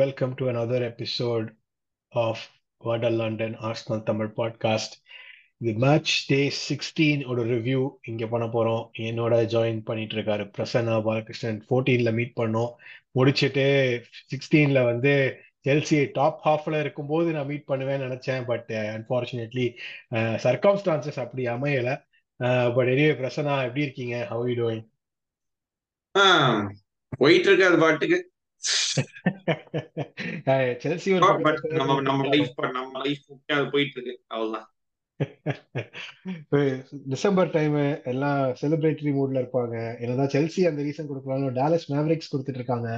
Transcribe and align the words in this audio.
Welcome 0.00 0.12
to 0.12 0.46
another 0.46 0.82
episode 0.82 1.48
of 2.14 2.38
Vada 2.84 3.10
London 3.10 3.56
Arsenal 3.56 3.88
Tamil 3.88 4.32
podcast. 4.36 4.88
இது 5.56 5.78
match 5.78 6.26
day 6.26 6.52
sixteen 6.68 7.26
ஒரு 7.26 7.44
review 7.44 7.90
இங்க 8.02 8.26
பண்ண 8.26 8.46
போறோம். 8.46 8.90
என்னோட 8.98 9.44
ஜாயின் 9.44 9.84
பண்ணிட்டு 9.84 10.14
இருக்காரு 10.14 10.52
பிரசன்னா 10.58 10.72
பாலகிருஷ்ணன். 10.72 11.32
ஃபோர்டீன்ல 11.42 12.12
மீட் 12.12 12.32
பண்ணோம். 12.36 12.72
முடிச்சிட்டு 13.10 14.04
சிக்ஸ்டீன்ல 14.34 14.84
வந்து 14.84 15.36
செல்சி 15.68 16.08
டாப் 16.12 16.46
ஹாஃப்ல 16.46 16.80
இருக்கும்போது 16.80 17.32
நான் 17.32 17.46
மீட் 17.46 17.64
பண்ணுவேன்னு 17.68 17.80
நினைச்சேன். 18.08 18.46
பட் 18.46 18.66
அன்பார்ச்சுனேட்லி 18.68 19.76
சர்க்கம்ஸ்டான்சஸ் 20.14 21.18
அப்படி 21.18 21.46
அமையல. 21.46 22.04
Uh, 22.38 22.74
பட் 22.74 22.88
எனிவே 22.88 22.90
பிரசன்னா 22.90 23.60
எப்படி 23.60 23.80
இருக்கீங்க? 23.80 24.24
ஹவ் 24.24 24.48
யூ 24.48 24.64
டூயிங் 24.64 24.88
போயிட்டு 27.08 27.46
இருக்காது 27.46 27.78
பாட்டுக்கு. 27.78 28.29
செல்சி 30.82 31.10
நம்ம 31.18 32.00
நம்ம 32.08 32.26
லைஃப் 32.32 32.58
நம்ம 32.78 33.02
லைஃப் 33.04 33.24
அது 33.54 33.64
போயிட்டு 33.74 33.96
இருக்கு. 33.96 34.14
அவ்வளவுதான். 34.26 34.68
டிசம்பர் 37.14 37.50
டைம் 37.56 37.76
எல்லாம் 38.12 38.42
செலிப்ரேட்டரி 38.60 39.12
மூட்ல 39.16 39.40
இருப்பாங்க. 39.42 39.76
என்னதான் 40.00 40.34
செல்சி 40.34 40.60
அந்த 40.70 40.82
ரீசன் 40.82 41.10
கொடுக்கலாம் 41.10 41.52
டாலஸ் 41.60 41.86
மேவரிக்ஸ் 41.92 42.32
கொடுத்துட்டு 42.32 42.60
இருக்காங்க. 42.60 42.90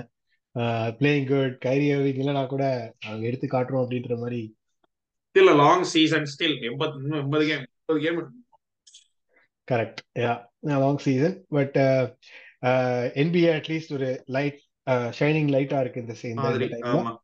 பிளேயிங் 0.99 1.29
குட் 1.31 1.57
கைரியவிங் 1.69 2.21
இல்லைனா 2.23 2.43
கூட 2.47 2.65
அவங்க 3.07 3.25
எடுத்து 3.27 3.47
காட்டுறோம் 3.47 3.85
அப்படின்ற 3.85 4.17
மாதிரி. 4.23 4.43
ஸ்டில் 5.35 5.57
லாங் 5.61 5.85
சீசன் 5.95 6.27
ஸ்டில் 6.33 6.57
எண்பது 6.71 6.99
இன்னும் 7.03 7.21
எண்பது 7.23 7.45
கேம் 7.51 7.65
முப்பது 7.77 8.01
game 8.05 8.19
correct 9.69 10.01
yeah 10.19 10.35
long 10.83 11.03
season 11.07 11.37
but 11.49 11.79
NBA 13.23 13.51
at least 13.59 13.95
ஒரு 13.99 14.11
லைட் 14.27 14.61
ஷைனிங் 15.19 15.51
லைட்டா 15.55 15.81
இருக்கு 15.81 16.05
இந்த 16.05 16.15
டைம்ல 16.23 17.19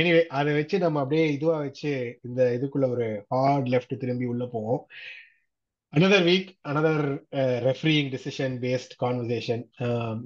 எனிவே 0.00 0.26
அதை 0.38 0.54
வச்சு 0.54 0.78
நம்ம 0.78 1.00
அப்படியே 1.00 1.32
இதுவா 1.32 1.58
வச்சு 1.58 1.92
இந்த 2.22 2.42
இதுக்குள்ள 2.56 2.86
ஒரு 2.90 3.24
ஹார்ட் 3.28 3.66
லெஃப்ட் 3.66 3.94
திரும்பி 3.96 4.24
உள்ள 4.24 4.46
போவோம். 4.46 4.86
Another 5.92 6.24
week 6.28 6.48
another 6.70 7.06
refereeing 7.66 8.10
decision 8.14 8.56
based 8.64 8.94
conversation 9.02 9.62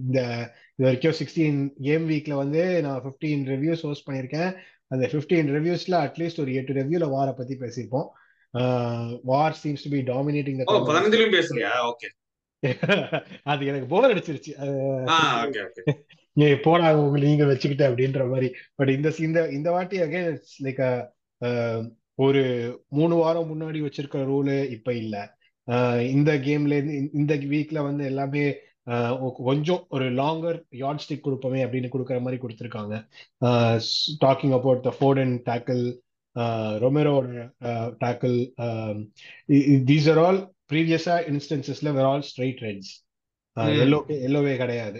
இந்த 0.04 0.18
இது 0.74 0.86
வரைக்கும் 0.86 1.16
சிக்ஸ்டீன் 1.18 1.58
கேம் 1.80 2.08
வீக்ல 2.08 2.34
வந்து 2.34 2.82
நான் 2.82 3.02
ஃபிஃப்டீன் 3.04 3.44
ரிவ்யூஸ் 3.52 3.84
ஹோஸ்ட் 3.88 4.08
பண்ணியிருக்கேன். 4.08 4.50
அந்த 4.88 5.04
ஃபிஃப்டீன் 5.12 5.50
ரிவ்யூஸ்ல 5.56 5.94
அட்லீஸ்ட் 6.06 6.40
ஒரு 6.40 6.54
எட்டு 6.54 6.72
ரிவ்யூல 6.80 7.08
வார 7.10 7.28
பத்தி 7.32 7.56
பேசியிருப்போம். 7.60 8.08
VAR 9.22 9.58
seems 9.62 9.84
to 9.84 9.92
be 9.94 10.00
dominating 10.12 10.58
பதினஞ்சுலயும் 10.90 11.36
பேசலையா? 11.36 11.72
ஓகே. 11.90 12.08
அது 13.42 13.62
எனக்கு 13.70 13.88
போர் 13.92 14.10
அடிச்சிருச்சு. 14.10 14.52
நீ 16.32 16.46
போடா 16.66 16.86
உங்களுக்கு 16.98 17.30
நீங்க 17.30 17.44
வச்சுக்கிட்ட 17.44 17.84
அப்படின்ற 17.88 18.28
மாதிரி. 18.28 18.48
பட் 18.74 18.88
இந்த 18.88 19.08
இந்த 19.18 19.40
இந்த 19.50 19.70
வாட்டி 19.70 19.96
அகைன் 20.00 20.38
லைக் 20.64 20.82
ஒரு 22.14 22.42
மூணு 22.88 23.14
வாரம் 23.14 23.50
முன்னாடி 23.52 23.78
வச்சிருக்கிற 23.84 24.22
ரூலு 24.32 24.56
இப்ப 24.70 24.94
இல்ல. 24.94 25.16
இந்த 26.10 26.30
கேம்ல 26.36 26.76
இந்த 27.12 27.34
வீக்ல 27.52 27.78
வந்து 27.82 28.04
எல்லாமே 28.04 28.44
கொஞ்சம் 29.44 29.82
ஒரு 29.88 30.06
லாங்கர் 30.20 30.58
யார்ட் 30.82 31.02
ஸ்டிக் 31.02 31.26
கொடுப்போமே 31.26 31.60
அப்படின்னு 31.64 31.92
கொடுக்குற 31.92 32.20
மாதிரி 32.20 32.40
கொடுத்துருக்காங்க. 32.42 32.94
டாக்கிங் 34.24 34.54
அபவுட் 34.58 34.82
த 34.82 34.92
ஃபோர்டன் 35.00 35.34
டேக்கிள் 35.50 35.84
ரொமெரோட 36.82 37.26
டேக்கிள் 38.02 38.36
தீஸ் 39.90 40.08
ஆர் 40.12 40.20
ஆல் 40.26 40.40
ப்ரீவியஸா 40.72 41.16
இன்ஸ்டன்சஸ்ல 41.32 41.92
where 41.98 42.08
all 42.10 42.26
straight 42.30 42.62
reds 42.66 42.92
yellow 43.82 43.98
எல்லோவே 44.28 44.54
கிடையாது. 44.60 44.98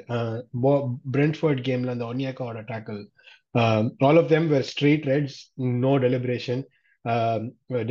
பிரெண்ட்ஃபர்ட் 1.14 1.60
கேம்ல 1.68 1.94
அந்த 1.94 2.06
ஒன்னியாக்காவோட 2.12 2.60
tackle 2.72 3.00
all 4.06 4.20
of 4.22 4.30
them 4.34 4.48
were 4.54 4.66
straight 4.72 5.06
reds 5.12 5.38
no 5.84 5.92
deliberation 6.04 6.62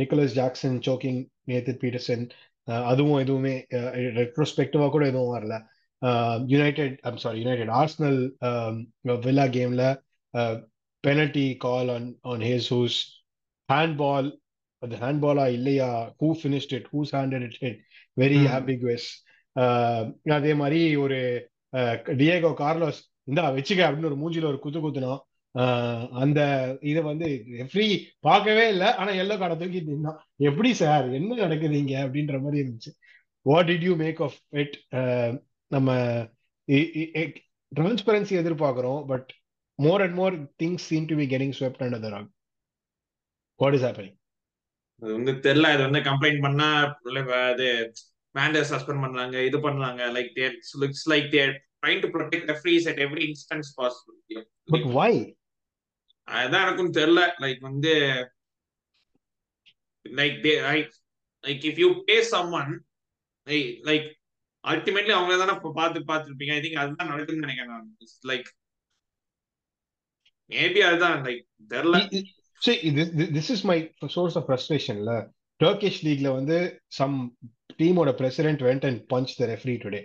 Nicholas 0.00 0.36
Jackson 0.40 0.78
choking 0.86 1.20
Nathan 1.50 1.80
Peterson 1.82 2.24
அதுவும் 2.90 3.20
எதுவுமே 3.22 3.54
ரெட்ரோஸ்பெக்டிவா 4.18 4.86
கூட 4.90 5.04
எதுவும் 5.12 5.34
வரல. 5.36 5.54
United 6.52 6.94
I'm 7.08 7.20
sorry 7.24 7.40
United 7.42 7.72
Arsenal 7.80 8.20
Villa 9.26 9.46
கேம்ல 9.56 9.84
penalty 11.04 11.46
call 11.66 11.90
on 11.96 12.08
on 12.32 12.44
Hayes 12.48 12.68
whose 12.74 12.98
hand 13.68 13.96
ball 14.02 14.28
அது 14.82 14.94
ஹேண்ட் 15.02 15.22
பாலா 15.24 15.44
இல்லையா? 15.58 15.88
Who 16.20 16.28
finished 16.40 16.74
it 16.78 16.88
whose 16.94 17.12
handed 17.16 17.44
it 17.48 17.58
it 17.68 17.80
very 18.16 18.40
ambiguous 18.56 19.08
அதே 20.36 20.52
மாதிரி 20.60 20.80
ஒரு 21.04 21.18
டியேகோ 22.20 22.50
கார்லோஸ் 22.62 23.00
இந்தா 23.30 23.44
வச்சுக்க 23.56 23.82
அப்படின்னு 23.86 24.10
ஒரு 24.10 24.18
மூஞ்சில 24.22 24.48
ஒரு 24.52 24.58
குத்து 24.64 24.80
குத்துனோம் 24.84 25.20
அந்த 26.22 26.40
இதை 26.90 27.00
வந்து 27.08 27.26
ஃப்ரீ 27.70 27.86
பார்க்கவே 28.26 28.64
இல்லை. 28.74 28.88
ஆனா 29.00 29.10
எல்லோ 29.22 29.34
கார்டை 29.40 29.56
தூக்கி 29.62 29.80
நின்னான். 29.88 30.20
எப்படி 30.48 30.70
சார்? 30.80 31.06
என்ன 31.18 31.36
நடக்குது 31.42 31.76
இங்க 31.82 31.94
அப்படின்ற 32.04 32.38
மாதிரி 32.44 32.62
இருந்துச்சு. 32.62 32.92
What 33.46 33.68
did 33.70 33.84
you 33.88 33.94
make 34.04 34.20
of 34.26 34.38
it 34.62 34.76
நம்ம 35.74 35.96
டிரான்ஸ்பரன்சி 37.72 38.34
எதிர்பார்க்கிறோம். 38.42 39.02
But 39.12 39.28
more 39.78 40.02
and 40.06 40.16
more 40.20 40.34
things 40.62 40.88
seem 40.90 41.10
to 41.10 41.16
be 41.20 41.26
getting 41.34 41.54
swept 41.58 41.84
under 41.86 42.04
the 42.06 42.10
rock 42.16 42.32
what 43.60 43.76
is 43.78 43.86
happening 43.88 44.16
அது 45.02 45.10
வந்து 45.12 45.32
தெரியல 45.46 45.72
இது 45.74 45.82
வந்து 45.82 46.02
கம்ப்ளைண்ட் 46.08 46.44
பண்ணா 46.44 46.68
அது 47.44 47.66
மேண்டர் 48.34 48.68
சஸ்பெண்ட் 48.70 49.04
பண்ணாங்க 49.04 49.36
இது 49.48 49.58
பண்ணாங்க 49.60 50.02
like 50.16 50.30
there 50.34 50.54
looks 50.82 51.06
like 51.12 51.28
they're 51.32 51.52
trying 51.82 52.02
to 52.04 52.10
protect 52.14 52.50
referees 52.52 52.88
at 52.92 53.00
every 53.06 53.24
instance 53.28 53.70
possible 53.78 54.44
but 54.74 54.88
why 54.98 55.12
அதான் 56.28 56.64
எனக்கும் 56.64 56.94
தெரியல 56.96 57.22
லைக் 57.42 57.60
வந்து 57.60 57.92
like 60.06 60.38
they 60.44 60.52
like 61.44 61.64
if 61.70 61.80
you 61.80 61.88
pay 62.04 62.16
someone 62.32 62.72
like 63.86 64.08
ultimately 64.64 65.12
அவங்க 65.14 65.36
தானே 65.36 65.54
பார்த்து 65.78 66.00
பார்த்துருப்பீங்க. 66.10 66.52
ஐ 66.56 66.60
திங்க் 66.60 66.82
அதுதான் 66.82 67.10
நடக்குதுன்னு 67.12 67.46
நினைக்கிறேன் 67.46 67.72
நான். 67.72 67.88
லைக் 68.30 68.48
மேபி 70.50 70.80
அதுதான் 70.88 71.16
லைக் 71.26 71.42
தெரியல 71.70 71.96
See, 72.62 72.74
this, 72.96 73.08
this 73.36 73.50
is 73.54 73.60
my 73.70 73.78
source 74.14 74.36
of 74.38 74.44
ஃப்ரஸ்ட்ரேஷன்ல 74.48 75.12
La. 75.60 75.70
லீக்ல 76.06 76.28
வந்து 76.36 76.56
சம் 76.98 77.16
டீமோட 77.80 78.10
president 78.20 78.62
went 78.68 78.84
and 78.88 79.00
punch 79.12 79.32
the 79.38 79.46
referee 79.52 79.74
today 79.84 80.00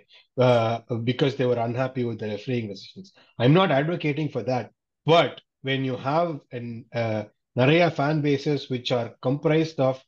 because 1.09 1.34
they were 1.41 1.62
unhappy 1.66 2.03
with 2.07 2.23
refereeing 2.34 2.68
decisions 2.72 3.09
I 3.40 3.45
am 3.50 3.57
not 3.59 3.73
advocating 3.79 4.31
for 4.34 4.45
that 4.51 4.69
but 5.07 5.38
when 5.69 5.85
you 5.90 5.95
have 6.09 6.29
நிறைய 7.62 7.84
fan 7.97 8.22
bases 8.28 8.63
which 8.74 8.91
are 9.00 9.09
comprised 9.28 9.81
of 9.89 10.01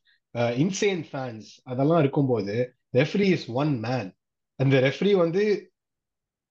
insane 0.63 1.03
fans 1.11 1.49
அதெல்லாம் 1.71 2.01
இருக்கும்போது 2.03 2.55
referee 2.99 3.27
is 3.35 3.47
one 3.63 3.73
man 3.87 4.09
அந்த 4.59 4.81
referee 4.87 5.13
வந்து 5.23 5.43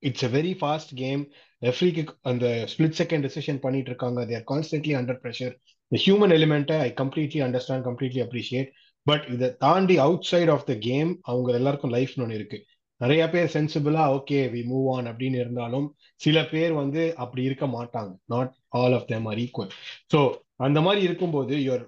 it's 0.02 0.26
a 0.28 0.30
very 0.36 0.54
fast 0.60 0.94
game 1.02 1.22
ரெஃப்ரிக்கு 1.62 2.04
அந்த 2.30 2.46
split 2.72 2.98
second 3.02 3.24
decision 3.26 3.60
பண்ணிட்டு 3.64 3.90
இருக்காங்க. 3.92 4.20
They're 4.32 4.46
constantly 4.52 4.94
under 4.98 5.20
pressure 5.24 5.56
the 5.92 5.98
human 6.04 6.34
எலிமெண்ட்டை 6.38 6.78
I 6.86 6.88
completely 7.00 7.40
understand 7.46 7.86
completely 7.88 8.22
appreciate 8.26 8.70
but 9.06 9.24
இதை 9.34 9.48
தாண்டி 9.64 9.94
out 10.06 10.26
side 10.30 10.52
of 10.54 10.66
the 10.70 10.74
game 10.88 11.10
அவங்க 11.30 11.54
எல்லாருக்கும் 11.58 11.94
லைஃப்னு 11.96 12.24
ஒன்று 12.24 12.38
இருக்கு. 12.38 12.58
நிறைய 13.00 13.22
பேர் 13.32 13.52
சென்சிபிளா 13.54 14.04
ஓகே 14.16 14.38
வி 14.54 14.60
மூவ் 14.70 14.86
ஆன் 14.94 15.08
அப்படின்னு 15.10 15.38
இருந்தாலும் 15.42 15.86
சில 16.20 16.38
பேர் 16.52 16.72
வந்து 16.80 17.02
அப்படி 17.24 17.42
இருக்க 17.48 17.66
மாட்டாங்க. 17.76 18.12
Not 18.34 18.50
all 18.80 18.96
of 18.98 19.08
them 19.12 19.26
are 19.30 19.40
equal 19.44 19.70
so 20.12 20.20
அந்த 20.66 20.78
மாதிரி 20.80 21.00
இருக்கும்போது 21.08 21.54
you're 21.66 21.84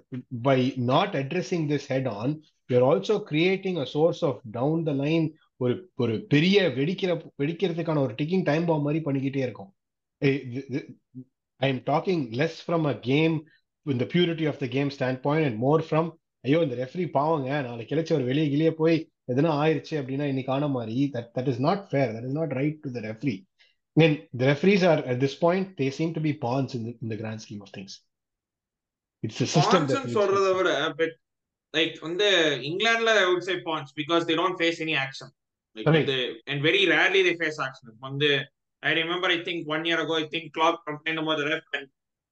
by 0.47 0.57
not 0.91 1.15
addressing 1.21 1.67
this 1.71 1.87
head 1.93 2.09
on 2.19 2.33
you're 2.69 2.85
also 2.89 3.17
creating 3.31 3.79
a 3.83 3.87
source 3.95 4.23
of 4.29 4.41
down 4.57 4.83
the 4.89 4.93
line 5.03 5.25
ஒரு 5.57 5.73
ஒரு 5.95 6.13
பெரிய 6.33 6.57
வெடிக்கிற 6.77 7.11
வெடிக்கிறதுக்கான 7.41 8.01
ஒரு 8.05 8.13
டிக்கிங் 8.21 8.45
டைம் 8.49 8.65
பாம் 8.65 8.85
மாதிரி 8.87 9.01
பண்ணிக்கிட்டே 9.07 9.43
இருக்கும். 9.47 9.71
I 11.59 11.67
am 11.69 11.83
talking 11.91 12.23
less 12.39 12.59
from 12.65 12.87
a 12.93 12.95
game 13.09 13.35
இந்த 13.85 14.05
purity 14.11 14.45
of 14.47 14.59
the 14.59 14.67
game 14.69 14.89
standpoint 15.23 15.47
and 15.47 15.59
more 15.59 15.83
from 15.87 16.09
ஐயோ 16.43 16.59
இந்த 16.65 16.75
ரெஃப்ரி 16.81 17.05
பாவங்க 17.15 17.49
நாளைக்கு 17.61 17.91
கிடைச்ச 17.91 18.11
ஒரு 18.13 18.25
வெளியே 18.29 18.47
கிளியே 18.47 18.71
போய் 18.77 18.97
எதனா 19.31 19.51
ஆயிருச்சு 19.61 19.93
அப்படின்னா 19.99 20.25
இன்னைக்கு 20.31 20.51
ஆன 20.51 20.67
மாதிரி. 20.69 20.95
That 21.13 21.29
that 21.35 21.49
is 21.51 21.61
not 21.65 21.83
fair 21.89 22.11
that 22.15 22.27
is 22.29 22.37
not 22.39 22.53
right 22.59 22.79
to 22.85 22.91
the 22.95 23.01
referee 23.07 23.35
then 23.97 24.15
the 24.39 24.45
referees 24.51 24.83
are 24.91 25.01
at 25.07 25.19
this 25.23 25.37
point 25.43 25.69
they 25.79 25.87
seem 25.97 26.13
to 26.17 26.23
be 26.23 26.33
pawns 26.45 26.73
in 26.77 26.87
இந்த 26.97 27.15
grand 27.21 27.43
scheme 27.45 27.61
of 27.65 27.73
things 27.77 27.95
it's 29.23 29.41
system 29.53 29.87
சொல்றத 30.15 30.49
விட 30.59 30.69
but 30.99 31.15
like 31.73 31.95
வந்து 32.01 32.27
இங்கிலாந்துல 32.69 33.13
I 33.19 33.27
would 33.29 33.47
say 33.49 33.55
pawns 33.67 33.91
because 33.99 34.25
they 34.29 34.35
don't 34.41 34.57
face 34.59 34.81
any 34.85 34.95
action 35.03 35.31
like 35.75 35.89
வந்து 35.93 36.17
and 36.47 36.63
very 36.67 36.83
rarely 36.93 37.21
they 37.27 37.33
face 37.39 37.59
action 37.67 37.93
வந்து 38.07 38.29
I 38.83 38.93
remember 38.99 39.33
I 39.33 39.39
think 39.47 39.67
one 39.75 39.85
year 39.89 40.01
ago 40.03 40.15
I 40.17 40.27
think 40.33 40.49
Klopp 40.57 40.79
complaint 40.87 41.21
about 41.21 41.41
the 41.41 41.47
ref 41.51 41.75
and 41.79 41.89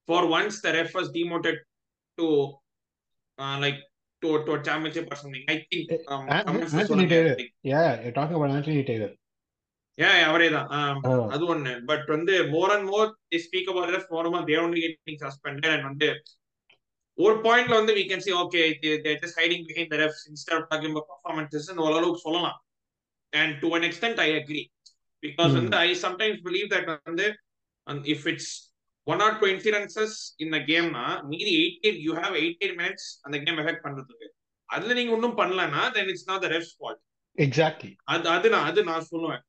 for 0.10 0.28
once 0.38 0.60
the 0.66 0.72
ref 0.80 0.96
was 0.98 1.12
demoted 1.20 1.62
to 2.18 2.28
like 3.60 3.80
to, 4.22 4.30
to 4.46 4.52
a 4.54 4.62
championship 4.62 5.06
or 5.12 5.16
something. 5.16 5.44
I 5.48 5.66
think 5.70 5.92
um, 6.08 6.24
Anthony 6.30 7.08
Taylor. 7.08 7.36
Yeah, 7.64 8.02
you're 8.02 8.12
talking 8.12 8.36
about 8.36 8.52
Anthony 8.58 8.84
Taylor. 8.84 9.12
ஏன் 9.98 10.22
அவரே 10.28 10.46
தான். 10.50 10.68
அது 11.36 11.46
ஒண்ணு 11.54 11.72
but 11.88 12.06
வந்து 12.14 12.34
more 12.52 12.72
and 12.76 12.86
more 12.92 13.08
speak 13.46 13.70
about 13.72 13.92
ref 13.96 14.12
more 14.16 14.30
more 14.34 14.46
they're 14.50 14.62
only 14.66 14.82
getting 14.86 15.20
suspended 15.24 15.74
and 15.74 15.88
வந்து 15.90 16.10
ஒரு 17.18 17.36
பாயிண்ட்ல 17.46 17.78
வந்து 17.80 17.94
we 17.98 18.04
can 18.12 18.22
see 18.26 18.34
okay 18.44 18.66
they 18.84 18.94
they're 19.04 19.22
just 19.24 19.38
hiding 19.42 19.64
behind 19.70 19.90
the 19.94 20.00
refs 20.04 20.22
instead 20.32 20.56
of 20.58 20.64
talking 20.72 20.92
about 20.94 21.08
performances 21.14 21.66
ன்னு 21.72 21.86
ஓரளவுக்கு 21.88 22.26
சொல்லலாம் 22.28 22.58
and 23.34 23.52
to 23.64 23.70
an 23.80 23.86
extent 23.90 24.20
I 24.28 24.32
agree 24.42 24.66
because 25.24 25.52
Hmm. 25.52 25.60
வந்து 25.60 25.78
I 25.86 25.94
sometimes 26.06 26.40
believe 26.48 26.70
that 26.76 26.86
வந்து 27.10 27.28
and 27.88 28.08
if 28.16 28.24
it's 29.10 29.18
one 29.18 29.22
or 29.22 29.40
two 29.40 29.48
incidences 29.54 30.34
in 30.40 30.50
the 30.52 30.60
game 30.72 30.90
னா 30.96 31.06
மீதி 31.30 31.52
eight 31.60 31.86
eight 31.88 32.02
you 32.08 32.12
have 32.22 32.34
eight 32.42 32.60
eight 32.64 32.78
minutes 32.82 33.08
அந்த 33.22 33.36
game 33.46 33.60
effect 33.64 33.84
பண்றதுக்கு. 33.86 34.28
அதுல 34.70 34.94
நீங்க 34.94 35.12
ஒன்றும் 35.12 35.38
பண்ணலன்னா 35.38 35.84
then 35.96 36.08
it's 36.08 36.28
not 36.32 36.44
the 36.46 36.48
refs 36.48 36.76
fault 36.78 37.02
exactly 37.38 37.92
அது 38.04 38.30
அது 38.30 38.50
நான் 38.50 38.68
அது 38.70 38.84
நான் 38.84 39.08
சொல்லுவேன். 39.12 39.44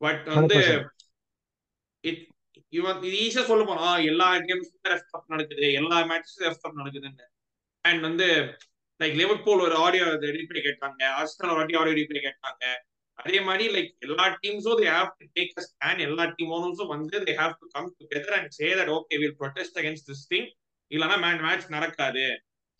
பட் 0.00 0.24
வந்து 0.38 0.58
100%. 0.58 1.08
இட் 2.04 2.22
இவன் 2.68 3.02
ஈஸியா 3.24 3.44
சொல்ல 3.50 3.64
போனா 3.64 3.88
எல்லா 4.10 4.28
கேம்ஸும் 4.48 4.90
ரெஃப் 4.92 5.32
நடக்குது 5.34 5.72
எல்லா 5.80 5.98
மேட்சஸும் 6.10 6.44
ரெஃப் 6.46 6.78
நடக்குதுன்னு. 6.80 7.26
அண்ட் 7.84 8.00
வந்து 8.00 8.28
லைக் 9.00 9.16
லிவர்பூல் 9.22 9.64
ஒரு 9.66 9.76
ஆடியோ 9.76 10.06
ரீப்ளே 10.38 10.62
கேட்டாங்க 10.68 11.02
ஆஸ்டல் 11.20 11.50
ஒரு 11.52 11.60
வாட்டி 11.60 11.78
ஆடியோ 11.80 11.96
ரீப்ளே 12.00 12.22
கேட்டாங்க. 12.28 12.64
அதே 13.18 13.38
மாதிரி 13.48 13.64
லைக் 13.74 13.90
எல்லா 14.06 14.26
டீம்ஸும் 14.42 14.78
they 14.80 14.86
have 14.96 15.10
to 15.20 15.26
take 15.38 15.52
a 15.60 15.64
stand 15.68 16.02
எல்லா 16.06 16.24
டீம் 16.36 16.52
ஓனர்ஸும் 16.58 16.92
வந்து 16.94 17.16
they 17.26 17.34
have 17.40 17.54
to 17.62 17.66
come 17.74 17.88
together 18.00 18.36
and 18.38 18.52
say 18.58 18.68
that 18.80 18.92
okay 18.98 19.18
will 19.22 19.36
protest 19.42 19.78
against 19.80 20.08
this 20.10 20.24
thing 20.32 20.48
இல்லைன்னா 20.90 21.18
மேன் 21.26 21.42
மேட்ச் 21.46 21.66
நடக்காது. 21.76 22.24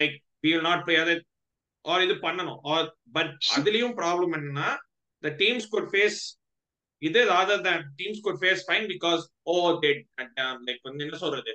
Like 0.00 0.17
we 0.44 0.49
will 0.52 0.67
not 0.70 0.84
play 0.87 0.96
அதை 1.05 1.14
ஆர் 1.84 2.05
இது 2.06 2.14
பண்ணணும். 2.26 2.61
ஆர் 2.73 2.88
பட் 3.17 3.34
அதுலயும் 3.56 3.94
problem 4.00 4.34
என்னன்னா 4.38 4.69
த 5.23 5.32
டீம்ஸ் 5.43 5.69
குட் 5.75 5.90
ஃபேஸ் 5.93 6.20
இது 7.02 7.20
rather 7.32 7.62
than 7.69 7.85
teams 8.00 8.23
could 8.26 8.40
face 8.43 8.64
fine 8.67 8.87
because 8.93 9.23
oh 9.52 9.55
they 9.85 9.90
like 10.69 10.85
வந்து 10.88 11.05
என்ன 11.06 11.19
சொல்றது? 11.25 11.52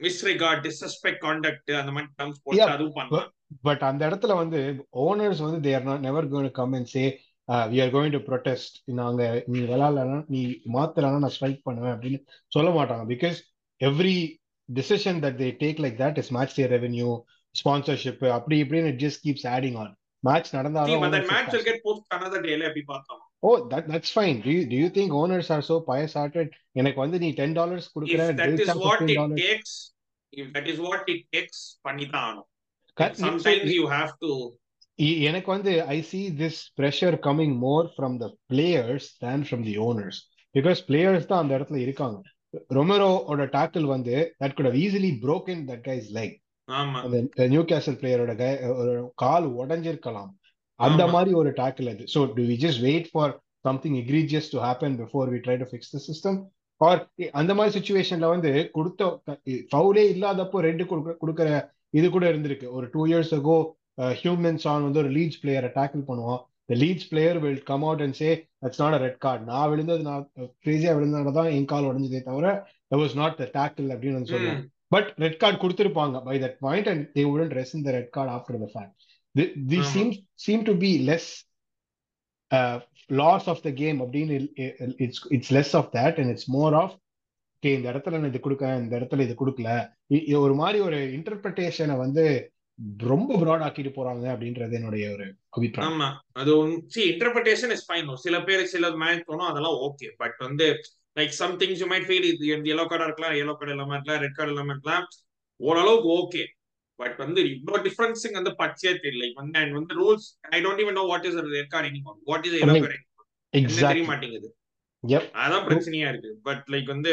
மிஸ்ரிகார்ட் 0.00 0.62
டிஸ்ரெஸ்பெக்ட் 0.66 1.22
கான்டக்ட் 1.26 1.70
அந்த 1.80 1.92
மாதிரி 1.94 2.10
டர்ம்ஸ் 2.18 2.42
போட்டு 2.44 2.74
அதுவும் 2.76 2.96
பண்ணலாம். 2.98 3.30
பட் 3.64 3.82
அந்த 3.88 4.02
இடத்துல 4.08 4.32
வந்து 4.40 4.58
ஓனர்ஸ் 5.04 5.42
வந்து 5.44 5.60
they 5.66 5.72
are 5.74 5.86
not 5.88 6.04
never 6.06 6.28
going 6.32 6.56
come 6.58 6.74
and 6.78 6.90
say 6.94 7.04
we 7.70 7.78
are 7.80 7.92
going 7.94 8.14
to 8.16 8.20
protest 8.28 8.74
நாங்க 8.98 9.22
நீ 9.52 9.60
விளாட்லனா 9.70 10.18
நீ 10.34 10.40
மாத்தலனா 10.74 11.20
நான் 11.24 11.34
ஸ்ட்ரைக் 11.36 11.62
பண்ணுவேன் 11.68 11.94
அப்படின்னு 11.94 12.20
சொல்ல 12.52 12.70
மாட்டாங்க. 12.70 13.04
Because 13.14 13.38
every 13.80 14.16
decision 14.68 15.20
that 15.24 15.38
they 15.42 15.48
take 15.62 15.80
like 15.84 15.98
that 16.02 16.18
is 16.22 16.32
match 16.36 16.56
day 16.58 16.66
revenue 16.74 17.10
sponsorship 17.54 18.24
அப்படி 18.38 18.58
இப்படின்னு 18.64 18.90
it 18.92 19.02
just 19.04 19.22
keeps 19.26 19.46
adding 19.54 19.78
on 19.84 19.92
match 20.24 20.50
நடந்தாலும் 20.56 21.02
ஓ 23.42 23.50
that 23.72 23.88
that's 23.90 24.12
fine 24.14 24.38
do 24.44 24.54
do 24.70 24.76
you 24.82 24.88
think 24.96 25.14
owners 25.20 25.50
are 25.56 25.64
so 25.68 25.76
bias 25.90 26.14
hearted 26.18 26.52
எனக்கு 26.80 26.98
வந்து 27.04 27.18
நீ 27.24 27.30
ten 27.40 27.56
dollars 27.58 27.86
if 27.86 27.92
கொடுக்குற 27.94 28.22
that 28.30 28.52
is 28.54 28.60
ஜெயிச்சா 28.60 28.74
what 28.76 29.00
fifteen 29.00 29.10
it 29.10 29.18
dollars 29.20 29.42
takes 29.44 29.72
if 30.32 30.46
that 30.56 30.66
is 30.72 30.78
what 30.86 31.04
it 31.14 31.20
takes 31.36 31.58
பண்ணி 31.86 32.06
தான் 32.08 32.24
ஆகணும். 32.24 32.48
Like, 32.98 33.16
sometimes 33.16 33.66
you 33.72 33.84
have 33.88 34.12
to 34.18 34.30
இ- 34.98 35.20
எனக்கு 35.20 35.50
வந்து 35.50 35.84
I 35.86 35.98
see 36.12 36.22
this 36.38 36.58
pressure 36.76 37.16
coming 37.22 37.56
more 37.58 37.92
from 37.96 38.16
the 38.16 38.26
players 38.48 39.06
than 39.18 39.42
from 39.42 39.62
the 39.62 39.78
owners 39.78 40.18
because 40.54 40.80
players 40.88 41.24
தான் 41.24 41.38
அந்த 41.38 41.58
இடத்துல 41.58 41.76
இருக்காங்க. 41.76 42.18
ரொமெரோட 42.74 43.42
டாக்கிள் 43.52 43.82
வந்து 43.84 44.14
that 44.44 44.54
could 44.54 44.66
easily 44.76 45.10
broken 45.22 45.58
that 45.66 45.84
guys 45.88 46.08
like 46.12 46.34
அந்த 47.02 47.46
நியூ 47.48 47.62
கேசல் 47.62 47.98
பிளேயரோட 48.00 48.34
ஒரு 48.74 49.12
கால் 49.14 49.46
உடைஞ்சிருக்கலாம். 49.56 50.30
அந்த. 50.80 51.02
மாதிரி 51.06 51.34
ஒரு 51.34 51.50
டாக்கிள் 51.52 51.88
அது. 51.88 52.04
So 52.14 52.32
do 52.34 52.42
we 52.42 52.56
just 52.58 52.80
wait 52.80 53.10
for 53.10 53.34
something 53.64 53.94
egregious 53.94 54.50
to 54.50 54.58
happen 54.58 54.96
before 54.98 55.28
we 55.30 55.40
try 55.44 55.56
to 55.56 55.64
fix 55.64 55.90
the 55.90 56.00
system 56.08 56.38
or 56.80 57.00
அந்த 57.32 57.54
மாதிரி 57.54 57.72
சுச்சுவேஷன்ல 57.76 58.28
வந்து 58.28 58.70
கொடுத்த 58.70 59.22
ஃபவுலே 59.70 60.04
இல்லாதப்போ 60.14 60.58
ரெண்டு 60.60 60.84
கொடுக்குற 61.22 61.48
இது 61.90 62.06
கூட 62.16 62.24
இருந்திருக்கு. 62.32 62.68
ஒரு 62.78 62.88
டூ 62.94 63.02
இயர்ஸ் 63.12 63.34
அகோ 63.38 63.58
ஹியூமன் 64.22 64.60
சான் 64.64 64.86
வந்து 64.86 65.02
ஒரு 65.04 65.12
லீட்ஸ் 65.18 65.40
பிளேயரை 65.44 65.70
டேக்கிள் 65.78 66.08
பண்ணுவான். 66.08 66.42
The 66.70 66.74
Leeds 66.84 67.08
player 67.12 67.38
will 67.44 67.62
come 67.70 67.84
out 67.86 68.02
and 68.06 68.16
say 68.22 68.30
that's 68.62 68.80
not 68.84 68.96
a 68.96 69.00
red 69.06 69.22
card 69.26 69.42
நான் 69.52 69.70
விழுந்தது 69.72 70.02
நான் 70.10 70.24
கிரேசியா 70.64 70.92
விழுந்தனால 70.98 71.32
தான் 71.38 71.52
என் 71.58 71.70
கால் 71.74 71.88
உடஞ்சதே 71.92 72.20
தவிர 72.30 72.48
that 72.90 72.98
was 73.04 73.14
not 73.20 73.32
the 73.40 73.46
tackle 73.56 73.88
அப்படின்னு 73.94 74.18
வந்து 74.18 74.32
சொல்லுவாங்க. 74.34 74.62
பட் 74.94 75.08
ரெட் 75.22 75.40
கார்டு 75.40 75.58
கொடுத்திருப்பாங்க. 75.62 76.22
By 76.28 76.36
that 76.44 76.54
point 76.66 76.88
and 76.92 77.02
they 77.16 77.22
wouldn't 77.30 77.54
rescind 77.78 77.84
the 77.86 77.90
red 77.96 78.12
card 78.16 78.32
after 78.36 78.58
the 78.62 78.68
fact 78.74 78.94
the. 79.72 79.80
Seem 79.94 80.12
seem 80.44 80.62
to 80.68 80.74
be 80.84 80.90
less 81.10 81.28
loss 83.22 83.48
of 83.52 83.62
the 83.66 83.70
game 83.82 83.98
அப்படின்னு 84.04 84.38
it's 85.06 85.20
it's 85.36 85.52
less 85.58 85.74
of 85.80 85.90
that 85.98 86.18
and 86.22 86.32
it's 86.34 86.48
more 86.56 86.76
of 86.82 86.94
okay 87.58 87.70
இந்த 87.76 87.88
இடத்துல 87.92 88.18
நான் 88.18 88.30
இது 88.32 88.40
கொடுக்கேன் 88.42 88.76
இந்த 88.82 88.92
இடத்துல 88.98 89.24
இது 89.26 89.34
கொடுக்கல. 89.38 89.70
இது 90.26 90.36
ஒரு 90.46 90.54
மாதிரி 90.60 90.78
ஒரு 90.88 90.98
இன்டர்பிரிட்டேஷனை 91.16 91.94
வந்து 92.02 92.24
ரொம்ப 93.10 93.30
ப்ராட் 93.40 93.64
ஆக்கிட்டு 93.66 93.90
போறாங்க 93.96 94.24
அப்படின்றது 94.32 94.76
என்னுடைய 94.78 95.04
ஒரு 95.14 95.24
அபிப்பிராயம். 95.56 95.88
ஆமா. 95.92 96.08
அது 96.40 96.52
சி 96.94 97.00
இன்டர்பிரேஷன் 97.12 97.72
இஸ் 97.76 97.84
ஃபைன் 97.88 98.12
சில 98.26 98.38
பேர் 98.48 98.62
சில 98.74 98.90
மேட்ச் 99.00 99.26
தோணும் 99.30 99.48
அதெல்லாம் 99.50 99.78
ஓகே 99.86 100.10
பட் 100.20 100.36
வந்து 100.46 100.66
like 101.16 101.34
some 101.40 101.56
things 101.62 101.82
you 101.82 101.88
might 101.94 102.06
feel 102.10 102.28
இது 102.32 102.52
எல்லோ 102.74 102.84
கார்டா 102.92 103.08
இருக்கலாம் 103.08 103.34
எல்லோ 103.42 103.56
கார்டு 103.56 103.74
இல்லாம 103.76 103.96
இருக்கலாம் 103.96 104.22
ரெட் 104.26 104.38
கார்டு 104.38 104.54
இல்லாம 104.54 104.72
இருக்கலாம். 104.76 105.04
ஓரளவுக்கு 105.60 106.08
ஓகே 106.20 106.44
பட் 107.00 107.18
வந்து 107.24 107.40
இவ்வளவு 107.56 107.84
டிஃபரன்ஸிங் 107.88 108.38
வந்து 108.40 108.52
பச்சையே 108.62 108.94
தெரியல. 109.04 109.32
வந்து 109.40 109.58
அண்ட் 109.62 109.76
வந்து 109.80 109.96
rules 110.02 110.28
I 110.56 110.60
don't 110.66 110.82
even 110.84 110.98
know 111.00 111.06
what 111.12 111.26
is 111.30 111.40
red 111.56 111.72
card 111.74 111.90
anymore 111.92 112.18
what 112.30 112.46
is 112.50 112.56
yellow 112.62 112.78
card 112.84 112.98
தெரிய 113.90 114.06
மாட்டேங்குது. 114.12 114.48
அதான் 115.42 115.66
பிரச்சனையா 115.66 116.08
இருக்கு 116.08 116.30
பட் 116.42 116.64
லைக் 116.68 116.84
வந்து 116.86 117.12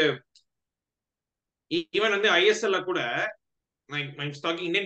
ஈவன் 1.92 2.10
வந்து 2.10 2.30
ஐஎஸ்எல்ல 2.32 2.84
கூட 2.84 3.00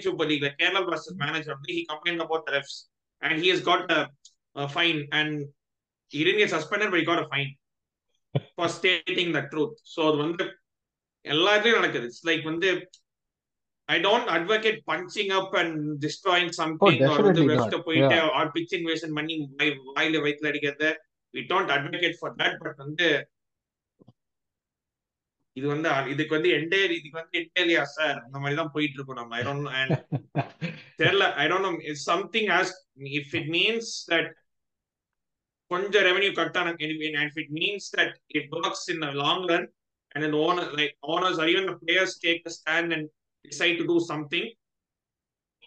Super 0.03 0.25
League, 0.25 0.43
the 0.43 0.51
Kerala 0.51 0.87
Blasters 0.87 1.17
manager, 1.17 1.55
he 1.69 1.87
complained 1.87 2.21
about 2.21 2.45
the 2.47 2.53
refs 2.53 2.75
and 3.23 3.41
he 3.41 3.49
has 3.49 3.61
got 3.63 3.91
a, 3.91 4.01
a 4.57 4.69
fine 4.69 5.09
and 5.13 5.31
he 6.13 6.25
didn't 6.25 6.39
get 6.39 6.51
suspended, 6.51 6.91
but 6.91 6.99
he 6.99 7.07
got 7.07 7.19
a 7.19 7.29
fine 7.29 7.51
for 8.57 8.69
stating 8.69 9.33
the 9.33 9.43
truth. 9.45 9.75
So 9.85 10.03
அது 10.05 10.17
வந்து 10.17 10.45
எல்லாத்துலயும் 11.25 11.79
நடக்குது 11.79 12.05
it's 12.05 12.27
like 12.27 12.45
வந்து 12.45 12.69
I 13.89 13.99
don't 14.01 14.31
advocate 14.31 14.81
punching 14.87 15.33
up 15.39 15.57
and 15.57 15.75
destroying 16.05 16.53
something 16.61 17.01
வந்து 17.63 17.81
போயிட்டு 17.87 18.07
R 18.39 18.53
pitch 18.55 18.77
invasion 18.79 19.15
பண்ணி 19.15 19.37
வாய்- 19.55 19.81
வாயில 19.91 20.23
வயிற்றுல 20.27 20.53
அடிக்கிறது 20.53 20.91
we 21.35 21.43
don't 21.51 21.73
advocate 21.77 22.19
for 22.21 22.35
that 22.41 22.57
but 22.63 22.81
வந்து 22.85 23.09
இது 25.57 25.67
வந்து 25.67 25.89
இதுக்கு 26.13 26.37
வந்து 26.37 26.51
எண்டே 26.59 26.81
இதுக்கு 26.99 27.19
வந்து 27.21 27.39
எண்டேலியா 27.41 27.83
சார் 27.97 28.19
அந்த 28.25 28.37
மாதிரி 28.39 28.59
தான் 28.61 28.75
போயிட்டு 28.75 28.97
இருக்கோம் 28.99 29.21
நம்ம 29.21 29.37
ஐ 29.39 29.43
டோன்ட் 29.49 29.71
அண்ட் 29.81 29.97
தெரியல. 31.01 31.27
I 31.43 31.47
don't 31.51 31.67
know 31.69 31.73
it's 31.91 32.07
something 32.13 32.51
as 32.59 32.73
if 33.21 33.35
it 33.41 33.51
means 33.57 33.91
that 34.13 34.31
கொஞ்சம் 35.71 36.05
ரெவென்யூ 36.09 36.31
கட் 36.39 36.57
ஆன 36.61 36.73
if 36.87 37.39
it 37.43 37.53
means 37.59 37.89
that 37.97 38.15
it 38.39 38.49
works 38.59 38.87
in 38.95 39.05
long 39.23 39.45
run 39.53 39.69
and 40.15 40.37
like 40.79 40.95
owners 41.13 41.37
or 41.39 41.47
even 41.49 41.67
the 41.67 41.77
players 41.83 42.13
take 42.25 42.41
a 42.45 42.53
stand 42.55 42.89
and 42.93 43.05
decide 43.45 43.77
to 43.81 43.85
do 43.93 43.97
something 44.09 44.47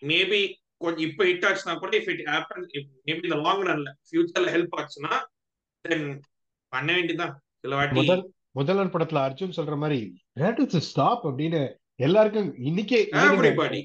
maybe 0.02 0.40
கொஞ்சம் 0.82 1.06
இப்ப 1.08 1.26
hit 1.30 1.46
ஆச்சுன்னா 1.50 1.76
கூட 1.84 1.94
if 2.00 2.10
it 2.14 2.24
happen 2.32 2.66
maybe 3.08 3.22
இந்த 3.28 3.38
long 3.46 3.64
ரன்ல 3.70 3.92
ஃபியூச்சர்ல 4.08 4.52
help 4.56 4.76
ஆச்சுன்னா 4.80 5.14
பண்ண 6.74 6.90
வேண்டியதுதான் 6.94 7.34
சில 7.64 7.76
வாட்டி 7.76 8.00
முதல் 8.02 8.24
முதல்வர் 8.56 8.94
படத்துல 8.96 9.22
அர்ஜுன் 9.28 9.58
சொல்ற 9.58 9.76
மாதிரி 9.78 10.00
"Where 10.40 10.54
does 10.58 10.74
it 10.80 10.86
stop 10.92 11.22
அப்படின்னு 11.30 11.62
எல்லாருக்கும் 12.00 12.52
இன்னைக்கே 12.70 13.02
எவ்ரிபடி 13.24 13.82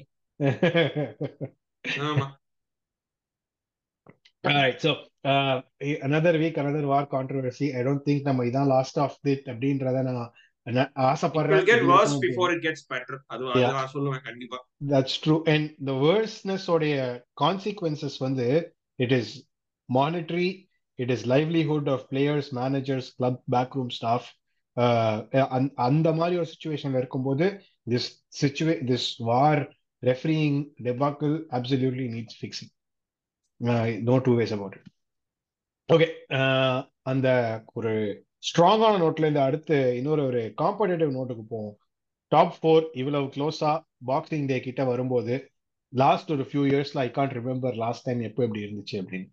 ஆமா 2.07 2.27
Alright, 4.43 4.77
so 4.81 4.91
uh, 5.25 5.55
another 6.01 6.31
week, 6.39 6.57
another 6.57 6.83
war 6.87 7.05
controversy. 7.07 7.67
I 7.75 7.83
don't 7.83 8.03
think 8.05 8.19
நம்ம 8.27 8.45
இதான் 8.49 8.69
லாஸ்ட் 8.73 8.99
ஆஃப் 8.99 9.17
it 9.33 9.41
அப்படின்றத 9.51 10.03
நான் 10.07 10.19
நான் 10.67 10.77
it 10.85 10.93
will 10.93 11.07
ஆசைப்படுறேன் 11.07 11.65
get 11.69 11.79
இது 11.79 11.89
worse 11.89 12.13
வரைக்கும் 12.13 12.23
before 12.27 12.49
it 12.55 12.61
gets 12.67 12.81
better 12.93 13.17
அது 13.33 13.43
அது 13.51 13.61
Yeah. 13.63 13.73
நான் 13.79 13.91
சொல்லுவேன் 13.95 14.23
கண்டிப்பா 14.29 14.59
That's 14.93 15.15
true. 15.25 15.39
And 15.53 15.65
the 15.89 15.95
worstness 16.05 16.65
உடைய 16.75 16.95
consequences 17.43 18.15
வந்து 18.27 18.47
it 18.99 19.11
is 19.11 19.27
monetary, 19.89 20.49
it 20.99 21.11
is 21.11 21.25
livelihood 21.29 21.89
of 21.89 22.05
players 22.11 22.49
managers 22.51 23.09
club 23.17 23.41
backroom 23.51 23.91
staff 23.97 24.29
அந்த 25.49 25.69
அந்த 25.87 26.07
மாதிரி 26.13 26.35
ஒரு 26.41 26.49
சுச்சுவேஷன்ல 26.53 27.01
இருக்கும்போது 27.01 27.47
this 27.89 28.09
சுச்சுவே 28.41 28.75
this 28.91 29.09
VAR 29.29 29.61
refereeing 30.03 30.57
debacle 30.83 31.33
absolutely 31.57 32.05
needs 32.13 32.37
fixing 32.39 32.73
no 34.01 34.15
two 34.17 34.33
ways 34.37 34.53
about 34.53 34.77
okay 35.89 36.07
அந்த 37.01 37.27
ஒரு 37.73 37.91
ஸ்ட்ராங்கான 38.43 38.99
நோட்ல 39.01 39.25
இருந்து 39.25 39.41
அடுத்து 39.41 39.77
இன்னொரு 39.97 40.21
ஒரு 40.25 40.41
காம்படேட்டிவ் 40.61 41.15
நோட்டுக்கு 41.15 41.43
போவோம். 41.49 41.75
டாப் 42.31 42.55
ஃபோர் 42.57 42.85
இவ்வளவு 42.93 43.27
க்ளோஸா 43.35 43.71
பாக்ஸிங் 44.07 44.47
டே 44.47 44.59
கிட்ட 44.59 44.81
வரும்போது 44.83 45.35
லாஸ்ட் 45.93 46.31
ஒரு 46.31 46.43
ஃபியூ 46.49 46.63
இயர்ஸ்ல 46.69 46.99
I 46.99 47.09
can't 47.09 47.35
remember 47.39 47.75
last 47.75 48.05
time 48.07 48.21
எப்போ 48.21 48.43
எப்படி 48.43 48.63
இருந்துச்சு 48.65 48.95
அப்படின்னு. 49.01 49.29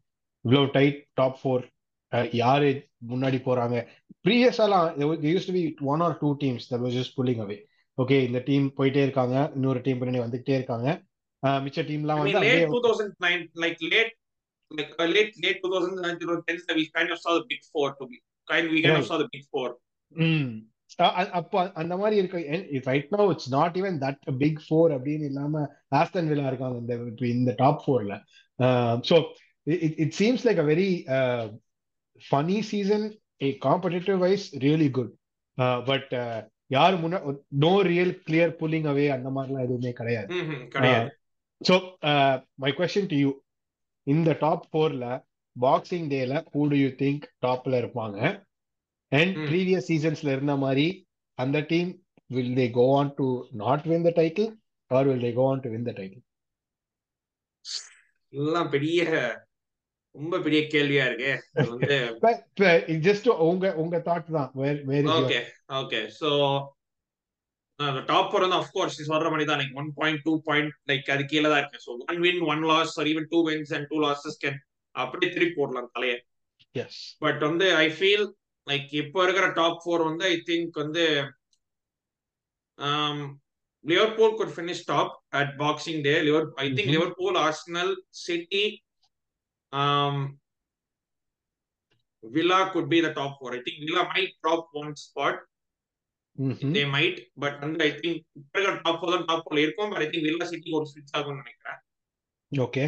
இவ்வளவு 0.46 0.68
டைட் 0.76 0.98
டாப் 1.14 1.38
ஃபோர் 1.40 1.64
யாரு 2.36 2.68
முன்னாடி 3.10 3.38
போறாங்க? 3.46 3.76
ப்ரீவியஸாலாம் 4.24 4.86
use 5.26 5.48
to 5.48 5.54
be 5.56 5.62
one 5.92 6.02
or 6.06 6.16
two 6.22 6.30
teams 6.42 6.66
just 6.96 7.16
pulling 7.18 7.42
away 7.44 7.58
okay 7.98 8.16
இந்த 8.28 8.40
டீம் 8.48 8.66
போயிட்டே 8.78 9.02
இருக்காங்க 9.02 9.36
இன்னொரு 9.56 9.80
டீம் 9.86 10.00
பின்னாடி 10.00 10.22
வந்துகிட்டே 10.24 10.56
இருக்காங்க. 10.58 10.88
மிச்ச 11.62 11.80
டீம்லாம் 11.88 12.20
வந்து 12.20 12.32
லேட் 12.36 12.40
அப்படியே 12.42 12.68
two 12.74 12.80
thousand 12.86 13.16
nine 13.26 13.44
like 13.64 13.82
late 13.94 14.12
like 14.70 14.94
uh, 14.98 15.06
late 15.06 15.34
late 15.42 15.58
2009 15.64 16.14
2010 16.20 16.76
we 16.76 16.84
kind 16.88 17.10
of 17.10 17.18
saw 17.18 17.32
the 17.34 17.44
big 17.50 17.60
four 17.72 17.88
to 17.98 18.04
be 18.06 18.16
kind 18.48 18.64
we 18.72 18.78
kind 18.82 18.92
of 18.92 18.98
Right. 18.98 19.10
saw 19.10 19.18
the 19.18 19.28
big 19.34 19.44
four. 19.52 19.68
அப்போ 21.38 21.58
அந்த 21.74 21.94
மாதிரி 21.96 22.16
இருக்க. 22.20 22.38
Right 22.88 23.12
no 23.14 23.22
it's 23.32 23.50
not 23.54 23.76
even 23.80 23.98
that 24.02 24.20
big 24.42 24.60
four 24.64 24.92
அப்படின்னு 24.96 25.28
இல்லாம 25.30 25.62
Aston 26.00 26.30
Villa 26.30 26.50
இருக்காங்க 26.52 26.78
இந்த 26.82 26.94
இந்த 27.32 27.54
top 27.62 27.80
ஃபோர்ல 27.84 28.16
so 29.08 29.16
it 30.04 30.16
seems 30.18 30.44
like 30.46 30.60
a 30.64 30.66
very 30.72 30.90
funny 32.22 32.58
season 32.70 33.06
a 33.42 33.48
competitive 33.64 34.18
wise 34.18 34.46
really 34.64 34.90
good 34.90 35.12
but 35.88 36.12
யார் 36.68 36.94
முன்னா 37.02 37.18
no 37.64 37.72
real 37.88 38.14
clear 38.26 38.52
pulling 38.60 38.88
away 38.92 39.06
அந்த 39.08 39.28
மாதிரிலாம் 39.30 39.66
எதுவுமே 39.66 39.92
கிடையாது. 39.92 40.28
கிடையாது. 40.68 41.10
So 41.60 41.74
my 42.58 42.70
question 42.72 43.10
to 43.12 43.16
you 43.16 43.30
இந்த 44.06 44.30
டாப் 44.40 44.66
ஃபோர்ல 44.70 45.06
பாக்ஸிங் 45.56 46.08
டேல 46.10 46.42
ஹூ 46.52 46.62
டு 46.68 46.76
யூ 46.76 46.88
திங்க் 47.02 47.24
டாப்ல 47.46 47.78
இருப்பாங்க? 47.82 48.18
அண்ட். 49.12 49.36
ப்ரீவியஸ் 49.48 49.88
சீசன்ஸ்ல 49.90 50.34
இருந்த 50.36 50.56
மாதிரி 50.56 50.86
அந்த 51.38 51.58
team 51.70 51.90
will 52.30 52.54
they 52.54 52.66
go 52.70 52.86
on 52.98 53.12
to 53.14 53.26
not 53.56 53.86
win 53.88 54.06
the 54.08 54.12
title 54.16 54.50
or 54.90 55.08
will 55.08 55.24
they 55.26 55.32
go 55.32 55.46
on 55.52 55.62
to 55.64 55.70
win 55.70 55.86
the 55.90 55.94
title 56.00 56.24
எல்லாம் 58.32 58.70
பெரிய 58.70 59.00
ரொம்ப 60.16 60.38
பெரிய 60.44 60.60
கேள்வியா 60.74 61.04
இருக்கு. 61.08 61.32
வந்து 61.72 61.96
ஜஸ்ட் 63.06 63.28
உங்க 63.48 63.66
உங்க 63.82 63.96
தாட் 64.08 64.30
தான். 64.36 64.50
Okay 65.18 65.38
okay 65.80 66.00
so 66.20 66.30
top 68.10 68.28
four 68.30 68.44
வந்து 68.44 68.60
அஃப்கோர்ஸ் 68.60 69.00
சொல்ற 69.10 69.30
மாதிரி 69.32 69.46
தான். 69.50 69.60
Like 69.62 69.76
one 69.82 69.90
point 69.98 70.22
two 70.26 70.34
point 70.48 70.72
like 70.90 71.10
அது 71.14 71.24
கீழே 71.32 71.48
தான் 71.52 71.60
இருக்கு. 71.62 71.82
So 71.86 71.92
one 72.08 72.20
win 72.26 72.42
one 72.52 72.64
loss 72.72 72.94
or 73.00 73.10
even 73.12 73.28
two 73.34 73.40
wins 73.48 73.74
and 73.78 73.88
two 73.92 73.98
losses 74.06 74.40
can 74.44 74.58
அப்படியே 74.94 75.30
திருப்பி 75.34 75.56
போடலாம் 75.60 75.92
தலையை. 75.96 76.18
பட் 77.24 77.40
வந்து 77.48 77.66
ஐ 77.84 77.86
ஃபீல் 77.98 78.26
லைக் 78.66 78.88
இப்போ 79.02 79.18
இருக்கிற 79.26 79.48
டாப் 79.60 79.80
ஃபோர் 79.82 80.04
வந்து 80.10 80.24
ஐ 80.34 80.36
திங்க் 80.50 80.78
வந்து 80.84 81.04
Liverpool 83.84 84.34
could 84.38 84.50
finish 84.58 84.80
top 84.90 85.10
at 85.40 85.48
Boxing 85.60 85.98
Day. 86.06 86.16
Liverpool, 86.28 86.56
I 86.64 86.68
think 86.74 86.88
Mhm. 86.88 86.94
Liverpool, 86.94 87.34
Arsenal, 87.46 87.90
City, 88.26 88.64
um, 89.72 90.38
Villa 92.24 92.70
could 92.72 92.88
be 92.88 93.00
the 93.00 93.12
top 93.12 93.38
four. 93.38 93.54
I 93.54 93.62
think 93.62 93.76
Villa 93.80 94.04
might 94.06 94.30
drop 94.42 94.68
one 94.72 94.94
spot. 94.96 95.36
They 96.74 96.84
might, 96.86 97.18
but 97.36 97.54
வந்து 97.60 97.84
I 97.84 97.92
think 98.00 98.16
இப்போ 98.38 98.56
இருக்கிற 98.58 98.74
top 98.80 98.98
four 98.98 99.12
தான் 99.12 99.26
top 99.28 99.42
ஃபோர்ல 99.44 99.62
இருக்கும் 99.64 99.90
but 99.92 100.02
I 100.04 100.08
think 100.10 100.26
Villa 100.26 100.48
City 100.50 100.74
ஒரு 100.78 100.86
ஸ்விட்ச் 100.90 101.14
ஆகும்னு 101.18 101.42
நினைக்கிறேன் 101.42 101.78
ஓகே 102.52 102.84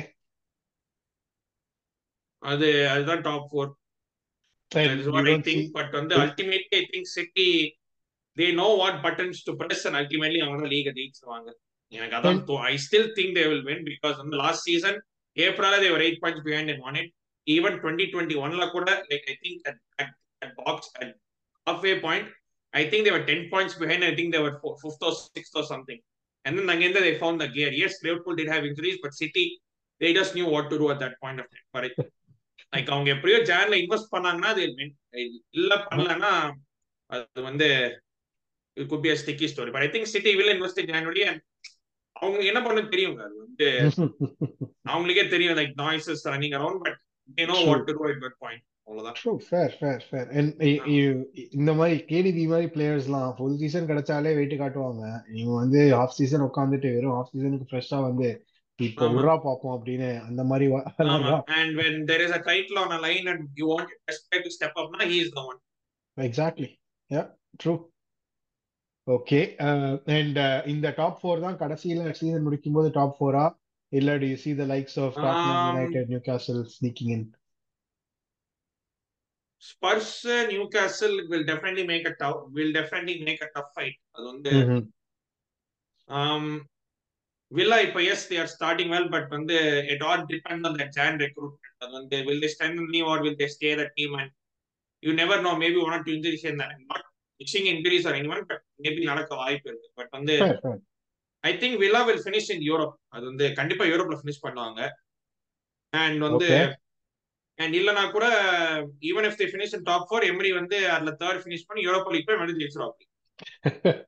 அது 2.42 2.68
அதுதான் 2.94 3.24
top 3.28 3.46
four 3.50 3.70
think. 5.42 5.72
But 5.72 5.94
on 5.94 6.08
the 6.08 6.16
ultimately, 6.20 6.76
I 6.80 6.86
think 6.90 7.06
City 7.08 7.76
they 8.36 8.52
know 8.52 8.76
what 8.76 9.02
buttons 9.02 9.42
to 9.44 9.52
press 9.60 9.80
and 9.86 9.96
ultimately 9.96 10.40
அவங்க 10.40 10.58
தான் 10.62 10.72
லீக் 10.74 10.90
ஜெயிச்சிருவாங்க 10.98 11.48
எனக்கு 11.92 12.16
அதான் 12.18 12.40
though 12.50 12.56
I 12.70 12.74
still 12.84 13.08
think 13.18 13.34
they 13.38 13.44
will 13.50 13.64
win 13.68 13.84
because 13.88 14.16
வந்து 14.22 14.36
last 14.42 14.66
season 14.68 14.98
April 15.46 15.78
they were 15.84 16.04
eight 16.06 16.20
points 16.24 16.44
behind 16.48 16.72
and 16.74 16.84
won 16.88 16.98
it 17.02 17.12
even 17.46 17.76
twenty 17.82 18.06
twenty 18.12 18.36
ஒன்ல 18.44 18.66
கூட 18.76 18.90
like 19.10 19.26
I 19.32 19.36
think 19.44 19.64
at 20.42 20.54
box 20.62 20.92
at 21.00 21.14
half 21.66 21.80
way 21.82 22.00
point 22.00 22.26
I 22.74 22.88
think 22.90 23.04
they 23.04 23.10
were 23.10 23.24
10 23.24 23.48
points 23.48 23.74
behind. 23.74 24.04
I 24.04 24.14
think 24.14 24.32
they 24.34 24.38
were 24.38 24.58
four, 24.60 24.76
fifth 24.78 25.02
or 25.02 25.12
sixth 25.36 25.54
or 25.54 25.64
something. 25.64 25.98
And 26.44 26.58
then 26.58 26.68
again, 26.68 26.92
they 26.96 27.18
found 27.18 27.40
the 27.40 27.48
gear. 27.48 27.70
Yes, 27.72 27.94
Liverpool 28.02 28.36
did 28.36 28.48
have 28.48 28.64
injuries, 28.64 28.98
but 29.02 29.14
City, 29.14 29.44
they 30.00 30.12
just 30.12 30.34
knew 30.34 30.46
what 30.46 30.70
to 30.70 30.78
do 30.78 30.90
at 30.90 30.98
that 30.98 31.14
point 31.22 31.40
of 31.40 31.46
time. 31.50 31.66
But 31.72 31.84
it, 31.86 31.96
like 32.72 32.90
அவங்க 32.94 33.08
எப்படியோ 33.14 33.36
ஜான்ல 33.48 33.74
invest 33.82 34.10
பண்ணாங்கன்னா 34.14 34.48
அது 34.54 34.62
இல்ல 35.58 35.72
பண்ணலன்னா 35.84 36.32
அது 37.10 37.42
வந்து 37.46 37.68
it 38.76 38.88
could 38.90 39.02
be 39.04 39.10
a 39.12 39.16
sticky 39.22 39.46
story 39.52 39.72
but 39.74 39.84
I 39.86 39.88
think 39.94 40.10
City 40.14 40.32
will 40.40 40.52
invest 40.56 40.80
in 40.82 40.90
January 40.92 41.22
and 41.30 41.40
அவங்க 42.20 42.38
என்ன 42.44 42.60
பண்ணு 42.62 42.82
தெரியுங்க 42.94 43.22
அது 43.22 43.36
வந்து 43.38 43.68
அவங்களுக்கே 44.92 45.24
தெரியும் 45.28 45.58
like 45.58 45.74
noises 45.76 46.24
running 46.28 46.56
around 46.58 46.82
but 46.84 46.98
they 47.38 47.46
know 47.46 47.58
what 47.64 47.86
to 47.86 47.94
do 47.98 48.26
at 48.26 48.38
point 48.38 48.64
இந்த 51.52 51.72
மாதிரி 51.74 51.96
கேடிபி 52.10 52.44
மாதிரி 52.46 52.68
பிளேயர்ஸ்லாம் 52.74 53.32
ஃபுல் 53.36 53.58
சீசன் 53.58 53.88
கிடைச்சாலே 53.90 54.30
வெயிட் 54.34 54.54
காட்டுவாங்க. 54.60 55.02
இவங்க 55.34 55.56
வந்து 55.56 55.80
ஆஃப் 55.94 56.14
சீசன் 56.18 56.46
உட்காந்துட்டு 56.46 56.90
வெறும் 56.94 57.16
ஆஃப் 57.16 57.32
சீசனுக்கு 57.32 57.68
ஃப்ரெஷ்ஷா 57.70 57.98
வந்து 58.02 58.28
இப்போ 58.78 59.04
ஆமா. 59.04 59.14
உர்ரா 59.16 59.34
பார்ப்போம் 59.44 59.74
அப்படின்னு 59.76 60.08
அந்த 60.20 60.42
மாதிரி 60.44 60.66
and 61.56 61.74
when 61.74 61.94
there 62.06 62.22
is 62.26 62.30
a 62.30 62.42
title 62.42 62.78
on 62.78 62.92
a 62.92 63.00
line 63.00 63.28
and 63.28 63.42
you 63.54 63.68
want 63.68 63.88
your 63.88 64.00
best 64.06 64.22
player 64.26 64.42
to 64.42 64.50
step 64.50 64.74
up 64.76 64.90
na 64.92 65.06
he 65.12 65.18
is 65.18 65.30
the 65.30 65.44
one. 65.50 65.60
Exactly 66.16 66.70
yeah 67.10 67.22
true 67.62 67.72
okay 69.16 69.40
and 70.16 70.38
இந்த 70.72 70.86
டாப் 70.98 71.18
ஃபோர் 71.20 71.44
தான் 71.44 71.58
கடைசியில 71.62 72.10
சீசன் 72.20 72.46
முடிக்கும் 72.46 72.76
போது 72.78 72.88
top 72.98 73.16
ஃபோரா 73.18 73.44
இல்ல 73.92 74.16
do 74.22 74.26
you 74.30 74.38
see 74.44 74.54
the 74.60 74.66
likes 74.72 74.94
of 75.04 75.10
Tottenham 75.24 75.60
Um, 75.60 75.68
United 75.72 76.04
Newcastle 76.12 76.60
sneaking 76.76 77.10
in 77.16 77.22
Spurs 79.68 80.10
uh, 80.34 80.42
Newcastle 80.50 81.14
will 81.30 81.44
definitely 81.52 81.86
make 81.92 82.04
a 82.10 82.14
tough 82.22 82.40
will 82.58 82.72
definitely 82.80 83.16
make 83.28 83.40
a 83.46 83.50
tough 83.56 83.70
fight 83.78 83.96
அது 84.16 84.26
வந்து 84.32 84.52
Mhm. 84.62 84.82
um 86.08 86.44
Villa 87.52 87.76
இப்ப 87.86 88.00
yes 88.08 88.20
they 88.30 88.38
are 88.42 88.50
starting 88.56 88.88
well 88.94 89.06
but 89.14 89.26
வந்து 89.36 89.56
it 89.94 90.00
all 90.08 90.22
depends 90.34 90.64
on 90.68 90.74
that 90.80 90.90
Jan 90.98 91.14
recruitment 91.24 91.74
அது 91.82 91.92
வந்து 92.00 92.18
will 92.28 92.40
they 92.44 92.52
strengthen 92.56 92.88
me 92.94 93.00
or 93.10 93.16
will 93.24 93.38
they 93.42 93.50
stay 93.58 93.72
the 93.82 93.88
team 93.96 94.12
and 94.22 94.32
you 95.02 95.14
never 95.22 95.38
know 95.44 95.54
maybe 95.64 95.78
one 95.86 95.96
or 95.98 96.02
two 96.06 96.14
injuries 96.18 96.44
in 96.52 96.58
injuries 97.40 98.04
or 98.06 98.14
anyone 98.14 98.42
but 98.48 98.60
maybe 98.78 99.04
நடக்க 99.04 99.34
வாய்ப்பு 99.34 99.70
இருக்கு. 99.70 99.90
But 99.94 100.08
வந்து. 100.10 100.34
I 101.40 101.54
think 101.54 101.76
Villa 101.76 102.02
will 102.02 102.22
finish 102.24 102.50
in 102.50 102.64
Europe 102.70 102.94
அது 103.08 103.24
வந்து 103.24 103.52
கண்டிப்பா 103.52 103.84
யூரோப்ல 103.84 104.16
finish 104.20 104.44
பண்ணுவாங்க. 104.46 104.88
And 105.90 106.18
வந்து. 106.18 106.78
அண்ட் 107.54 107.74
இல்லனா 107.74 108.10
கூட 108.10 108.26
even 109.00 109.26
if 109.28 109.38
they 109.38 109.46
finish 109.52 109.74
in 109.74 109.82
top 109.82 110.08
four 110.10 110.24
Emery 110.24 110.52
வந்து 110.54 110.90
அதுல 110.90 111.10
தேர்ட் 111.10 111.42
ஃபினிஷ் 111.44 111.66
பண்ணி 111.66 111.86
யூரோப் 111.86 112.12
லீக் 112.12 112.26
போய் 112.26 112.36
வந்து 112.36 112.58
ஜெயிச்சிருவாங்க 112.60 113.06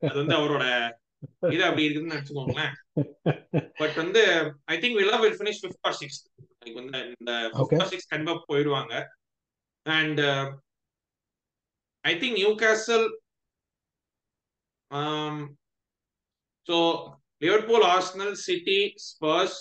அது 0.01 0.17
வந்து 0.25 0.35
அவரோட 0.35 0.65
இது 1.51 1.65
அப்படி 1.65 1.89
இருக்குதுன்னு 1.89 2.15
நினைச்சுக்கோங்களேன். 2.17 2.75
பட் 3.77 3.95
வந்து 3.95 4.53
I 4.65 4.79
think 4.79 4.93
Villa 4.93 5.17
will 5.17 5.39
finish 5.39 5.61
fifth 5.63 5.81
or 5.81 5.97
sixth 6.01 6.27
like 6.65 6.75
வந்து 6.75 7.15
இந்த 7.19 7.33
Okay. 7.33 7.59
ஃபிஃப்த் 7.59 7.83
ஆர் 7.83 7.87
சிக்ஸ் 7.87 8.07
கண்டிப்பா 8.07 8.45
போயிடுவாங்க 8.49 9.07
and 9.83 10.21
I 12.05 12.13
think 12.21 12.39
Newcastle 12.63 13.07
so 16.67 16.77
Liverpool 17.43 17.87
Arsenal 17.93 18.35
City 18.47 18.79
Spurs 19.09 19.59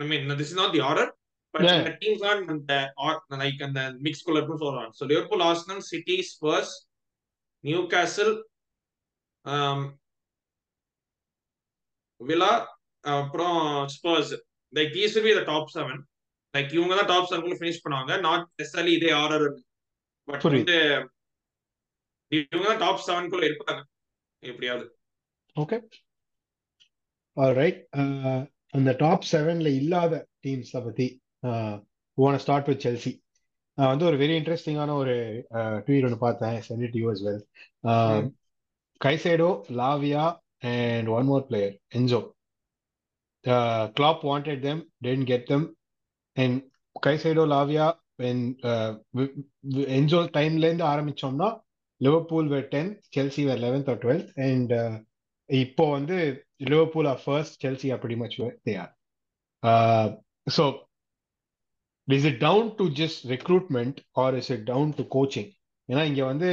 I 0.00 0.06
mean 0.06 0.34
this 0.34 0.50
is 0.50 0.60
not 0.62 0.74
the 0.78 0.82
order 0.90 1.12
but 1.54 1.66
Yeah. 1.66 1.84
Teams 2.00 2.24
தான் 2.24 2.40
அந்த 2.52 2.72
like 3.42 3.60
அந்த 3.66 3.80
mix 4.04 4.22
இருக்கும் 4.30 4.62
சொல்றாங்க 4.62 4.90
so 4.98 5.04
Liverpool 5.12 5.44
Arsenal 5.46 5.84
City 5.88 6.16
Spurs 6.30 6.72
Newcastle 7.94 8.32
Villa 12.20 12.50
அப்புறம் 13.04 13.58
Spurs 13.94 14.32
like 14.72 14.92
these 14.94 15.14
will 15.16 15.26
be 15.28 15.34
the 15.38 15.44
top 15.50 15.72
seven 15.74 16.00
like 16.54 16.70
இவங்க 16.76 16.94
தான் 17.00 17.10
top 17.12 17.30
seven 17.30 17.58
finish 17.60 17.82
பண்ணுவாங்க. 17.84 18.12
Not 18.28 18.46
necessarily 18.60 18.92
இதே 18.98 19.12
ஆர்டர் 19.22 19.46
பட். 20.28 20.44
வந்து 20.50 20.78
இவங்க 22.32 22.66
தான் 22.66 22.78
டாப் 22.78 23.04
செவன்குள்ள 23.06 23.44
இருப்பாங்க. 23.48 23.80
எப்படியாவது. 24.42 24.86
ஓகே 25.56 25.76
ரைட் 27.54 27.80
அந்த 28.70 28.90
டாப் 28.98 29.26
செவன்ல 29.32 29.68
இல்லாத 29.74 30.14
டீம்ஸை 30.42 30.80
பத்தி 30.84 31.06
ஓன 32.18 32.36
ஸ்டார்ட் 32.36 32.66
வித் 32.66 32.84
செல்சி 32.86 33.12
நான் 33.78 33.88
வந்து 33.88 34.04
ஒரு 34.04 34.16
வெரி 34.16 34.34
இன்ட்ரெஸ்டிங்கான 34.40 34.90
ஒரு 34.92 35.14
ட்வீட் 35.84 36.04
ஒன்று 36.04 36.18
பார்த்தேன். 36.18 36.56
Sent 36.68 36.96
you 36.96 37.06
well. 37.10 37.38
ம். 37.84 38.28
Caicedo 39.00 39.50
Lavia 39.80 40.24
and 40.66 41.08
one 41.08 41.26
more 41.26 41.46
player 41.46 41.74
Enzo 41.94 42.20
Klopp 43.94 44.22
wanted 44.22 44.58
them 44.58 44.82
didn't 45.04 45.26
get 45.26 45.46
them 45.46 45.66
and 46.36 46.58
Caicedo 47.06 47.44
Lavia 47.54 47.86
Enzo 49.94 50.20
டைம்ல 50.36 50.68
இருந்து 50.68 50.84
ஆரம்பிச்சோம்னா 50.84 51.48
Liverpool 52.00 52.48
were 52.48 52.68
tenth 52.68 52.96
Chelsea 53.16 53.44
were 53.44 53.58
eleventh 53.58 53.88
or 53.88 54.00
twelfth 54.04 54.30
and 54.48 54.72
இப்போ 55.50 55.84
வந்து 55.90 56.16
Liverpool 56.70 57.08
are 57.08 57.20
first 57.24 57.56
Chelsea 57.64 57.90
are 57.92 58.00
pretty 58.00 58.18
there 58.22 58.38
where 58.38 58.54
they 58.64 58.76
are. 58.76 58.92
Is 62.08 62.26
it 62.26 62.38
down 62.38 62.68
to 62.74 62.84
just 63.00 63.22
recruitment 63.26 63.96
or 64.12 64.34
is 64.34 64.50
it 64.50 64.64
down 64.64 64.90
to 64.94 65.04
coaching 65.14 65.50
ஏன்னா 65.88 66.02
இங்க 66.04 66.22
வந்து 66.24 66.50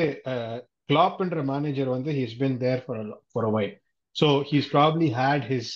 கிளாப்ன்ற 0.87 1.41
manager 1.43 1.89
வந்து 1.89 2.11
he's 2.11 2.37
been 2.37 2.57
there 2.57 2.81
for 2.85 3.01
for 3.31 3.45
a 3.45 3.51
while 3.51 3.73
so 4.15 4.27
he's 4.51 4.69
probably 4.73 5.07
had 5.19 5.45
his 5.47 5.71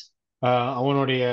அவனுடைய 0.75 1.23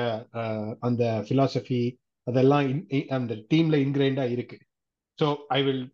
அந்த 0.80 1.04
philosophy 1.28 1.80
அதெல்லாம் 2.26 2.66
அந்த 3.08 3.34
டீம்ல 3.50 3.76
இன்கிரைண்டா 3.86 4.24
இருக்கு. 4.30 4.58
So 5.18 5.26
I 5.48 5.58
will 5.62 5.84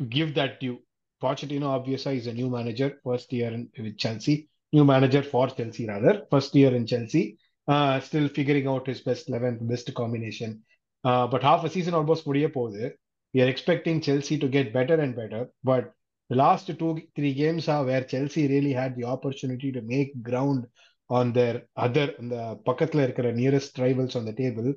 give 0.00 0.30
that 0.30 0.56
due. 0.60 0.76
Pochettino, 1.21 1.67
obviously, 1.67 2.17
is 2.17 2.27
a 2.27 2.33
new 2.33 2.49
manager, 2.49 2.99
first 3.03 3.31
year 3.31 3.51
in, 3.51 3.69
with 3.77 3.97
Chelsea, 3.97 4.49
new 4.73 4.83
manager 4.83 5.23
for 5.23 5.47
Chelsea, 5.49 5.87
rather, 5.87 6.23
first 6.29 6.53
year 6.55 6.75
in 6.75 6.85
Chelsea, 6.85 7.37
uh, 7.67 7.99
still 7.99 8.27
figuring 8.27 8.67
out 8.67 8.87
his 8.87 9.01
best 9.01 9.29
11th, 9.29 9.65
best 9.67 9.93
combination. 9.93 10.61
Uh, 11.03 11.27
but 11.27 11.43
half 11.43 11.63
a 11.63 11.69
season 11.69 11.93
almost 11.99 12.27
முடிய 12.27 12.47
போகுது 12.49 12.85
we 13.33 13.41
are 13.43 13.51
expecting 13.53 13.97
Chelsea 14.07 14.37
to 14.41 14.47
get 14.47 14.75
better 14.77 14.97
and 15.03 15.13
better, 15.15 15.43
but 15.63 15.85
the 16.29 16.35
last 16.35 16.67
two, 16.79 16.91
three 17.15 17.33
games 17.33 17.67
are 17.67 17.83
where 17.85 18.03
Chelsea 18.03 18.43
really 18.47 18.73
had 18.81 18.95
the 18.95 19.05
opportunity 19.13 19.71
to 19.71 19.81
make 19.93 20.11
ground 20.29 20.61
on 21.09 21.33
their 21.37 21.55
other, 21.85 22.05
the 22.33 22.43
பக்கத்துல 22.67 23.03
இருக்கிற 23.03 23.31
nearest 23.41 23.73
rivals 23.85 24.15
on 24.19 24.25
the 24.29 24.35
table, 24.43 24.69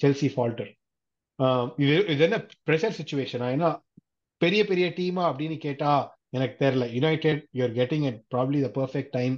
Chelsea 0.00 0.30
falter. 0.36 0.68
இது 1.82 1.94
இது 2.12 2.22
என்ன 2.26 2.36
pressure 2.68 2.96
சுச்சுவேஷனா 2.98 3.46
ஏன்னா 3.54 3.70
பெரிய 4.41 4.61
பெரிய 4.65 4.87
டீமா 4.95 5.23
அப்படின்னு 5.29 5.57
கேட்டா 5.59 5.91
எனக்கு 6.29 6.55
தெரியல. 6.63 6.85
United 6.93 7.43
you're 7.55 7.75
getting 7.77 8.05
at 8.09 8.19
probably 8.33 8.59
the 8.61 8.71
perfect 8.75 9.13
time 9.13 9.35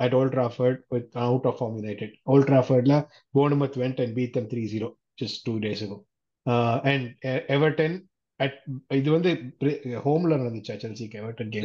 at 0.00 0.14
Old 0.14 0.34
Trafford 0.34 0.80
with 0.88 1.10
out 1.24 1.46
of 1.46 1.58
form 1.58 1.76
United 1.80 2.14
Old 2.32 2.48
ட்ராஃபர்ட்ல 2.50 2.94
Bournemouth 3.34 3.76
went 3.82 4.00
and 4.04 4.14
beat 4.14 4.32
them 4.32 4.48
three 4.52 4.62
zero 4.72 4.88
just 5.22 5.42
two 5.44 5.54
days 5.58 5.84
and 6.84 7.06
Everton 7.56 7.96
at 8.40 8.56
இது 8.94 9.08
வந்து 9.10 9.30
ஹோம்ல 10.04 10.32
நடந்துச்சா 10.36 10.76
செல்சிக்கு 10.84 11.20
Everton 11.22 11.52
game 11.52 11.64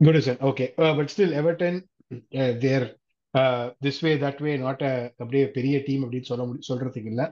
Goodison 0.00 0.40
okay 0.48 0.66
but 0.98 1.10
still 1.14 1.34
Everton 1.40 1.78
there 2.60 2.86
this 3.82 4.00
way 4.04 4.12
that 4.22 4.40
way 4.44 4.52
not 4.58 4.84
அப்படியே 5.18 5.44
பெரிய 5.50 5.76
team 5.86 6.04
அப்படின்னு 6.04 6.30
சொல்ல 6.30 6.44
முடியும் 6.44 6.68
சொல்றதுக்கு 6.70 7.10
இல்ல. 7.12 7.24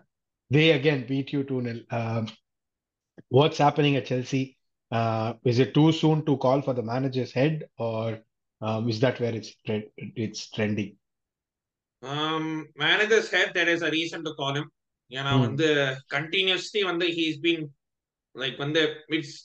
They 0.50 0.64
again 0.74 1.04
beat 1.08 1.32
you 1.34 1.40
two 1.42 1.56
nil 1.60 1.80
what's 3.28 3.58
happening 3.58 3.96
at 3.96 4.06
Chelsea? 4.06 4.56
Uh, 4.92 5.34
is 5.44 5.58
it 5.58 5.74
too 5.74 5.92
soon 5.92 6.24
to 6.26 6.36
call 6.36 6.62
for 6.62 6.74
the 6.74 6.82
manager's 6.82 7.32
head, 7.32 7.64
or 7.78 8.18
um, 8.60 8.88
is 8.88 9.00
that 9.00 9.18
where 9.20 9.34
it's 9.34 9.52
it's 9.64 10.50
trending? 10.50 10.96
Um, 12.02 12.68
manager's 12.76 13.30
head, 13.30 13.52
there 13.54 13.68
is 13.68 13.82
a 13.82 13.90
reason 13.90 14.24
to 14.24 14.34
call 14.34 14.54
him. 14.54 14.68
ஏன்னா 15.10 15.32
வந்து 15.38 15.66
continuously 16.14 16.80
வந்து 16.88 17.06
he's 17.16 17.36
been 17.44 17.64
like 18.34 18.56
வந்து 18.62 18.80
it's 19.16 19.36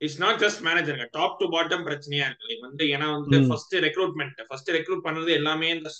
it's 0.00 0.20
not 0.24 0.38
just 0.42 0.60
manager 0.66 1.00
top 1.16 1.34
to 1.40 1.46
bottom 1.54 1.82
பிரச்சனையா 1.88 2.26
இருக்கு 2.28 2.48
like 2.50 2.62
வந்து 2.66 2.84
ஏன்னா 2.94 3.08
வந்து 3.16 3.38
first 3.48 3.74
recruitment 3.86 4.38
first 4.48 4.70
recruit 4.76 5.02
பண்ணது 5.06 5.32
எல்லாமே 5.40 5.68
இந்த 5.76 5.90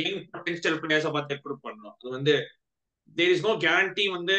யங் 0.00 0.18
பொட்டன்ஷியல் 0.32 0.78
பிளேயர்ஸை 0.84 1.12
பார்த்து 1.16 1.36
ரெக்ரூட் 1.36 1.62
பண்ணணும் 1.66 1.94
அது 1.98 2.10
வந்து 2.16 2.34
தேர் 3.18 3.32
இஸ் 3.34 3.46
நோ 3.48 3.52
கேரண்டி 3.66 4.06
வந்து 4.16 4.38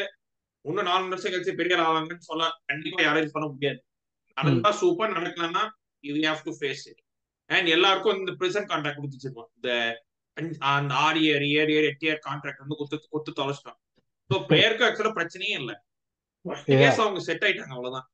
இன்னும் 0.65 0.87
நாலு 0.89 1.11
வருஷம் 1.11 1.33
கழிச்சு 1.33 1.59
பெரிய 1.59 1.75
ஆவாங்கன்னு 1.87 2.29
சொல்ல 2.29 2.45
கண்டிப்பா 2.69 3.01
யாரையும் 3.07 3.33
சொல்ல 3.35 3.47
முடியாது. 3.51 3.79
நடந்தா 4.37 4.71
super 4.81 5.15
நடக்கலன்னா 5.17 5.63
you 6.03 6.13
have 6.27 6.43
to 6.47 6.53
face 6.59 6.83
it 6.91 7.01
and 7.49 7.67
எல்லாருக்கும் 7.75 8.19
இந்த 8.21 8.31
பிரிசன் 8.39 8.69
கான்ட்ராக்ட் 8.71 8.99
கொடுத்துச்சிருக்கோம். 8.99 9.49
இந்த 9.57 9.69
அந்த 10.71 10.93
ஆறு 11.05 11.19
இயர் 11.25 11.45
ஏழு 11.59 11.71
இயர் 11.75 11.89
எட்டு 11.91 12.05
இயர் 12.07 12.21
கான்ட்ராக்ட் 12.27 12.63
வந்து 12.63 12.77
குத்து 12.81 12.97
குத்து 13.13 13.31
தொலைச்சிட்டோம். 13.39 13.79
ஸோ 14.29 14.37
பிளேயருக்கு 14.49 14.85
ஆக்சுவலா 14.87 15.13
பிரச்சனையே 15.19 15.55
இல்லை. 15.61 15.75
அவங்க 17.05 17.21
செட் 17.29 17.45
ஆயிட்டாங்க 17.47 17.75
அவ்வளவுதான். 17.77 18.07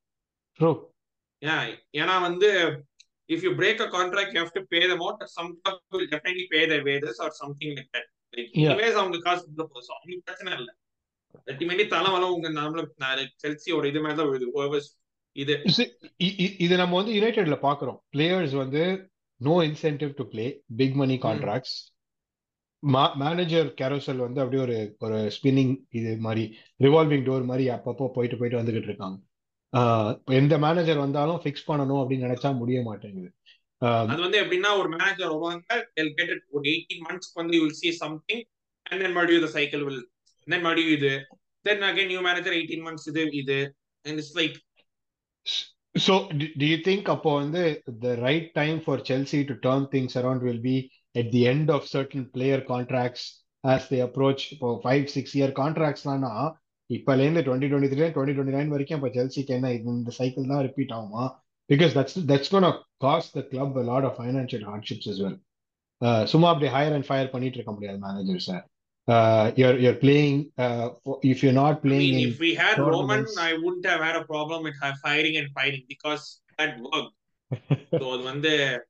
ஏன்னா 2.02 2.16
வந்து 2.28 2.50
if 3.34 3.44
you 3.48 3.52
break 3.60 3.84
a 3.86 3.90
contract 3.98 4.34
you 4.36 4.40
have 4.42 4.56
to 4.60 4.64
pay 4.74 4.82
the 4.90 4.94
amount 5.00 5.26
some 5.38 5.52
will 5.94 6.10
definitely 6.14 6.46
pay 6.54 6.62
the 6.74 6.78
wages 6.90 7.22
or 7.26 7.36
something 7.42 7.76
like 7.78 7.92
that 7.98 8.10
அவங்க 9.02 9.20
காசு 9.28 9.44
கொடுத்த 9.44 9.66
போதும் 9.74 9.96
அவங்களுக்கு 9.98 10.28
பிரச்சனை 10.30 10.52
இல்லை. 10.60 10.74
அல்டிமேட்லி 11.52 11.86
தலைவலம் 11.96 12.34
உங்க 12.36 12.50
நம்மள 12.50 12.84
செல்சியோட 13.44 13.86
இது 13.86 14.02
மாதிரி 14.02 14.18
தான் 14.20 14.92
இது. 15.36 15.54
இது 16.66 16.74
நம்ம 16.78 16.96
வந்து 16.96 17.14
யுனைடெட்ல 17.14 17.58
பாக்குறோம் 17.62 17.98
பிளேயர்ஸ் 18.16 18.56
வந்து 18.64 18.82
no 19.42 19.56
incentive 19.70 20.12
to 20.20 20.26
play 20.28 20.46
big 20.76 20.98
money 21.02 21.16
contracts 21.18 21.76
manager 23.24 23.68
carousel 23.80 24.24
வந்து 24.24 24.42
அப்படியே 24.42 24.62
ஒரு 24.64 24.78
ஒரு 25.00 25.18
ஸ்பின்னிங் 25.36 25.74
இது 25.90 26.12
மாதிரி 26.18 26.44
ரிவால்விங் 26.80 27.26
டோர் 27.28 27.50
மாதிரி 27.52 27.66
அப்பப்போ 27.70 28.08
போயிட்டு 28.16 28.38
போயிட்டு 28.38 28.60
வந்துகிட்டு 28.60 28.90
இருக்காங்க. 28.90 29.18
எந்த 30.40 30.58
மேனேஜர் 30.58 31.04
வந்தாலும் 31.04 31.40
ஃபிக்ஸ் 31.44 31.68
பண்ணணும் 31.70 32.02
அப்படின்னு 32.02 32.28
நினைச்சா 32.28 32.50
முடிய 32.58 32.80
மாட்டேங்குது. 32.82 33.30
அது 33.82 34.22
வந்து 34.26 34.42
எப்படின்னா 34.44 34.72
ஒரு 34.80 34.90
மேனேஜர் 34.90 35.28
வருவாங்க 35.28 35.78
ஒரு 36.52 36.66
எயிட்டீன் 36.74 37.06
மந்த்ஸ்க்கு 37.08 37.42
வந்து 37.42 37.56
you 37.58 37.64
will 37.64 37.80
see 37.82 37.92
something 38.04 38.44
and 38.86 39.02
then 39.04 39.16
மறுபடியும் 39.18 39.56
சைக்கிள் 39.58 39.84
வில் 39.84 40.04
then 40.48 40.62
மறுபடியும் 40.66 40.96
இது 40.98 41.14
then 41.66 41.84
again 41.90 42.08
new 42.08 42.22
manager 42.22 42.54
18 42.54 42.86
months 42.88 43.06
இது 43.12 43.24
இது 43.42 43.60
and 44.06 44.18
it's 44.22 44.34
like 44.40 44.56
so 45.96 46.14
do 46.60 46.66
you 46.72 46.80
think 46.88 47.04
அப்போ 47.14 47.32
வந்து 47.42 47.64
the 48.06 48.14
right 48.26 48.48
time 48.60 48.78
for 48.88 48.96
Chelsea 49.10 49.42
to 49.50 49.56
turn 49.66 49.84
things 49.94 50.14
around 50.22 50.42
will 50.50 50.62
be 50.64 50.78
at 51.16 51.28
the 51.36 51.44
end 51.54 51.68
of 51.76 51.82
certain 51.96 52.24
player 52.36 52.60
contracts 52.74 53.24
as 53.64 53.82
they 53.92 54.02
approach 54.08 54.42
இப்போ 54.54 54.70
five 54.84 55.06
six 55.16 55.36
year 55.40 55.54
கான்ட்ராக்ட்ஸ்லாம்னா 55.62 56.34
இப்பலேருந்து 56.90 57.44
twenty 57.48 57.70
twenty 57.70 57.92
three 57.94 58.08
twenty 58.16 58.36
twenty 58.38 58.58
nine 58.58 58.74
வரைக்கும் 58.76 59.00
இப்போ 59.00 59.12
செல்சிக்கு 59.18 59.54
என்ன 59.58 59.70
இந்த 59.94 60.14
cycle 60.20 60.52
தான் 60.54 60.64
repeat 60.68 60.94
ஆகுமா 60.98 61.24
because 61.70 61.94
that's 61.98 62.18
that's 62.32 62.52
gone 62.54 62.68
cost 63.06 63.34
the 63.38 63.44
club 63.52 63.78
lot 63.92 64.08
of 64.10 64.18
financial 64.20 64.66
hardships 64.72 65.08
as 65.14 65.22
well 65.26 65.40
சும்மா 66.34 66.48
அப்படி 66.54 66.70
ஹையர் 66.76 66.96
அண்ட் 66.98 67.08
ஃபயர் 67.10 67.34
பண்ணிட்டு 67.34 67.60
இருக்க 67.60 67.74
முடியாது 67.78 68.00
manager 68.06 68.46
sir 68.50 68.64
uh, 69.12 69.54
you're 69.54 69.78
you're 69.80 70.00
playing 70.00 70.50
uh, 70.58 70.88
if 71.22 71.42
you're 71.42 71.58
not 71.58 71.80
playing 71.82 72.14
I 72.14 72.26
mean, 72.26 72.30
if 72.30 72.40
we 72.40 72.56
had 72.56 72.78
Roman 72.78 73.26
I 73.36 73.54
wouldn't 73.54 73.88
have 73.88 74.00
had 74.00 74.16
a 74.16 74.26
problem 74.26 74.64
with 74.64 74.94
firing 75.02 75.38
and 75.38 75.48
fighting 75.54 75.86
because 75.88 76.24
that 76.62 76.78
worked. 76.92 77.12
So 77.90 78.14
அது 78.14 78.24
வந்து? 78.24 78.86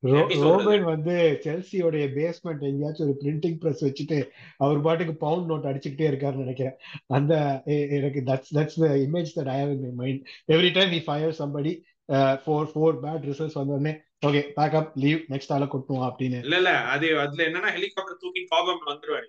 Roman 0.00 0.82
வந்து 0.82 1.40
செல்சியோடைய 1.42 2.06
basement 2.06 2.60
எங்கேயாச்சும் 2.60 3.06
ஒரு 3.06 3.16
printing 3.20 3.58
press 3.60 3.84
வச்சுட்டு 3.84 4.28
அவர் 4.56 4.80
பாட்டுக்கு 4.80 5.16
bound 5.16 5.50
note 5.50 5.68
அடிச்சுக்கிட்டே 5.68 6.08
இருக்காருன்னு 6.08 6.36
நினைக்கிறேன். 6.36 6.76
அந்த 7.06 7.62
எ- 7.66 7.88
எனக்கு 7.88 8.22
that's 8.26 8.54
that's 8.54 8.76
the 8.76 8.86
image 8.86 9.26
that 9.36 9.48
I 9.48 9.64
have 9.64 9.70
in 9.70 9.80
my 9.80 9.90
mind 9.94 10.26
every 10.52 10.72
time 10.72 11.04
fire 11.04 11.34
somebody 11.38 11.80
for 12.12 12.68
four 12.74 12.96
bad 13.02 13.24
results 13.24 13.66
வந்த 13.66 14.05
okay 14.22 14.40
pack up 14.56 14.92
leave 14.94 15.20
next 15.32 15.52
ஆள 15.52 15.64
கொட்டுவோம் 15.64 16.06
அப்படின்னு 16.08 16.38
இல்ல 16.44 16.56
இல்ல 16.56 16.70
அது 16.92 17.18
அதுல 17.20 17.44
என்னன்னா 17.48 17.70
ஹெலிகாப்டர் 17.76 18.20
தூக்கி 18.22 18.44
காபம் 18.44 18.88
வந்துருவாரு 18.90 19.28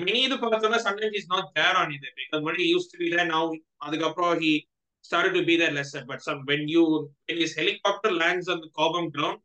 மினி 0.00 0.20
இது 0.20 0.34
பார்த்தோம்னா 0.34 1.10
he's 1.16 1.28
not 1.28 1.46
there 1.54 1.76
on 1.82 1.92
it 1.96 2.04
because 2.20 2.42
when 2.42 2.54
he 2.54 2.66
used 2.76 2.90
to 2.94 2.98
be 2.98 3.08
there 3.14 3.28
now 3.36 3.44
அதுக்கப்புறம் 3.78 4.34
he 4.38 4.66
started 5.00 5.34
to 5.34 5.42
be 5.42 5.56
there 5.56 5.70
lesser 5.70 6.04
but 6.04 6.20
some 6.20 6.40
when 6.44 6.68
you 6.68 6.82
when 7.26 7.38
his 7.38 7.56
helicopter 7.60 8.10
lands 8.22 8.48
on 8.48 8.60
the 8.60 8.70
cobham 8.80 9.08
ground 9.08 9.38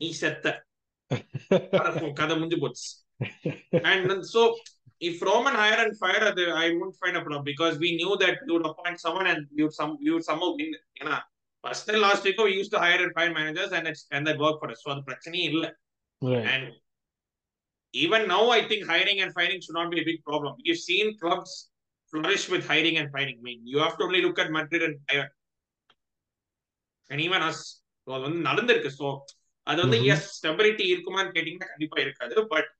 he 0.00 0.12
செத்த 0.12 0.64
கதை- 2.18 2.36
முடிஞ்சு 2.36 2.58
போச்சு 2.58 2.88
and 3.90 4.10
then 4.10 4.22
so 4.34 4.40
if 5.00 5.20
Roman 5.22 5.54
hire 5.54 5.80
and 5.84 5.98
fire 5.98 6.24
I 6.64 6.68
wouldn't 6.70 6.96
find 6.96 7.16
a 7.16 7.20
problem 7.20 7.44
because 7.44 7.78
we 7.78 7.90
knew 7.96 8.16
that 8.16 8.36
we 8.46 8.52
would 8.54 8.66
appoint 8.66 8.98
someone 9.00 9.26
and 9.26 9.42
we 9.56 9.62
would 9.64 9.76
some 9.80 9.92
we 10.04 10.10
would 10.14 10.24
somehow 10.24 10.50
win 10.60 10.72
week 11.64 12.38
we 12.38 12.54
used 12.60 12.72
to 12.72 12.78
hire 12.78 13.00
and 13.04 13.12
fire 13.14 13.32
managers 13.32 13.72
and 13.72 13.86
it's 13.86 14.06
and 14.10 14.26
that 14.26 14.38
worked 14.38 14.60
for 14.62 14.70
us 14.70 14.80
so 14.84 14.90
அது 14.94 15.02
பிரச்சனையே 15.10 15.44
இல்ல 15.52 15.66
even 17.94 18.26
now, 18.26 18.48
I 18.50 18.62
think 18.68 18.86
hiring 18.86 19.20
and 19.22 19.32
firing 19.34 19.60
should 19.60 19.76
not 19.78 19.90
be 19.90 20.00
a 20.00 20.04
big 20.04 20.20
problem. 20.24 20.52
We've 20.66 20.82
seen 20.90 21.18
clubs 21.18 21.50
flourish 22.12 22.48
with 22.48 22.66
hiring 22.66 22.96
and 22.96 23.10
firing. 23.14 23.36
I 23.40 23.42
mean, 23.42 23.60
you 23.72 23.78
have 23.78 23.96
to 23.98 24.04
only 24.04 24.22
look 24.26 24.38
at 24.38 24.50
Madrid 24.50 24.82
and 24.82 24.96
Bayern. 25.08 25.30
And 27.10 27.20
even 27.20 27.42
us. 27.48 27.60
So, 28.06 28.12
அது 28.14 28.22
வந்து 28.26 28.40
நடந்திருக்கு 28.48 28.90
so 29.00 29.08
அது 29.66 29.78
வந்து 29.84 29.98
Mhm. 29.98 30.08
S 30.12 30.28
stability 30.38 30.84
இருக்குமான்னு 30.92 31.34
கேட்டீங்கன்னா 31.36 31.68
கண்டிப்பா 31.72 31.98
இருக்காது 32.04 32.46
but 32.54 32.70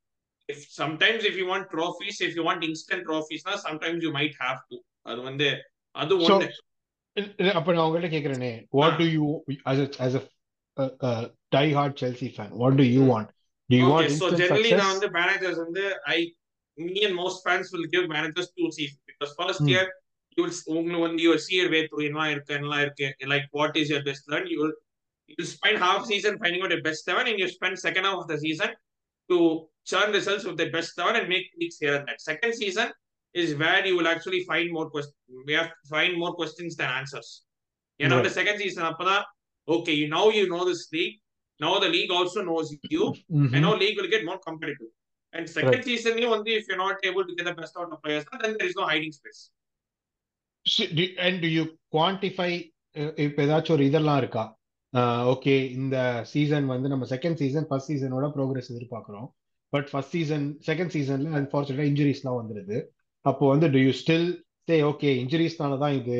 if 0.48 0.64
sometimes 0.80 1.26
if 1.30 1.38
you 1.40 1.46
want 1.52 1.68
trophies 1.74 2.18
if 2.26 2.34
you 2.38 2.44
want 2.48 2.64
instant 2.70 3.04
ட்ராஃபீஸ்னா 3.10 3.54
sometimes 3.66 4.04
you 4.06 4.12
might 4.18 4.34
have 4.44 4.60
to 4.72 4.78
அது 5.10 5.20
வந்து 5.30 5.48
அது 5.90 6.16
ஒண்ணு 6.26 6.48
அப்ப 7.59 7.73
நான் 7.75 7.85
உங்கள்ட்ட 7.87 8.09
கேக்குறேனே 8.15 8.51
what 8.79 8.95
Ah. 8.95 8.99
Do 9.01 9.05
you 9.15 9.25
as 9.71 9.79
a 9.83 9.87
as 10.05 10.13
a 10.19 10.23
uh, 10.77 10.91
uh, 11.07 11.21
die 11.55 11.69
hard 11.77 11.93
Chelsea 12.01 12.29
fan 12.37 12.49
what 12.61 12.73
do 12.79 12.85
you 12.95 13.03
Hmm. 13.03 13.11
want 13.13 13.27
do 13.69 13.75
you 13.79 13.87
want 13.93 14.03
Okay, 14.03 14.09
so 14.19 14.25
instant 14.25 14.41
generally 14.41 14.71
success 14.71 14.81
நான் 14.81 14.93
வந்து 14.95 15.09
managers 15.19 15.57
வந்து 15.65 15.83
I 16.15 16.19
me 16.87 16.97
and 17.07 17.15
most 17.21 17.37
fans 17.45 17.67
will 17.75 17.87
give 17.93 18.03
managers 18.15 18.47
two 18.57 18.69
seasons 18.77 19.01
because 19.11 19.31
first 19.41 19.61
Hmm. 19.63 19.71
year 19.71 19.85
you 20.35 20.41
will 20.45 20.53
உங்களுக்கு 20.73 21.05
வந்து 21.05 21.23
you 21.25 21.31
will 21.33 21.43
see 21.47 21.57
your 21.61 21.71
way 21.75 21.81
through 21.87 22.03
என்னலாம் 22.07 22.31
இருக்கு 22.35 22.53
என்னலாம் 22.57 22.83
இருக்கு 22.85 23.07
like 23.33 23.47
what 23.59 23.73
is 23.81 23.89
your 23.93 24.03
best 24.09 24.25
learn 24.33 24.45
you 24.53 24.59
will 24.63 24.75
you 25.29 25.37
will 25.39 25.51
spend 25.57 25.77
half 25.85 26.01
season 26.11 26.35
finding 26.43 26.61
out 26.65 26.73
your 26.75 26.83
best 26.89 27.01
seven 27.09 27.25
and 27.31 27.39
you 27.43 27.47
spend 27.57 27.75
second 27.87 28.05
half 28.07 28.19
of 28.23 28.27
the 28.33 28.39
season 28.45 28.69
to 29.29 29.37
churn 29.91 30.09
results 30.17 30.43
with 30.49 30.57
the 30.63 30.69
best 30.75 30.91
seven 30.99 31.15
and 31.19 31.27
make 31.33 31.45
tweaks 31.55 31.79
here 31.83 31.95
and 31.97 32.05
there 32.09 32.21
second 32.29 32.53
season 32.61 32.87
is 33.35 33.49
where 33.55 33.81
you 33.87 33.95
will 33.97 34.07
actually 34.07 34.41
find 34.43 34.67
more 34.71 34.87
questions. 34.89 35.17
We 35.47 35.53
have 35.53 35.69
to 35.71 35.85
find 35.89 36.11
more 36.17 36.33
questions 36.33 36.73
than 36.79 36.91
answers. 36.99 37.29
ஏன்னா 37.99 38.09
Right. 38.09 38.19
அந்த 38.19 38.31
second 38.37 38.61
season 38.63 38.87
அப்பதான் 38.89 39.23
okay 39.67 39.93
you 39.99 40.05
now 40.15 40.29
you 40.37 40.43
know 40.53 40.61
this 40.69 40.85
league 40.95 41.15
now 41.59 41.77
the 41.83 41.89
league 41.95 42.13
also 42.17 42.41
knows 42.49 42.71
you 42.95 43.03
Mhm. 43.35 43.49
and 43.53 43.61
now 43.65 43.73
league 43.83 43.97
will 43.99 44.11
get 44.15 44.23
more 44.25 44.39
competitive. 44.47 44.91
And 45.33 45.45
second 45.49 45.73
Right. 45.73 45.87
season, 45.89 46.13
you 46.17 46.27
only 46.35 46.53
if 46.59 46.65
you're 46.67 46.83
not 46.83 46.99
able 47.03 47.23
to 47.29 47.33
get 47.37 47.45
the 47.45 47.55
best 47.55 47.73
out 47.79 47.89
of 47.93 47.99
players, 48.03 48.25
then 48.43 48.53
there 48.57 48.69
is 48.71 48.75
no 48.75 48.85
hiding 48.91 49.11
space. 49.11 49.41
So, 50.65 50.83
do- 50.97 51.15
and 51.19 51.35
do 51.41 51.49
you 51.49 51.65
quantify 51.93 52.51
uh, 52.95 53.11
இப்ப 53.25 53.39
ஏதாச்சும் 53.45 53.75
ஒரு 53.75 53.83
இதெல்லாம் 53.89 54.17
இருக்கா 54.17 54.43
okay 55.33 55.53
இந்த 55.71 55.95
season 56.31 56.65
வந்து 56.65 56.87
நம்ம 56.87 57.05
second 57.05 57.39
season 57.41 57.67
first 57.69 57.91
சீசனோட 57.91 58.27
progress 58.35 58.69
எதிர்பார்க்கிறோம் 58.73 59.27
பட் 59.73 59.89
ஃபர்ஸ்ட் 59.91 60.13
சீசன் 60.17 60.45
செகண்ட் 60.69 60.93
சீசன்ல 60.95 61.33
அன்பார்ச்சுனேட்டா 61.41 61.87
இன்ஜுரிஸ்லாம் 61.91 62.39
வந்துருது 62.39 62.77
அப்போ 63.24 63.48
வந்து 63.48 63.70
do 63.70 63.78
you 63.78 63.90
still 63.90 64.26
say 64.68 64.82
okay 64.82 65.10
இன்ஜுரிஸ்னால 65.22 65.78
தான் 65.78 65.92
இது? 65.92 66.18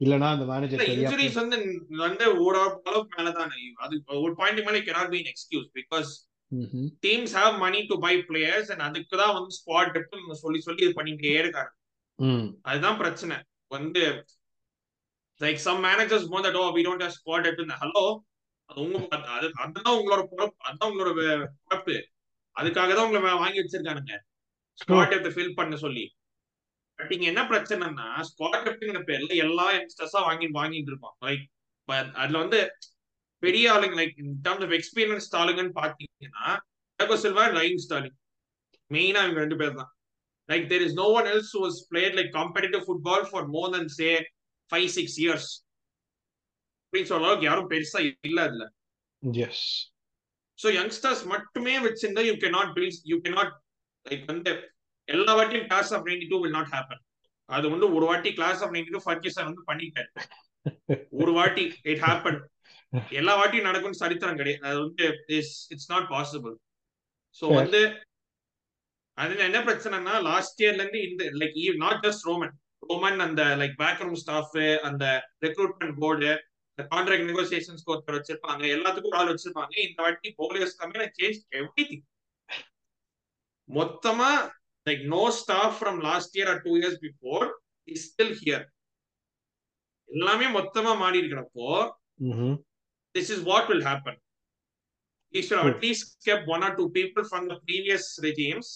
இல்லனா 0.00 0.28
அந்த 0.28 0.44
மேனேஜர் 0.44 0.80
இன்ஜுரிஸ் 0.80 1.32
வந்து 1.32 1.56
வந்து 1.96 2.44
ஒரு 2.44 2.58
அளவுக்கு 2.84 3.22
மேலதான் 3.22 3.50
அது 3.76 4.02
ஒரு 4.06 4.34
பாயிண்ட் 4.34 4.60
மேல 4.60 4.78
an 5.16 5.24
excuse 5.24 5.68
because 5.74 6.10
ம்ஹும். 6.52 6.88
teams 7.06 7.30
have 7.34 7.54
money 7.58 7.86
to 7.86 7.94
buy 7.96 8.22
players 8.28 8.70
and 8.70 8.80
அதுக்கு 8.80 9.16
தான் 9.16 9.34
வந்து 9.34 9.54
ஸ்குவாட் 9.56 9.94
டெப்த் 9.94 10.32
சொல்லி 10.32 10.60
சொல்லி 10.60 10.84
இது 10.84 11.02
பண்ணிட்டே 11.02 11.38
இருக்காங்க. 11.38 11.72
அதுதான் 12.62 12.96
பிரச்சனை. 12.96 13.36
வந்து 13.68 14.24
லைக் 15.40 15.54
சம் 15.54 15.84
மேனேஜர்ஸ் 15.84 16.28
மோ 16.30 16.38
that 16.40 16.56
oh 16.56 16.76
we 16.76 16.80
don't 16.80 17.04
have 17.04 17.16
squad 17.18 17.46
depth 17.46 17.74
hello 17.80 18.18
அது 18.64 18.80
உங்க 18.80 19.06
அது 19.10 19.22
அது- 19.22 19.50
அதுதான் 19.50 19.96
உங்களோட 19.96 20.22
பொறுப்பு. 20.30 20.54
அதுதான் 20.58 20.92
உங்களோட 20.92 21.46
பொறுப்பு. 21.64 22.08
அதுக்காக 22.56 22.94
தான் 22.94 23.06
உங்களை 23.06 23.32
வாங்கி 23.34 23.58
வச்சிருக்கானுங்க. 23.60 24.18
ஸ்குவாட் 24.78 25.12
டெப்த் 25.12 25.34
ஃபில் 25.34 25.54
பண்ண 25.54 25.76
சொல்லி. 25.76 26.14
பட் 26.98 27.12
இங்க 27.14 27.26
என்ன 27.30 27.42
பிரச்சனைன்னா 27.50 28.08
ஸ்குவாட் 28.28 28.64
டெப்த்ங்கிற 28.66 29.00
பேர்ல 29.08 29.32
எல்லா 29.44 29.66
யங்ஸ்டர்ஸா 29.74 30.20
வாங்கி 30.26 30.46
வாங்கிட்டு 30.58 30.92
இருப்பான் 30.92 31.16
லைக் 31.24 31.44
அதுல 32.18 32.36
வந்து 32.38 32.60
பெரிய 33.42 33.72
ஆளுங்க 33.74 33.96
like 34.00 34.14
in 34.22 34.36
terms 34.44 34.66
of 34.66 34.76
experience 34.78 35.26
ஆளுங்கன்னு 35.40 35.74
பாத்தீங்கன்னா 35.80 36.46
டேகோ 36.98 37.16
சில்வா 37.24 37.44
லைன் 37.56 37.82
ஸ்டாலிங் 37.84 38.16
மெயினா 38.90 39.20
இவங்க 39.24 39.40
ரெண்டு 39.40 39.58
பேர் 39.60 39.78
தான். 39.78 39.90
Like 40.48 40.64
there 40.70 40.84
is 40.86 40.96
no 40.98 41.06
one 41.18 41.28
else 41.30 41.52
was 41.58 41.78
played 41.90 42.16
like 42.18 42.30
competitive 42.36 42.82
football 42.86 43.26
for 43.30 43.46
more 43.54 43.70
than 43.74 43.90
say 43.96 44.08
five 44.70 44.88
six 44.96 45.18
years 45.22 45.50
அப்படின்னு 46.84 47.10
சொல்ற 47.10 47.24
அளவுக்கு 47.24 47.48
யாரும் 47.48 47.70
பெருசா 47.70 48.00
இல்ல 48.28 48.38
அதுல. 48.48 48.64
எஸ் 49.44 49.64
ஸோ 50.58 50.68
யங்ஸ்டர்ஸ் 50.74 51.22
மட்டுமே 51.32 51.74
வச்சிருந்தா 51.86 52.24
you 52.28 52.34
can 52.42 52.50
not 52.50 52.72
build 52.76 53.00
you 53.04 53.16
can 53.24 53.30
not 53.30 53.52
like 54.06 54.24
வந்து 54.32 54.52
எல்லா 55.08 55.32
வாட்டியும் 55.38 55.68
class 55.70 55.92
of 55.96 56.06
ninety 56.08 56.26
two 56.32 56.38
will 56.42 56.56
not 56.56 56.72
happen 56.74 57.02
அது 57.48 57.66
வந்து 57.74 57.86
ஒரு 57.96 58.04
வாட்டி 58.10 58.30
class 58.38 58.60
of 58.64 58.74
ninety 58.74 58.92
two 58.94 59.00
Ferguson 59.06 59.48
வந்து 59.48 59.64
பண்ணிட்டாரு. 59.70 60.10
ஒரு 61.22 61.32
வாட்டி 61.38 61.64
இட் 61.92 62.02
ஹேப்பன் 62.06 62.38
எல்லா 63.20 63.32
வாட்டியும் 63.38 63.68
நடக்கும்னு 63.68 64.02
சரித்திரம் 64.02 64.40
கிடையாது. 64.40 64.64
அது 64.68 64.78
வந்து 64.84 65.04
it's 65.74 65.90
not 65.94 66.08
possible 66.14 66.54
so 67.42 67.44
Fair. 67.46 67.56
வந்து 67.60 67.80
அதுல 69.18 69.44
என்ன 69.48 69.58
பிரச்சனைனா 69.66 70.14
லாஸ்ட் 70.28 70.60
இயர்ல 70.62 70.82
இருந்து 70.82 71.00
இந்த 71.08 71.24
like 71.40 71.58
not 71.84 72.02
just 72.06 72.26
Roman 72.28 72.54
Roman 72.82 73.20
அந்த 73.26 73.42
லைக் 73.60 73.76
பேக் 73.82 74.02
ரூம் 74.04 74.20
ஸ்டாஃப் 74.22 74.56
அந்த 74.88 75.04
ரெக்ரூட்மெண்ட் 75.46 75.96
போர்டு 76.02 76.30
இந்த 76.72 76.82
கான்ட்ராக்ட் 76.92 77.28
நெகோசியேஷன்ஸ் 77.30 77.84
ஒருத்தர் 77.90 78.16
வச்சிருப்பாங்க. 78.16 78.62
எல்லாத்துக்கும் 78.76 79.16
ஆள் 79.18 79.30
வச்சிருப்பாங்க. 79.32 79.74
இந்த 79.86 79.98
வாட்டி 80.04 80.28
போலியர்ஸ் 80.40 80.78
கம்மியான 80.80 81.06
சேஞ்ச் 81.18 81.40
எவ்ரி 81.60 81.86
மொத்தமா 83.68 84.30
like 84.86 85.02
no 85.14 85.22
staff 85.38 85.76
from 85.78 85.98
last 86.06 86.34
year 86.38 86.50
or 86.52 86.60
two 86.64 86.72
years 86.80 86.98
before 87.04 87.46
is 87.88 88.04
still 88.08 88.34
here 88.40 88.64
எல்லாமே 90.08 90.48
மொத்தமா 90.56 90.92
மாறி 91.02 91.18
இருக்கிறப்போ 91.22 91.68
ம்ஹும். 92.26 92.56
this 93.14 93.28
is 93.30 93.40
what 93.42 93.64
will 93.70 93.82
happen. 93.82 94.14
He 95.34 95.40
should 95.42 95.58
have 95.58 95.66
True. 95.66 95.74
at 95.74 95.84
least 95.84 96.02
kept 96.24 96.44
one 96.46 96.62
or 96.62 96.72
two 96.76 96.86
people 96.90 97.24
from 97.24 97.44
the 97.50 97.56
previous 97.60 98.04
regimes, 98.24 98.68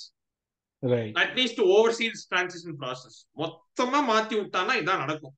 Right. 0.83 1.13
at 1.17 1.31
least 1.37 1.55
to 1.57 1.65
oversee 1.77 2.09
this 2.09 2.25
transition 2.27 2.73
process. 2.77 3.15
மொத்தமா 3.37 4.01
மாத்தி 4.11 4.35
விட்டானா 4.39 4.75
இதான் 4.81 5.03
நடக்கும் 5.05 5.35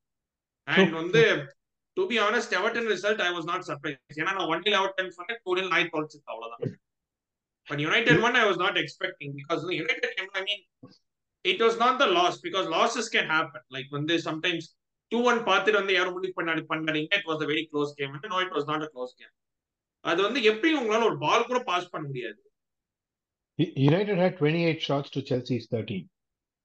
அண்ட். 0.68 0.94
வந்து 1.00 1.22
to 1.96 2.04
be 2.10 2.18
honest 2.26 2.54
Everton 2.58 2.88
result 2.92 3.22
I 3.22 3.30
was 3.36 3.48
not 3.50 3.66
surprise 3.70 4.18
ஏன்னா 4.20 4.32
நான் 4.36 4.50
one 4.52 4.64
Everton 4.74 5.10
சொன்னேன் 5.18 5.40
two 5.44 5.54
nil 5.58 5.72
நாய் 5.74 5.90
தொலைச்சு 5.94 6.20
அவ்வளவுதான் 7.70 7.72
but 7.72 7.82
United 7.84 8.20
one 8.22 8.36
I 8.36 8.44
was 8.48 8.60
not 8.60 8.78
expecting 8.82 9.32
because 9.40 9.62
United 9.72 10.18
I 10.34 10.42
mean 10.42 10.62
it 11.44 11.62
was 11.62 11.78
not 11.78 11.98
the 11.98 12.06
loss 12.18 12.38
because 12.46 12.66
losses 12.76 13.10
can 13.14 13.30
happen 13.34 13.66
like 13.76 13.90
வந்து 13.90 14.14
sometimes 14.26 14.68
two 15.12 15.18
one 15.26 15.40
பார்த்துட்டு 15.40 15.80
வந்து 15.80 15.94
யாரும் 15.94 16.16
முடிவு 16.16 16.34
பண்ணாடி 16.38 16.62
பண்ணாதீங்க. 16.68 17.10
It 17.18 17.28
was 17.30 17.44
very 17.46 17.64
close 17.72 17.92
game 17.98 18.12
no 18.32 18.40
it 18.40 18.54
was 18.56 18.68
not 18.68 18.82
a 18.82 18.90
close 18.94 19.14
game 19.18 19.34
அது 20.04 20.20
வந்து 20.22 20.40
எப்படி 20.42 20.70
உங்களால 20.74 21.08
ஒரு 21.08 21.18
பால் 21.18 21.48
கூட 21.48 21.60
பாஸ் 21.64 21.92
பண்ண 21.94 22.06
முடியாது? 22.08 22.38
United 23.84 24.18
had 24.18 24.34
28 24.38 24.78
shots 24.80 25.08
to 25.10 25.20
Chelsea's 25.20 25.64
13. 25.68 26.02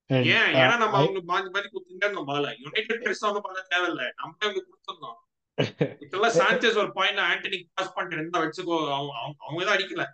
And 0.10 0.26
ஏன் 0.28 0.50
uh, 0.50 0.60
ஏன்னா 0.60 0.76
நம்ம 0.78 0.98
I- 0.98 1.02
அவங்க 1.02 1.22
மாத்தி 1.32 1.50
மாத்தி 1.54 1.70
குத்துட்டே 1.72 2.06
இருந்தோம் 2.06 2.30
பால 2.30 2.52
யுனைடெட் 2.60 3.02
பெருசா 3.04 3.28
ஒன்றும் 3.30 3.46
பண்ண 3.48 3.62
தேவையில்ல. 3.72 4.04
நம்ம 4.14 4.36
அவங்க 4.42 4.62
கொடுத்துருந்தோம் 4.62 5.18
இப்பெல்லாம் 6.04 6.36
சாnchez 6.38 6.76
ஒரு 6.82 6.92
பாயிண்ட் 6.94 7.22
ஆண்டனி 7.22 7.60
பாஸ் 7.74 7.94
பண்ணிட்டு 7.94 8.18
இருந்தா 8.18 8.40
வச்சுக்கோ. 8.44 8.78
அவங்க- 8.96 9.18
அவங்க 9.44 9.62
தான் 9.64 9.76
அடிக்கல 9.78 10.06
பிகாஸ் 10.06 10.14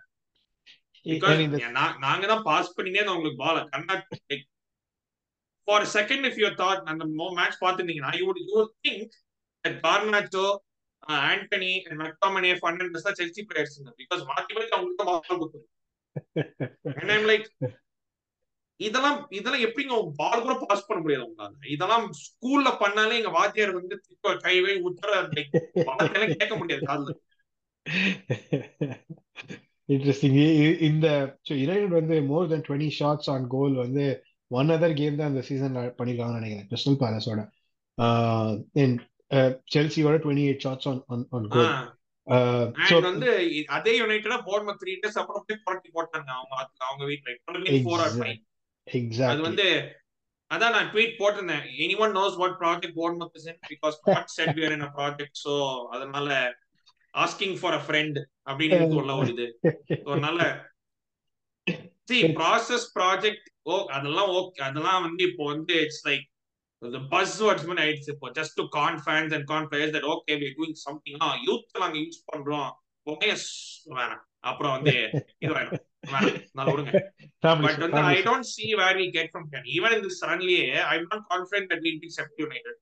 in 0.72 0.88
the 0.88 0.91
நாங்க 2.04 2.24
தான் 2.26 2.42
பாஸ் 2.42 2.74
பண்ணினே 2.76 3.04
உங்களுக்கு 3.14 3.42
பால 3.44 3.60
gurnard 3.72 4.04
for 5.68 5.86
second 5.96 6.26
if 6.28 6.40
your 6.42 6.58
thought 6.62 6.88
அந்த 6.92 7.04
மேட்ச் 7.38 7.62
பார்த்துருந்தீங்கன்னா 7.64 8.12
you 8.20 8.28
you 8.50 8.62
think 8.82 9.14
Garnacho 9.84 10.46
Antony 11.26 11.72
and 11.84 11.98
McTominay 12.02 12.52
Fernandes 12.60 13.06
தான் 13.08 13.18
செல்சி 13.20 13.44
பிளேயர்ஸ் 13.50 13.78
பிகாஸ் 14.00 14.24
மாத்தி 14.30 14.54
மாத்தி 14.58 14.74
அவங்களுக்கு 14.76 15.08
பால் 15.10 15.68
I'm 17.12 17.24
like, 17.24 17.46
இதெல்லாம் 18.80 19.18
இதெல்லாம் 19.30 19.64
எப்படிங்க 19.66 19.96
பால் 20.16 20.42
கூட 20.44 20.54
பாஸ் 20.62 20.86
பண்ண 20.86 20.98
முடியாது 21.02 21.26
உங்களால? 21.26 21.52
இதெல்லாம் 21.74 22.06
ஸ்கூல்ல 22.20 22.68
பண்ணாலே 22.82 23.18
எங்க 23.20 23.32
வாத்தியார் 23.38 23.76
வந்து 23.78 23.96
கைவை 24.44 24.74
உத்தர 24.88 25.20
லைக் 25.36 25.52
கேட்க 26.38 26.54
முடியாது 26.56 26.82
காதுல. 26.90 27.14
Interesting. 29.92 30.34
இ- 30.34 30.56
இ- 30.62 30.80
இந்த 30.80 31.38
United 31.48 31.88
வந்து 31.88 32.20
more 32.20 32.44
than 32.48 32.60
20 32.68 32.90
shots 33.00 33.28
on 33.28 33.50
goal 33.50 33.76
வந்து 33.76 34.24
ஒன் 34.46 34.68
அதர் 34.68 34.94
கேம் 34.94 35.16
தான் 35.16 35.28
இந்த 35.28 35.42
சீசன் 35.42 35.76
பண்ணிருக்காங்கன்னு 35.76 36.40
நினைக்கிறேன். 36.40 36.68
கிறிஸ்டல் 36.70 37.00
பேலஸோட 37.00 37.40
செல்சியோட 39.74 40.18
28 40.18 40.56
shots 40.64 40.88
on 40.88 41.04
on 41.06 41.26
on 41.30 41.48
goal 41.48 43.00
வந்து 43.00 43.64
அதே 43.66 43.96
யுனைடெட் 43.96 44.44
போர்ட் 44.44 44.68
த்ரீ 44.68 44.98
டேஸ் 45.02 45.18
அப்புறம் 45.18 45.44
போய் 45.46 45.58
புரட்டி 45.64 45.90
போட்டாங்க 45.94 46.26
அவங்க 46.26 46.68
அவங்க 46.78 47.04
ஆர் 48.00 48.10
ஃபைவ் 48.10 49.22
அது 49.22 49.40
வந்து 49.40 49.92
அதான் 50.54 50.70
நான் 50.70 50.92
ட்வீட் 50.92 51.18
போட்டிருந்தேன். 51.18 51.64
Any 51.78 51.98
one 51.98 52.12
knows 52.12 52.36
what 52.36 52.60
project 52.60 52.94
port 52.94 53.30
in 53.44 53.58
because 53.68 54.22
said 54.24 54.48
we're 54.48 54.72
in 54.72 54.82
project 54.82 55.88
அதனால 55.88 56.54
ஆஸ்கிங் 57.14 57.56
ஃபார் 57.60 57.76
அ 57.78 57.82
ஃப்ரெண்ட் 57.86 58.18
அப்படின்னு 58.48 58.98
உள்ள 59.00 59.14
ஒரு 59.20 59.30
இது. 59.34 59.46
So, 60.04 60.10
அதனால 60.14 60.40
சி 62.10 62.18
ப்ராசஸ் 62.40 62.86
ப்ராஜெக்ட் 62.98 63.48
ஓ 63.72 63.74
அதெல்லாம் 63.96 64.30
ஓகே 64.40 64.62
அதெல்லாம் 64.68 65.02
வந்து 65.06 65.22
இப்போ 65.30 65.44
வந்து 65.54 65.74
இட்ஸ் 65.86 66.04
லைக் 66.08 66.26
the 66.82 67.00
buzzwords 67.12 67.64
மாதிரி 67.66 67.82
ஆயிடுச்சு. 67.82 68.12
இப்போ 68.14 68.28
just 68.38 68.56
to 68.60 68.64
con 68.76 68.96
fans 69.04 69.32
and 69.36 69.46
con 69.50 69.66
players 69.70 69.92
that 69.96 70.06
okay 70.14 70.34
we 70.40 70.48
doing 70.56 70.78
something 70.86 71.18
ah 71.26 71.28
youth 71.46 71.80
நாங்க 71.82 71.96
யூஸ் 72.04 72.20
பண்றோம். 72.30 72.70
ஓகே 73.06 73.28
வேணாம். 73.98 74.22
அப்புறம் 74.50 74.72
வந்து 74.76 74.94
இது 75.42 75.52
வேணும். 75.58 75.82
வேணாம். 76.12 76.38
நல்லா 76.58 76.70
விடுங்க. 76.72 76.92
பட் 77.64 77.82
வந்து 77.84 78.00
I 78.14 78.18
don't 78.28 78.48
see 78.54 78.64
where 78.80 78.96
we 79.00 79.06
get 79.16 79.30
from 79.34 79.46
can 79.52 79.68
even 79.76 79.94
in 79.96 80.04
this 80.06 80.20
ரன்லயே 80.30 80.64
I 80.92 80.94
am 81.00 81.08
not 81.12 81.26
confident 81.32 81.70
that 81.72 81.84
will 81.86 82.00
be 82.04 82.10
Sheffield 82.18 82.40
United 82.44 82.80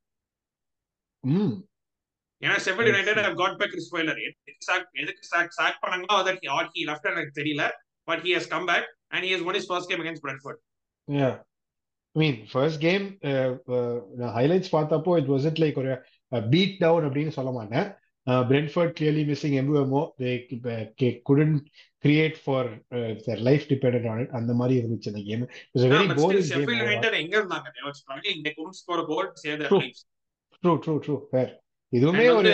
ஏன்னா 2.43 2.57
Sheffield 2.67 2.89
United 2.91 3.21
have 3.27 3.37
got 3.43 3.57
back 3.61 3.73
Chris 3.75 3.91
filer 3.93 4.21
எதுக்கு 4.27 4.65
சாக் 4.69 4.89
எதுக்கு 5.03 5.25
சாக் 5.33 5.55
சாக் 5.59 5.79
பண்ணாங்களோ 5.85 6.19
that 6.29 6.49
or 6.57 6.69
he 6.75 6.83
left 6.91 7.11
எனக்கு 7.15 7.35
தெரியல 7.41 7.65
but 8.09 8.23
he 8.27 8.33
has 8.39 8.51
come 8.55 8.67
back 8.73 8.89
and 9.15 9.25
he 9.27 9.31
has 9.35 9.47
won 9.51 9.59
his 9.61 9.69
first 9.73 9.91
game 9.93 10.03
against 10.05 10.27
Brentford 10.27 10.61
Yeah. 11.09 11.37
I 12.17 12.19
mean, 12.23 12.37
first 12.55 12.77
game, 12.81 13.05
uh, 13.23 13.51
uh, 13.77 13.97
நான் 14.21 14.35
highlights 14.39 14.69
பார்த்தப்போ 14.77 15.11
it 15.21 15.29
wasn't 15.35 15.59
like 15.65 15.77
ஒரு 15.81 15.93
beat 16.55 16.75
down 16.85 17.01
அப்படின்னு 17.09 17.35
சொல்ல 17.39 17.53
மாட்டேன் 17.59 17.89
Uh, 18.27 18.43
Brentford 18.45 18.91
clearly 18.97 19.25
missing 19.25 19.53
MUMO. 19.67 20.01
They 20.19 20.35
uh, 20.65 20.85
they 20.99 21.23
couldn't 21.29 21.61
create 22.05 22.37
for 22.37 22.61
uh, 22.97 23.15
their 23.27 23.39
life 23.49 23.65
depended 23.69 24.05
on 24.07 24.19
it. 24.23 24.29
அந்த 24.39 24.53
மாதிரி 24.53 24.75
இருந்துச்சு 24.81 25.11
அந்த 25.13 25.23
game 25.29 25.45
game. 25.45 26.13
Sheffield 26.51 26.53
overall. 26.59 26.83
United 26.83 27.17
எங்க 27.23 27.35
இருந்தாங்க 27.41 27.71
they 27.77 27.85
were 27.87 27.97
struggling 28.03 28.39
they 28.47 28.53
couldn't 28.59 28.79
score 28.83 28.99
a 29.05 29.07
goal 29.13 29.25
to 29.33 29.39
save 29.45 29.57
their 29.61 29.71
True. 29.73 29.83
lives 29.85 30.03
True, 30.63 30.79
இதுவுமே 31.93 32.25
ஒரு 32.39 32.51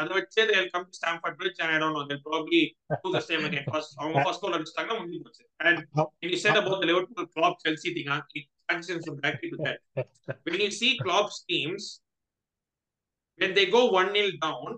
அதை 0.00 0.12
வச்சே 0.18 0.42
they'll 0.48 0.70
come 0.74 0.84
to 0.88 0.94
Stamford 0.98 1.34
Bridge 1.38 1.58
and 1.62 1.70
I 1.74 1.78
don't 1.82 1.94
know 1.96 2.04
they'll 2.08 2.24
probably 2.28 2.62
do 3.04 3.10
the 3.16 3.22
same 3.30 3.44
again 3.48 3.64
first 3.74 3.90
அவங்க 4.00 4.22
first 4.28 4.40
goal 4.42 4.54
அடிச்சிட்டாங்கன்னா 4.58 4.98
முடிஞ்சு 5.00 5.22
போச்சு 5.24 5.44
and 5.66 5.78
when 6.20 6.30
you 6.34 6.40
said 6.44 6.56
about 6.62 6.78
the 6.82 6.88
Liverpool 6.90 7.26
Klopp 7.36 7.56
Chelsea 7.64 7.92
thing 7.96 8.10
uh, 8.16 8.20
it 8.36 8.46
from 9.06 9.18
that 9.24 9.36
to 9.42 9.56
that. 9.58 9.78
when 10.46 10.60
you 10.60 10.70
see 10.70 10.90
Klopp's 10.98 11.38
teams, 11.50 11.82
when 13.38 13.52
they 13.54 13.66
go 13.66 13.80
1 13.86 14.14
0 14.14 14.30
down, 14.44 14.68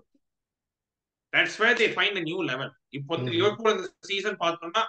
that's 1.33 1.55
where 1.59 1.75
they 1.75 1.89
find 1.99 2.13
a 2.17 2.25
new 2.29 2.41
level. 2.51 2.69
இப்போ 2.93 3.13
Mhm. 3.17 3.29
Liverpool 3.35 3.71
இந்த 3.75 3.87
season 4.11 4.37
பார்த்தோம்னா 4.43 4.83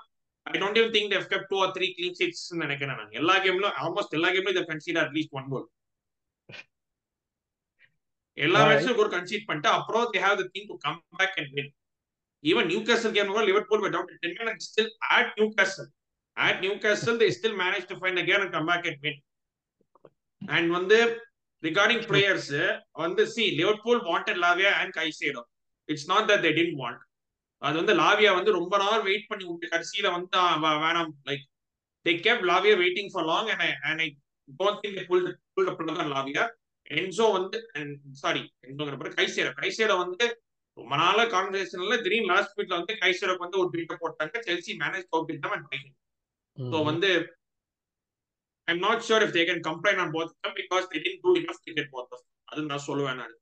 I 0.47 0.59
don't 0.63 0.79
even 0.81 0.91
think 0.97 1.07
they've 1.13 1.29
kept 1.35 1.47
two 1.53 1.61
or 1.65 1.71
three 1.77 1.91
clean 1.99 2.15
sheets 2.21 2.43
நினைக்கிறேன் 2.63 2.99
நான் 3.01 3.17
எல்லா 3.21 3.37
கேம்லயும் 3.45 3.77
almost 3.85 4.17
எல்லா 4.19 4.31
கேம்லயும் 4.35 4.59
they 4.59 4.67
conceded 4.73 5.01
at 5.07 5.13
least 5.19 5.31
one 5.41 5.49
goal 5.53 5.65
எல்லா. 8.45 8.61
மேட்ச்லயும் 8.69 9.01
ஒரு 9.03 9.11
கன்சீட் 9.17 9.47
பண்ணிட்டு 9.49 9.71
அப்புறம் 9.79 10.07
they 10.13 10.21
have 10.27 10.37
the 10.43 10.49
thing 10.55 10.65
to 10.71 10.77
come 10.87 10.99
back 11.21 11.35
and 11.41 11.49
win 11.57 11.69
even 12.45 12.65
Newcastle 12.73 13.13
game 13.17 13.31
கூட 13.35 13.45
Liverpool 13.51 13.85
down 13.95 14.05
to 14.11 14.17
10 14.23 14.35
men 14.39 14.49
and 14.53 14.61
still 14.71 14.89
at 15.19 15.29
Newcastle 15.41 15.89
at 16.37 16.57
Newcastle 16.65 17.17
they 17.23 17.31
still 17.39 17.55
managed 17.65 17.89
to 17.93 17.97
find 18.03 18.19
again 18.25 18.41
and 18.45 18.51
come 18.57 18.67
back 18.73 18.85
and 18.91 18.99
win 19.07 19.17
and 20.57 20.67
வந்து 20.77 20.99
regarding 21.63 22.01
players 22.11 22.47
வந்து 23.05 23.25
see 23.35 23.49
Liverpool 23.61 23.99
wanted 24.11 24.37
Lavia 24.45 24.73
and 24.81 24.91
Caicedo 24.99 25.43
it's 25.89 26.07
not 26.13 26.23
that 26.31 26.41
they 26.47 26.53
didn't 26.59 26.79
want 26.85 27.01
அது 27.63 27.77
வந்து 27.81 27.95
லாவியா 28.03 28.31
வந்து 28.39 28.53
ரொம்ப 28.53 28.75
நாள் 28.85 29.03
wait 29.11 29.29
பண்ணி 29.31 29.45
விட்டு 29.51 29.67
கடைசியில 29.75 30.11
வந்து 30.17 30.39
வேணாம் 30.85 31.13
like 31.31 31.45
they 32.07 32.15
kept 32.27 32.43
Lavia 32.51 32.75
waiting 32.85 33.09
for 33.15 33.23
long 33.33 33.47
and 33.53 33.63
I 33.69 33.73
and 33.89 34.01
I 34.07 34.09
don't 34.61 34.79
think 34.83 34.93
they 34.99 35.07
pulled 35.13 35.29
Enzo 36.91 37.27
வந்து 37.37 37.59
சாரி 38.23 38.43
என்சோங்கிற 38.67 38.97
பேர் 39.01 39.17
கைசேரோ. 39.21 39.53
கைசேரோ 39.61 39.97
வந்து 40.05 40.27
ரொம்ப 40.79 40.95
நாள 41.03 41.19
கான்வர்சேஷன்ல 41.35 41.97
திடீர்னு 42.05 42.31
லாஸ்ட் 42.33 42.57
வீக்ல 42.59 42.75
வந்து 42.81 42.95
கைசேரோக்கு 43.03 43.45
வந்து 43.47 43.61
ஒரு 43.63 43.71
ட்வீட் 43.75 44.03
போட்டாங்க. 44.05 44.43
Chelsea 44.49 44.73
manage 44.83 45.09
them 45.15 45.57
and 45.57 45.75
so 46.59 46.79
வந்து 46.91 47.11
I'm 48.69 48.85
not 48.85 49.03
sure 49.09 49.25
if 49.25 49.35
they 49.37 49.43
can 49.49 49.65
complaint 49.71 50.01
on 50.05 50.13
both 50.15 50.31
because 50.61 50.87
they 50.93 51.01
didn't 51.07 51.23
do 51.25 51.33
enough 51.41 51.61
to 51.67 51.75
get 51.79 51.91
both 51.97 52.15
அது 52.49 52.69
நான் 52.71 52.87
சொல்லுவேன் 52.87 53.19
நான். 53.23 53.35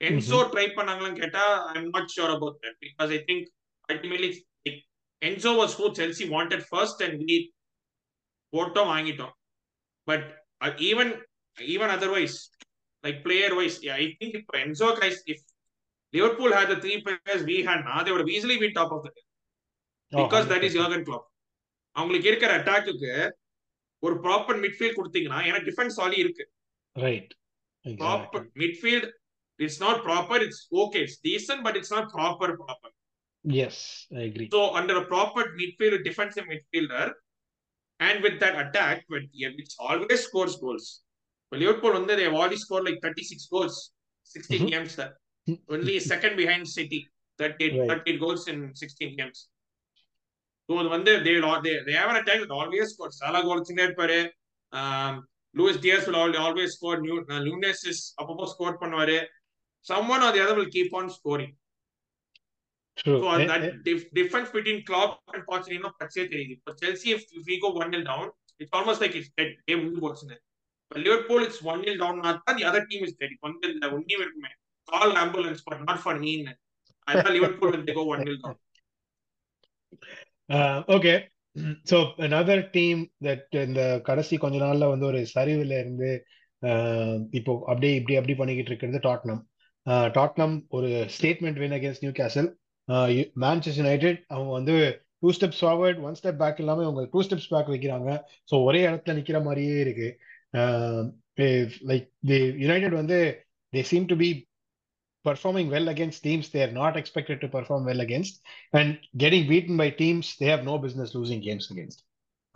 என்சோ 0.00 0.38
ட்ரை 0.52 0.66
பண்ணாங்களான்னு 0.76 1.20
கேட்டா 1.22 1.42
I'm 1.74 1.90
not 1.96 2.12
sure 2.14 2.32
about 2.36 2.58
that 2.64 2.78
because 2.84 3.10
I 3.16 3.18
think 3.28 3.46
ultimately 3.88 4.30
Enzo 5.22 5.50
was 5.60 5.74
who 5.80 5.86
Chelsea 5.98 6.26
wanted 6.34 6.64
first 6.70 7.02
and 7.06 7.18
we 7.28 7.36
போட்டோம் 8.52 8.90
வாங்கிட்டோம். 8.92 9.34
But 10.08 10.26
even 10.90 11.12
even 11.58 11.92
otherwise 11.96 12.36
like 13.04 13.24
player 13.24 13.54
wise, 13.54 13.78
yeah, 13.82 13.94
I 13.94 14.14
think 14.18 14.34
if 14.34 14.46
Enzo 14.54 14.98
guys, 14.98 15.22
if 15.26 15.40
Liverpool 16.14 16.52
had 16.52 16.68
the 16.68 16.76
three 16.76 17.02
players 17.02 17.44
we 17.44 17.62
had 17.62 17.84
now, 17.84 18.02
they 18.02 18.12
would 18.12 18.20
have 18.20 18.28
easily 18.28 18.58
been 18.58 18.74
top 18.74 18.92
of 18.92 19.02
the 19.02 19.10
league 19.10 19.28
because 20.12 20.46
that 20.48 20.64
is 20.64 20.74
Jurgen 20.74 21.04
Klopp. 21.04 21.26
அவங்களுக்கு 21.96 22.28
இருக்கிற 22.30 22.50
அட்டாக்குக்கு 22.58 23.12
ஒரு 24.02 24.14
proper 24.24 24.58
midfield 24.64 24.96
கொடுத்தீங்கன்னா 24.98 25.38
ஏன்னா 25.46 25.60
defence 25.68 25.96
ஆலி 26.04 26.18
இருக்கு. 26.24 26.44
Right 26.96 27.32
proper 27.84 28.44
midfield 28.62 29.06
it's 29.60 29.80
not 29.84 30.00
proper 30.06 30.42
it's 30.46 30.62
okay 30.82 31.00
it's 31.04 31.18
decent 31.26 31.62
but 31.66 31.76
it's 31.80 31.92
not 31.96 32.08
proper 32.14 32.52
proper 32.60 32.92
yes 33.64 33.82
I 34.16 34.22
agree 34.28 34.46
so 34.54 34.60
under 34.80 35.02
proper 35.12 35.48
midfield 35.60 36.04
defensive 36.08 36.46
midfielder 36.52 37.10
and 38.00 38.20
with 38.26 38.38
that 38.44 38.58
attack 38.64 39.02
which 39.58 39.76
always 39.90 40.24
scores 40.28 40.56
goals 40.64 40.88
Liverpool 41.62 41.94
வந்து 41.98 42.14
they 42.18 42.26
have 42.28 42.36
already 42.40 42.58
scored 42.64 42.84
like 42.88 42.98
36 43.06 43.46
goals 43.54 43.76
16 44.34 44.60
Mhm. 44.62 44.70
games 44.74 44.92
there 45.00 45.12
only 45.74 45.94
second 46.10 46.34
behind 46.40 46.64
City 46.78 47.00
38 47.38 47.72
Right. 47.78 47.88
38 47.92 48.18
goals 48.24 48.42
in 48.52 48.58
16 48.82 49.12
games 49.20 49.38
so 50.68 50.78
அது 50.80 50.88
வந்து 50.96 51.12
they 51.24 51.34
they 51.86 51.94
have 52.00 52.10
an 52.14 52.18
attack 52.22 52.38
that 52.42 52.52
always 52.60 52.88
scores 52.94 53.16
Salah 53.22 53.42
goal 53.48 53.60
சின்ன 53.70 53.86
இருப்பாரு 53.88 54.18
um 54.80 55.14
Luis 55.54 55.76
Diaz 55.84 56.02
will 56.08 56.18
al- 56.22 56.40
always 56.46 56.70
score 56.76 56.96
new 57.06 57.16
uh, 57.32 57.40
Nunes 57.46 57.80
is 57.92 58.00
அப்பப்போ 58.20 58.46
score 58.52 58.76
பண்ணுவாரு 58.82 59.16
someone 59.90 60.22
or 60.26 60.30
the 60.36 60.42
other 60.44 60.56
will 60.60 60.70
keep 60.76 60.90
on 61.00 61.06
scoring 61.16 61.52
true 63.00 63.16
so 63.22 63.28
uh, 63.32 63.38
that 63.50 63.64
dif- 63.88 64.08
difference 64.18 64.50
between 64.58 64.78
Klopp 64.90 65.12
and 65.34 65.42
Pochettino 65.48 65.90
பச்சே 66.02 66.24
தெரியுது 66.32 66.54
இப்போ 66.58 66.72
Chelsea 66.82 67.10
if, 67.16 67.22
if 67.38 67.42
we 67.50 67.56
go 67.64 67.70
1-0 67.80 68.04
down 68.10 68.26
it's 68.60 68.72
almost 68.78 69.00
like 69.04 69.14
it's 69.20 69.30
dead 69.38 69.50
game 69.68 69.80
முடிஞ்சு 69.84 70.02
போச்சுன்னு 70.06 70.38
இப்போ 70.90 71.00
Liverpool 71.02 71.42
it's 71.44 71.60
1-0 71.64 71.92
down 72.00 72.16
தான் 72.46 72.56
the 72.58 72.64
other 72.68 72.80
team 72.86 73.00
is 73.06 73.12
dead 73.18 73.32
இப்போ 73.34 73.48
இந்த 73.68 73.88
உண்மையும் 73.96 74.22
இருக்குமே. 74.22 74.50
Call 74.88 75.12
ambulance 75.20 75.60
but 75.66 75.82
not 75.88 76.00
for 76.04 76.18
mean 76.22 76.48
அதான் 77.08 77.34
லிவர்பூல் 77.36 77.74
வந்து 77.74 77.92
go 77.98 78.02
1-0 78.14 78.34
down. 78.42 78.56
Uh, 80.56 80.78
okay 80.96 81.12
so 81.90 81.98
another 82.26 82.58
team 82.74 83.02
that 83.26 83.56
இந்த 83.66 83.82
கடைசி 84.08 84.34
கொஞ்ச 84.44 84.58
நாள்ல 84.64 84.88
வந்து 84.92 85.06
ஒரு 85.10 85.20
சரிவுல 85.34 85.78
இருந்து 85.82 86.10
uh, 86.62 87.14
இப்போ 87.38 87.54
அப்படியே 87.70 87.92
இப்படி 88.00 88.16
அப்படி 88.20 88.36
பண்ணிக்கிட்டு 88.40 88.72
இருக்கிறது 88.72 89.00
டாட்னம் 89.08 89.42
டாட்னம் 90.18 90.56
uh, 90.58 90.74
ஒரு 90.78 90.90
statement 91.18 91.60
win 91.64 91.76
against 91.78 92.04
Newcastle 92.20 92.50
Manchester 93.44 93.80
United 93.82 94.20
அவங்க 94.34 94.50
வந்து 94.58 94.76
two 95.22 95.30
steps 95.36 95.62
forward 95.62 95.98
one 96.08 96.18
step 96.20 96.40
back 96.42 96.60
இல்லாமல் 96.62 96.86
அவங்க 96.88 97.02
டூ 97.12 97.22
ஸ்டெப்ஸ் 97.26 97.50
பேக் 97.54 97.72
வைக்கிறாங்க. 97.74 98.10
ஸோ 98.50 98.54
ஒரே 98.68 98.80
இடத்துல 98.88 99.14
நிக்கிற 99.18 99.38
மாதிரியே 99.46 99.78
இருக்கு. 99.84 100.08
லைக் 101.90 102.08
தி 102.30 102.38
யுனைடெட் 102.64 103.00
வந்து 103.00 103.18
they 103.72 103.82
seem 103.92 104.08
to 104.12 104.18
be 104.22 104.30
performing 105.24 105.68
well 105.72 105.88
against 105.92 106.18
teams 106.26 106.46
they 106.52 106.60
are 106.66 106.74
not 106.78 106.92
expected 107.00 107.38
to 107.40 107.48
perform 107.54 107.82
well 107.88 108.00
against. 108.04 108.34
And 108.78 108.90
getting 109.22 109.42
beaten 109.50 109.74
by 109.80 109.88
teams 110.02 110.26
they 110.38 110.48
have 110.52 110.62
no 110.68 110.76
business 110.84 111.10
losing 111.16 111.40
games 111.48 111.66
against. 111.72 111.98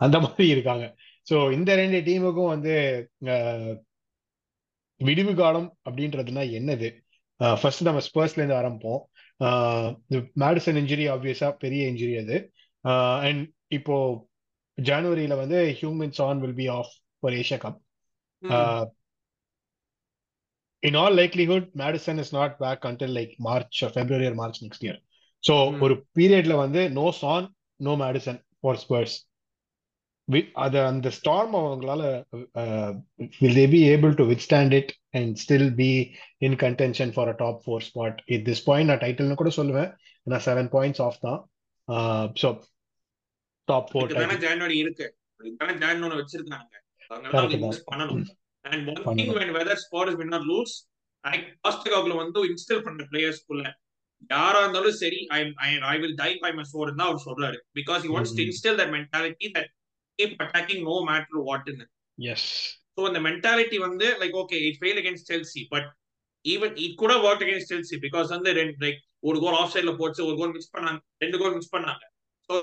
அந்த 0.01 0.17
மாதிரி 0.23 0.45
இருக்காங்க. 0.53 0.85
So 1.29 1.35
இந்த 1.57 1.75
ரெண்டு 1.81 1.99
டீமுக்கும் 2.07 2.49
வந்து 2.53 2.73
விடிவு 5.01 5.33
காலம் 5.41 5.69
அப்படின்றதுனா 5.87 6.43
என்னது? 6.59 6.89
ஃபர்ஸ்ட் 7.61 7.85
நம்ம 7.87 8.01
ஸ்பர்ஸ்லேருந்து 8.07 8.59
ஆரம்பிப்போம். 8.61 9.01
மேடிசன் 10.43 10.79
இன்ஜுரி 10.81 11.07
ஆப்வியஸா 11.15 11.49
பெரிய 11.63 11.91
இன்ஜுரி 11.91 12.17
அது. 12.23 12.37
அண்ட் 13.27 13.45
இப்போ 13.77 13.95
ஜனவரியில 14.77 15.37
வந்து 15.43 15.59
human 15.81 16.15
Son 16.19 16.41
will 16.45 16.59
be 16.61 16.69
off 16.79 16.93
for 17.19 17.37
Asia 17.41 17.59
Cup 17.65 17.79
Hmm. 18.49 18.85
in 20.83 20.95
all 20.95 21.13
likelihood, 21.13 21.63
Madison 21.73 22.17
is 22.19 22.31
not 22.33 22.57
back 22.57 22.79
until 22.83 23.11
like 23.17 23.33
March 23.37 23.83
or 23.83 23.89
February 23.89 24.27
or 24.27 24.35
March 24.35 24.57
next 24.61 24.83
year. 24.83 24.97
So 25.43 25.55
Hmm. 25.69 25.79
ஒரு 25.81 25.95
பீரியட்ல 26.19 26.55
வந்து 26.55 26.81
no 26.89 27.11
Son 27.11 27.47
no 27.75 27.95
Maddison 27.95 28.39
for 28.59 28.79
Spurs 28.83 29.15
அது 30.51 30.77
அந்த 30.85 31.07
storm 31.17 31.55
அவங்களால 31.59 32.01
will 33.39 33.57
they 33.59 33.65
be 33.69 33.79
able 33.89 34.13
to 34.13 34.23
withstand 34.31 34.73
it 34.73 34.91
and 35.09 35.33
still 35.43 35.67
be 35.73 35.89
in 36.37 36.55
contention 36.55 37.11
for 37.13 37.27
a 37.27 37.35
top 37.43 37.59
four 37.65 37.83
spot 37.89 38.17
at 38.25 38.45
this 38.49 38.63
point 38.65 38.89
நான் 38.89 39.03
டைட்டில்னு 39.03 39.39
கூட 39.41 39.51
சொல்லுவேன். 39.57 39.91
நான் 40.23 40.45
செவன் 40.45 40.71
பாயிண்ட்ஸ் 40.75 41.01
ஆஃப் 41.01 41.19
தான். 41.19 41.39
ஸோ 42.41 42.49
டாப் 43.63 43.89
ஃபோர் 43.91 44.15
ஜான்வரி 44.47 44.77
இருக்கு. 44.85 45.07
வச்சிருக்காங்க. 46.21 46.73
அதனால 47.09 47.79
பண்ணணும். 47.91 48.23
And 48.65 48.87
one 49.09 49.17
thing 49.19 49.33
sport 49.85 50.07
is 50.11 50.15
win 50.21 50.35
or 50.37 50.43
lose 50.51 50.75
I 51.23 51.35
பாஸ்டகாக்ல 51.65 52.15
வந்து 52.21 52.39
இன்ஸ்டால் 52.49 52.85
பண்ண 52.87 53.05
பிளேயர்ஸ்க்குள்ள 53.11 53.63
யாரா 54.31 54.59
இருந்தாலும் 54.63 54.97
சரி 55.01 55.19
I 55.37 55.39
I 55.93 55.95
will 56.01 56.15
die 56.21 56.31
by 56.43 56.51
my 56.59 56.63
sword 56.63 56.91
தான் 56.99 57.07
அவர் 57.09 57.25
சொல்றாரு. 57.27 57.57
Because 57.79 58.03
he 58.05 58.11
wants 58.15 58.31
to 58.37 58.41
Mhm. 58.41 58.47
instill 58.49 58.75
that 58.81 58.89
mentality 58.97 59.47
that 59.55 59.67
keep 60.19 60.33
attacking 60.45 60.79
no 60.89 60.95
matter 61.09 61.37
what 61.49 61.65
ன்னு. 61.73 61.85
எஸ் 62.17 62.47
ஸோ 62.95 63.01
அந்த 63.09 63.19
மென்டாலிட்டி 63.19 63.77
வந்து 63.77 64.07
like 64.21 64.35
okay 64.41 64.57
it 64.67 64.79
fail 64.81 64.99
against 65.01 65.29
Chelsea 65.31 65.63
but 65.73 65.87
even 66.45 66.73
it 66.85 66.95
கூட 66.95 67.13
work 67.27 67.43
against 67.45 67.73
Chelsea 67.73 67.97
because 68.05 68.29
வந்து 68.35 68.51
ரெண்டு 68.53 68.77
like 68.85 68.99
ஒரு 69.19 69.39
goal 69.39 69.57
of 69.61 69.73
சைட்ல 69.75 69.93
போச்சு 70.01 70.21
ஒரு 70.25 70.37
கோல் 70.37 70.53
மிஸ் 70.57 70.73
பண்ணாங்க 70.75 70.99
ரெண்டு 71.23 71.37
கோல் 71.37 71.55
மிஸ் 71.55 71.73
பண்ணாங்க. 71.75 72.03
ஸோ 72.49 72.53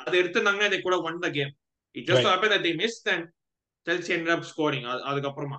அதை 0.00 0.14
எடுத்துனாங்கன்னா 0.22 0.70
they 0.74 0.80
கூட 0.80 0.96
game. 1.38 1.52
It 1.94 2.04
just 2.08 2.16
Right. 2.16 2.30
happened 2.30 2.52
that 2.54 2.62
they 2.62 2.74
missed 2.74 3.06
up 3.86 4.44
scoring 4.56 4.84
அது- 4.84 5.04
அதுக்கப்புறமா. 5.10 5.58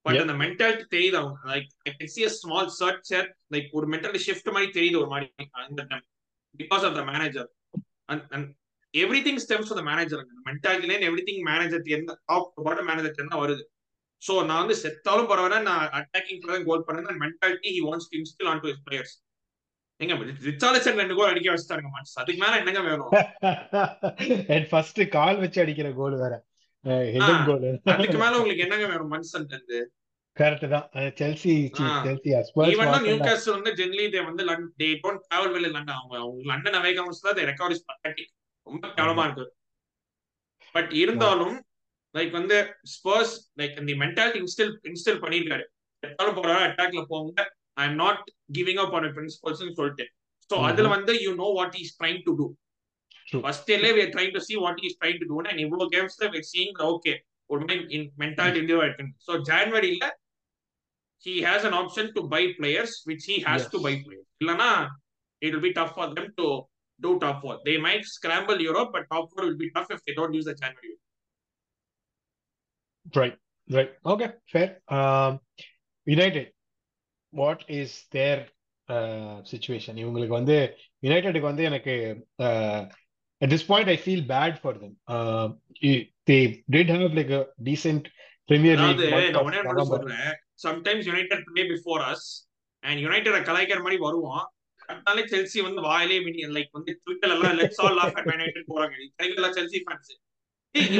பட். 0.00 0.16
அந்த 0.16 0.32
மென்டாலிட்டி 0.32 0.94
தெரியுது 0.94 1.12
அவங்க? 1.12 1.38
Like 1.44 1.66
I 1.82 2.12
see 2.16 2.24
a 2.24 2.32
small 2.42 2.68
search 2.80 3.00
set 3.10 3.26
like 3.50 3.70
ஒரு 3.70 3.88
மென்டாலிட்டி 3.88 4.20
ஷிஃப்ட் 4.26 4.52
மாதிரி 4.52 4.70
தெரியுது 4.80 4.98
ஒரு 4.98 5.06
மாதிரி 5.06 5.32
அந்த 5.50 5.82
time 5.82 6.02
because 6.58 6.84
of 6.84 6.94
the 6.94 7.04
manager 7.04 7.50
and 8.04 8.24
and 8.30 8.54
everything 9.22 9.40
stems 9.48 9.74
the 9.74 9.82
manager 9.82 10.26
மென்டாலிட்டிலேருந்து 10.44 11.08
every 11.08 11.22
thing 11.24 11.42
manager 11.42 11.82
எந்த 11.84 12.20
டாப் 12.26 12.52
பாட்டம் 12.64 12.84
மேனேஜர் 12.84 13.26
தான் 13.26 13.40
வருது. 13.40 13.62
சோ 14.28 14.44
நான் 14.44 14.66
வந்து 14.66 14.80
செத்தாலும் 14.82 15.30
பரவாயில்ல 15.30 15.62
நான் 15.62 15.88
அட்டாக்கிங் 15.88 16.46
தான் 16.46 16.64
கோல் 16.64 16.84
பண்ணேன் 16.86 17.20
mentality 17.20 17.70
he 17.76 17.80
wants 17.82 18.08
to 18.08 18.18
instil 18.18 18.48
on 18.48 18.60
to 18.60 18.68
his 18.68 18.82
players 18.90 19.14
எங்க 19.96 20.14
ரிச்சார்லிசன் 20.14 20.94
ரெண்டு 20.94 21.14
கோல் 21.14 21.28
அடிக்க 21.28 21.54
வச்சுட்டாங்க 21.54 21.82
மாட்ஸ் 21.86 22.14
அதுக்கு 22.14 22.44
மேல 22.44 22.56
என்னங்க 22.56 22.80
வேணும்? 22.80 23.10
ஃபர்ஸ்ட் 24.70 25.08
கால் 25.08 25.38
வச்சு 25.38 25.60
அடிக்கிற 25.60 25.92
கோல் 25.92 26.16
வேற. 26.16 26.44
அதுக்கு 26.84 28.18
மேல 28.22 28.38
உங்களுக்கு 28.38 28.64
என்னங்க 28.66 28.86
வேணும்? 28.92 29.12
மன்சன் 29.14 29.48
இருந்து 29.54 29.80
கரெக்ட் 30.36 30.66
தான். 30.74 30.86
செல்சி 31.18 31.54
ஈவன் 32.72 32.92
நியூ 33.06 33.16
காஸ்டல் 33.26 33.56
வந்து 33.56 33.72
ஜென்லி 33.80 34.04
தே 34.14 34.20
வந்து 34.28 34.44
they 34.80 34.88
don't 35.02 35.24
travel 35.26 35.52
well 35.54 35.68
London 35.74 35.98
அவங்க 35.98 36.14
அவங்க 36.22 36.48
லண்டன் 36.52 36.78
அவே 36.78 36.92
கவுன்ஸ் 36.98 37.20
தான் 37.26 37.74
இஸ் 37.74 37.84
பத்தட்டிக் 37.90 38.32
ரொம்ப 38.66 38.84
கேவலமா 38.96 39.24
இருக்கு. 39.26 39.46
பட் 40.74 40.90
இருந்தாலும் 41.02 41.56
லைக் 42.14 42.32
வந்து 42.38 42.56
ஸ்பர்ஸ் 42.94 43.34
லைக் 43.60 43.76
இந்த 43.82 43.94
மென்டாலிட்டி 44.04 44.40
இன்ஸ்டில் 44.44 44.72
இன்ஸ்டில் 44.90 45.22
பண்ணிருக்காரு 45.24 45.64
எத்தாலும் 46.02 46.36
போறாரு 46.38 46.62
அட்டாக்ல 46.68 47.02
போங்க. 47.12 47.44
I 47.80 47.84
am 47.90 48.00
not 48.04 48.22
giving 48.56 48.80
up 48.84 48.94
on 48.98 49.08
principles 49.18 49.62
சொல்லிட்டு. 49.80 50.06
ஸோ 50.50 50.56
அதுல 50.68 50.88
வந்து 50.96 51.12
you 51.24 51.30
know 51.44 51.48
what 51.58 51.76
is 51.82 51.94
trying 52.00 52.20
to 52.26 52.34
do 52.40 52.46
first 53.44 53.70
இயர்ல 53.72 53.90
we 53.98 54.04
trying 54.14 54.34
to 54.36 54.42
see 54.48 54.54
what 54.64 54.80
is 54.88 54.98
trying 55.02 55.20
to 55.22 55.28
do 55.32 55.38
and 55.50 55.62
இவ்வளவு 55.66 55.92
கேம்ஸ்ல 55.94 56.28
வி 56.36 56.42
சீங் 56.54 56.74
ஓகே 56.92 57.14
ஒரு 57.52 57.62
மைண்ட் 57.68 57.94
மென்டாலிட்டி 58.24 58.60
இந்தியாவா 58.64 58.84
இருக்கு 58.88 59.08
so 59.28 59.34
ஜான்வரியில 59.50 60.08
he 61.24 61.40
has 61.40 61.64
an 61.64 61.74
option 61.80 62.12
to 62.14 62.22
buy 62.22 62.52
players 62.58 62.92
which 63.04 63.24
he 63.24 63.38
has 63.40 63.62
yes. 63.62 63.70
to 63.72 63.78
buy 63.84 63.92
players 64.06 64.26
இல்லனா 64.42 64.70
it 65.42 65.50
will 65.54 65.64
be 65.68 65.72
tough 65.78 65.92
for 65.98 66.06
them 66.16 66.26
to 66.40 66.46
do 67.00 67.10
top 67.24 67.36
four 67.42 67.54
they 67.68 67.76
might 67.86 68.04
scramble 68.14 68.60
europe 68.68 68.90
but 68.94 69.04
top 69.14 69.26
four 69.32 69.42
will 69.46 69.60
be 69.64 69.68
tough 69.76 69.90
if 69.96 70.00
they 70.06 70.14
don't 70.18 70.34
use 70.38 70.48
the 70.50 70.56
january 70.62 70.94
right 73.18 73.36
right 73.76 73.92
okay 74.12 74.28
fair 74.52 74.68
um 74.96 75.32
united 76.06 76.46
what 77.32 77.60
is 77.80 77.90
their 78.16 78.38
uh, 78.88 79.36
situation 79.52 79.94
இவங்களுக்கு 80.02 80.38
வந்து 80.40 80.56
யுனைடெடுக்கு 81.04 81.50
வந்து 81.50 81.64
எனக்கு 81.70 81.94
uh, 82.46 82.82
at 83.42 83.50
this 83.52 83.64
point 83.70 83.88
i 83.94 83.98
feel 84.06 84.20
bad 84.34 84.52
for 84.64 84.72
them. 84.80 84.92
Uh, 85.14 85.46
they 86.28 86.42
did 86.74 86.88
have 86.94 87.12
like 87.18 87.32
a 87.38 87.42
decent 87.68 88.04
premier 88.48 88.76
league 88.82 89.00
sometimes 90.64 91.06
United 91.10 91.44
play 91.46 91.62
before 91.70 92.02
us 92.08 92.26
and 92.82 92.98
யுனைடெட 93.04 93.38
கலாய்க்கிற 93.48 93.78
மாதிரி 93.84 93.96
வருவோம். 94.04 94.44
அதனால 94.90 95.24
Chelsea 95.32 95.58
வந்து 95.66 95.80
வாயிலே 95.86 96.16
லைக் 96.56 96.76
வந்து 96.76 96.92
ட்விட்டர் 97.04 97.32
எல்லாம் 97.34 97.56
let's 97.60 97.80
all 97.84 97.96
laugh 97.98 98.16
at 98.20 98.30
United 98.32 98.68
போறாங்க. 98.72 98.94
கைகள் 99.20 99.54
செல்சி 99.58 99.80
ஃபேன்ஸ் 99.86 100.12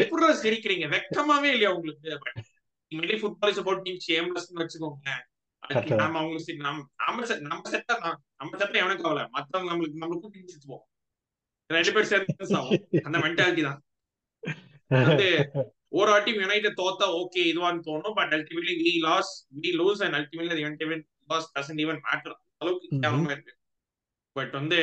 எப்படி 0.03 0.33
சிரிக்கிறீங்க? 0.45 0.87
வெக்கமாவே 0.95 1.51
இல்லையா 1.57 1.71
உங்களுக்கு? 1.77 2.09
இனிமேலே 2.93 3.19
football 3.23 3.53
is 3.55 3.63
about 3.63 3.85
team 3.87 4.01
shameless 4.09 4.49
வச்சுக்கோங்க 4.63 5.13
நாம 6.03 6.19
அவங்களுக்கு 6.21 6.55
நம்ம 6.67 6.81
நம்ம 7.07 7.37
நம்ம 7.51 7.71
செட்டா 7.75 7.95
நம்ம 8.41 8.53
செட்டா 8.63 8.77
எவனுக்கு 8.83 9.07
கவலை. 9.07 9.25
மத்தவங்க 9.37 9.71
நம்மளுக்கு 9.73 10.03
நம்மளுக்கு 10.03 10.25
கூட்டி 10.25 10.45
சுத்துவோம் 10.55 10.85
ரெண்டு 11.77 11.93
பேர் 11.95 12.11
சேர்ந்து 12.13 12.57
ஆகும் 12.61 12.83
அந்த 13.07 13.17
மென்டாலிட்டி 13.25 13.63
தான். 13.69 13.81
வந்து 15.11 15.29
ஒரு 16.01 16.11
வாட்டி 16.11 16.31
யுனைடெட் 16.43 16.79
தோத்தா 16.81 17.07
ஓகே 17.21 17.43
இதுவான்னு 17.53 17.87
தோணும். 17.89 18.17
But 18.19 18.33
ultimately 18.37 18.75
we 18.83 18.93
lose 19.07 19.33
we 19.63 19.71
lose 19.81 20.03
and 20.05 20.17
ultimately 20.19 20.63
United 20.67 21.05
lose 21.29 21.49
doesn't 21.57 21.83
even 21.85 22.01
matter 22.07 22.37
அளவுக்கு 22.59 22.89
கேவலமா 23.05 23.33
இருக்கு. 23.37 23.55
பட் 24.37 24.53
வந்து 24.53 24.79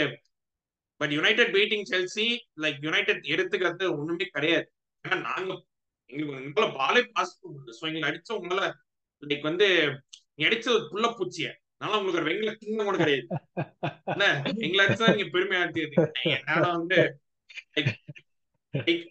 but 1.02 1.12
United 1.12 1.52
beating 1.56 1.86
Chelsea 1.92 2.28
like 2.64 2.80
United 2.82 3.24
எடுத்துக்கிறது 3.34 3.86
ஒண்ணுமே 4.00 4.26
கிடையாது. 4.36 4.66
ஏன்னா 5.06 5.18
நாங்க 5.22 5.52
எங்களுக்கு 6.12 6.38
உங்களால 6.40 6.70
பாலே 6.80 7.02
பாஸ் 7.14 7.38
பண்ண 7.40 7.52
முடியல. 7.54 7.76
ஸோ 7.80 7.86
எங்களை 7.90 8.06
அடிச்ச 8.10 8.30
உங்களால 8.40 8.68
லைக் 9.24 9.42
வந்து 9.42 9.68
அடிச்ச 10.48 10.68
புள்ள 10.92 11.08
பூச்சிய. 11.18 11.48
அதனால 11.80 12.00
உங்களுக்கு 12.00 12.20
ஒரு 12.20 12.30
வெங்கல 12.30 12.52
சின்ன 12.62 12.84
கூட 12.84 12.98
கிடையாது. 13.02 13.28
என்ன? 14.14 14.26
எங்களை 14.66 14.82
அடிச்சா 14.86 15.12
நீங்க 15.12 15.28
பெருமையா 15.36 15.62
என்னால 16.38 16.66
வந்து? 16.78 17.00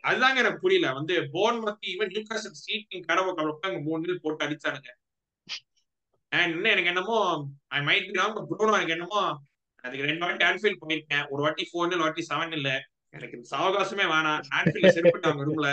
அதுதாங்க 0.09 0.43
எனக்கு 0.43 0.63
புரியல. 0.65 0.89
வந்து 0.99 1.15
போன் 1.35 1.59
மத்தி 1.65 1.87
ஈவன் 1.93 2.13
நியூகாசல் 2.15 2.59
சீட்டிங் 2.65 3.07
கடவை 3.09 3.31
கலப்பாங்க 3.39 3.79
மூணு 3.87 4.01
நில் 4.05 4.23
போட்டு 4.25 4.47
அடிச்சானுங்க. 4.47 4.91
அண்ட் 6.33 6.53
இன்னும் 6.55 6.73
எனக்கு 6.75 6.93
என்னமோ 6.93 7.19
ஐ 7.77 7.81
மைட் 7.89 8.09
பி 8.09 8.19
ராங் 8.21 8.39
ப்ரோனோ 8.51 8.77
எனக்கு 8.79 8.97
என்னமோ 8.99 9.23
அதுக்கு 9.85 10.09
ரெண்டு 10.11 10.25
வாட்டி 10.27 10.45
ஆன்ஃபீல்ட் 10.51 10.83
போயிருக்கேன். 10.83 11.27
ஒரு 11.33 11.43
வாட்டி 11.45 11.65
ஃபோர் 11.71 11.91
நில் 11.91 12.05
வாட்டி 12.05 12.23
செவன் 12.31 12.55
இல்ல. 12.59 12.71
எனக்கு 13.17 13.37
இந்த 13.39 13.49
சாவகாசமே 13.55 14.07
வேணாம். 14.15 14.43
ஆன்ஃபீல்ட் 14.59 14.97
செருப்பிட்டாங்க 14.97 15.47
ரூம்ல 15.49 15.69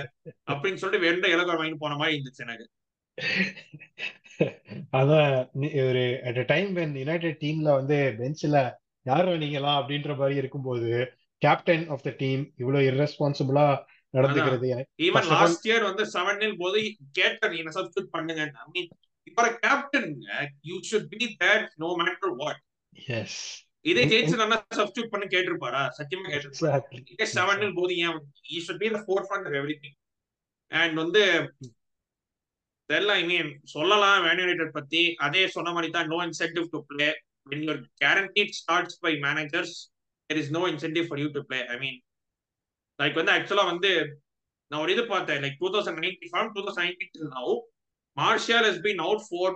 அப்படின்னு 0.52 0.82
சொல்லிட்டு 0.84 1.08
வெண்ட 1.08 1.34
இலக்கம் 1.36 1.62
வாங்கி 1.62 1.78
போன 1.84 1.98
மாதிரி 2.02 2.18
இருந்துச்சு 2.18 2.46
எனக்கு. 2.48 2.68
அதான் 5.00 5.34
ஒரு 5.84 6.04
அட் 6.30 6.40
டைம் 6.48 6.70
வென் 6.78 6.96
யுனைடெட் 7.02 7.42
டீம்ல 7.42 7.70
வந்து 7.80 7.98
பெஞ்ச்ல 8.20 8.60
யார் 9.06 9.30
நீங்களா 9.44 9.74
அப்படின்ற 9.80 10.12
மாதிரி 10.18 10.36
இருக்கும்போது 10.38 10.90
கேப்டன் 11.42 11.86
ஆஃப் 11.90 12.06
த 12.06 12.12
டீம் 12.22 12.44
இவ்வளவு 12.62 12.88
இரஸ்பான்சிபிளா 12.92 13.66
நடந்துக்கிறது 14.14 14.68
ஈவன் 15.08 15.30
லாஸ்ட் 15.34 15.68
இயர் 15.70 15.88
வந்து 15.90 16.04
செவன் 16.14 16.58
போது 16.58 16.80
கேப்டன் 17.12 17.58
என்ன 17.62 17.74
சப்ஸ்டியூட் 17.78 18.14
பண்ணுங்க? 18.16 18.44
ஐ 18.62 18.68
மீன் 18.76 18.90
இப்ப 19.28 19.48
captain 19.64 20.10
you 20.64 20.76
should 20.90 21.10
be 21.14 21.28
there 21.44 21.64
no 21.84 21.90
matter 22.02 22.36
what 22.42 22.62
yes 23.14 23.40
இதே 23.86 24.04
ஜெயிச்சு 24.12 24.42
நல்லா 24.42 24.58
சப்ஸ்டியூட் 24.80 25.12
பண்ணி 25.14 25.28
கேட்டிருப்பாரா? 25.28 25.82
சத்தியமா 25.98 26.28
கேட்டிருப்பாரு? 26.28 27.02
இதே 27.14 27.26
செவன் 27.36 27.78
போது 27.80 27.96
ஏன் 28.06 28.20
you 28.54 28.62
should 28.68 28.82
be 28.84 28.90
the 28.96 29.02
forefront 29.28 29.48
of 29.50 29.58
everything 29.84 29.98
and 30.72 30.96
வந்து 31.04 31.24
தெரியல 32.90 33.14
ஐ 33.20 33.24
மீன் 33.30 33.50
சொல்லலாம் 33.74 34.24
வேன் 34.26 34.42
யுனைடெட் 34.44 34.76
பத்தி 34.78 35.02
அதே 35.28 35.44
சொன்ன 35.56 35.72
மாதிரி 35.76 35.90
தான் 35.96 36.12
no 36.14 36.20
incentive 36.28 36.68
to 36.76 36.82
play 36.92 37.10
when 37.48 37.60
your 37.64 37.76
guaranteed 38.02 38.50
starts 38.60 38.94
by 39.04 39.12
managers 39.26 39.72
there 40.30 40.40
is 40.44 40.48
no 40.56 40.62
incentive 40.66 41.06
for 41.10 41.18
you 41.24 41.28
to 41.36 41.42
play 41.50 41.64
i 41.74 41.80
mean 41.84 41.98
like 43.00 43.18
வந்து 43.20 43.32
ஆக்சுவலா 43.34 43.64
வந்து 43.72 43.90
நான் 44.72 44.82
ஒரு 44.84 44.92
இது 44.94 45.04
பார்த்தேன் 45.10 45.42
like 45.44 45.58
two 45.62 45.70
thousand 45.74 46.00
ninety 46.04 46.28
from 46.32 46.50
two 46.56 46.62
thousand 46.66 46.84
ninety 46.84 47.08
now 47.34 47.52
Martial 48.18 48.66
has 48.68 48.80
been 48.86 49.02
out 49.06 49.24
for 49.28 49.56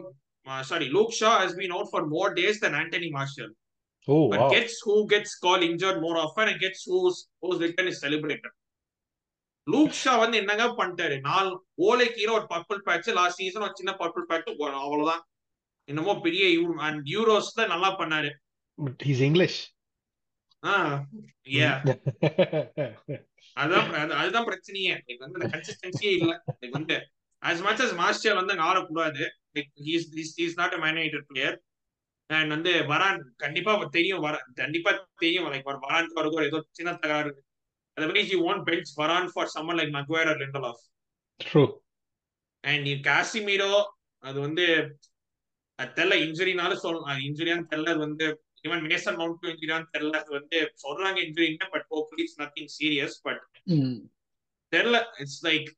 sorry 0.72 0.88
Luke 0.98 1.14
Shaw 1.20 1.32
has 1.44 1.56
been 1.60 1.74
out 1.78 1.90
for 1.92 2.06
more 2.14 2.34
days 2.40 2.62
than 2.66 2.78
Anthony 2.82 3.10
Martial 3.18 3.54
Oh, 4.08 4.30
but 4.30 4.40
wow. 4.40 4.50
gets 4.50 4.76
who 4.80 5.08
gets 5.08 5.32
called 5.36 5.64
injured 5.64 6.02
more 6.02 6.18
often 6.18 6.48
and 6.48 6.60
gets 6.60 6.80
who's 6.84 7.18
whose 7.42 7.60
return 7.60 7.88
is 7.88 8.00
celebrated. 8.00 8.52
Luke 9.70 9.92
Shaw 9.92 10.18
வந்து 10.18 10.38
என்னங்க 10.38 10.66
பண்ணிட்டாரு? 10.66 11.20
நாலு 11.20 11.66
ஓலை 11.76 12.14
கீழே 12.14 12.28
ஒரு 12.28 12.46
purple 12.50 12.78
batch 12.78 13.10
last 13.10 13.36
season 13.36 13.62
ஒரு 13.62 13.72
சின்ன 13.76 13.92
purple 13.92 14.22
batch 14.22 14.60
அவ்வளவுதான். 14.60 15.28
என்னமோ 15.84 16.20
பெரிய 16.20 16.74
அண்ட் 16.78 17.08
யூரோஸ்ல 17.08 17.68
நல்லா 17.68 18.00
பண்ணாரு. 18.00 18.30
But 18.86 18.96
he's 19.04 19.20
English. 19.20 19.70
ஆ 20.64 21.06
ஏ 21.54 21.62
அதான் 23.60 23.92
அது- 23.96 24.10
அதுதான் 24.10 24.46
பிரச்சனையே. 24.46 25.00
லைக் 25.08 25.18
வந்து 25.18 25.44
அந்த 25.44 25.48
கன்சிஸ்டன்சியே 25.48 26.18
இல்ல. 26.18 26.44
லைக் 26.62 26.70
வந்து 26.70 27.10
as 27.40 27.94
மாஸ்டர் 27.94 28.36
வந்து 28.36 28.58
அங்க 28.58 28.64
ஆடக்கூடாது 28.64 29.28
like 29.56 29.86
he's 29.86 30.34
is 30.36 30.58
not 30.58 30.74
a 30.74 30.78
manager 30.78 31.26
player 31.26 31.62
and 32.26 32.50
வந்து 32.50 32.74
வரான் 32.74 33.24
கண்டிப்பா 33.36 33.88
தெரியும் 33.90 34.20
வர 34.20 34.46
கண்டிப்பா 34.54 35.10
தெரியும். 35.16 35.46
லைக் 35.46 35.78
வரான் 35.82 36.08
வருதோ 36.16 36.44
ஏதோ 36.44 36.66
சின்ன 36.72 36.94
தகராறு. 36.94 37.44
He 38.30 38.38
won 38.46 38.60
bench 38.64 38.90
Varane 38.98 39.30
for 39.34 39.52
someone 39.54 39.80
like 39.80 39.94
Maguire 39.96 40.30
or 40.32 40.42
Lindelof 40.70 40.84
True. 41.40 41.68
அண்ட் 42.64 42.82
நீ 42.86 42.94
காசிமீரோ 43.04 43.72
அது 44.24 44.38
வந்து 44.40 44.66
அது 45.80 45.92
தெரியல 45.98 46.16
இன்ஜுரினாலும் 46.24 46.82
சொல்லலாம் 46.82 47.20
இன்ஜுரியான்னு 47.28 47.70
தெரியல 47.72 47.92
அது 47.94 48.02
வந்து 48.06 48.26
ஈவன் 48.66 48.82
மேசன் 48.86 49.18
மவுண்ட் 49.20 49.52
இன்ஜுரியான்னு 49.52 49.92
தெரியல 49.94 50.18
அது 50.20 50.32
வந்து 50.34 50.58
சொல்றாங்க 50.84 51.20
இன்ஜுரிங்க 51.26 51.68
but 51.74 51.86
hopefully 51.92 52.24
it's 52.26 52.40
nothing 52.42 52.72
serious 52.76 53.16
but. 53.28 53.44
தெரியல 54.72 54.98
it's 55.20 55.42
like 55.46 55.70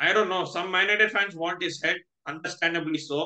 I 0.00 0.08
don't 0.12 0.34
know 0.34 0.40
some 0.56 0.70
United 0.76 1.12
fans 1.14 1.36
want 1.42 1.62
is 1.68 1.78
head 1.84 2.02
understandably 2.26 3.00
so 3.06 3.20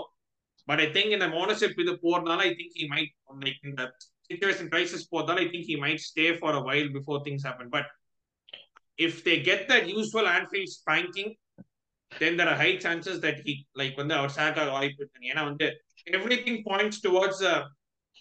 but 0.68 0.80
I 0.80 0.88
think 0.92 1.14
இந்த 1.16 1.28
ஓனர்ஷிப் 1.40 1.80
இது 1.84 1.94
போறதுனால 2.04 2.40
I 2.42 2.52
think 2.60 2.76
he 2.78 2.86
might 2.92 3.12
like 3.42 3.64
இந்த 3.64 3.82
situation 4.30 4.68
crisis 4.72 5.06
போதால் 5.10 5.40
I 5.42 5.46
think 5.52 5.68
he 5.70 5.76
might 5.84 6.02
stay 6.04 6.26
for 6.38 6.56
a 6.56 6.62
while 6.68 6.90
before 6.90 7.20
things 7.26 7.46
happen 7.48 7.70
but 7.70 7.88
if 8.98 9.20
they 9.22 9.34
get 9.42 9.64
that 9.72 9.88
usual 9.94 10.30
Anfield 10.34 10.72
spanking 10.78 11.32
then 12.12 12.38
there 12.40 12.52
high 12.62 12.70
chances 12.78 13.20
that 13.24 13.40
he 13.46 13.54
like 13.80 13.96
வந்து 14.02 14.14
அவர் 14.14 14.34
chalk 14.38 14.58
ஆக 14.62 14.70
வாய்ப்பு 14.70 15.00
இருக்கு 15.02 15.30
ஏன்னா 15.32 15.44
வந்து 15.44 15.68
everything 16.46 16.60
points 16.68 17.00
towards 17.04 17.44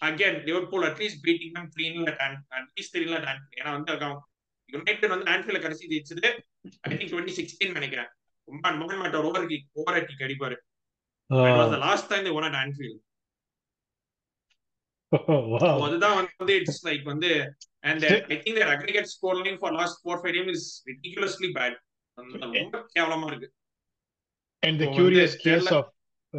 again 0.01 0.37
Liverpool 0.45 0.85
at least 0.89 1.21
beating 1.27 1.53
them 1.57 1.69
three 1.69 1.87
at least 2.59 2.93
three 2.95 3.03
ஏன்னா 3.59 3.71
வந்து 3.71 3.93
United 4.69 5.07
வந்து 5.07 5.25
ஆன்ஃபீல்ட்ல 5.31 5.61
கடைசி 5.61 5.85
ஜெயிச்சது 5.91 6.27
ஐ 6.83 6.91
திங்க் 6.91 7.11
டுவெண்ட்டி 7.13 7.35
சிக்ஸ்டீன் 7.39 7.75
நினைக்கிறேன் 7.79 8.09
ரொம்ப 8.47 8.71
மோகன் 8.79 9.01
மாட்டோர் 9.01 9.25
ஓவர் 9.25 9.47
கிக் 9.47 9.67
ஓவர் 9.73 10.05
கிக் 10.05 10.23
அடிப்பாரு 10.23 10.55
last 11.83 12.09
time 12.09 12.33
one 12.33 12.47
at 12.49 12.59
Anfield 12.63 13.01
wow. 15.52 15.58
So 15.80 15.84
அதுதான் 15.88 16.16
வந்து 16.40 16.54
it's 16.60 16.80
like 16.88 17.02
வந்து 17.12 17.30
and 17.88 17.96
their, 18.02 18.10
Still- 18.16 18.32
I 18.34 18.36
think 18.42 18.54
their 18.58 18.70
aggregate 18.74 19.06
score 19.14 19.34
line 19.40 19.56
for 19.62 19.70
last 19.80 19.94
four 20.04 20.16
five 20.22 20.34
games 20.36 20.52
is 20.58 20.64
ridiculously 20.90 21.50
bad. 21.58 21.74
ரொம்ப 22.44 22.78
கேவலமா 22.96 23.28
இருக்கு 23.32 23.48
And 24.62 24.76
the 24.82 24.88
So, 24.88 24.94
curious 24.98 25.32
வந்து 25.34 25.44
case 25.46 25.66
தெரியல. 25.68 25.72
of 25.80 25.86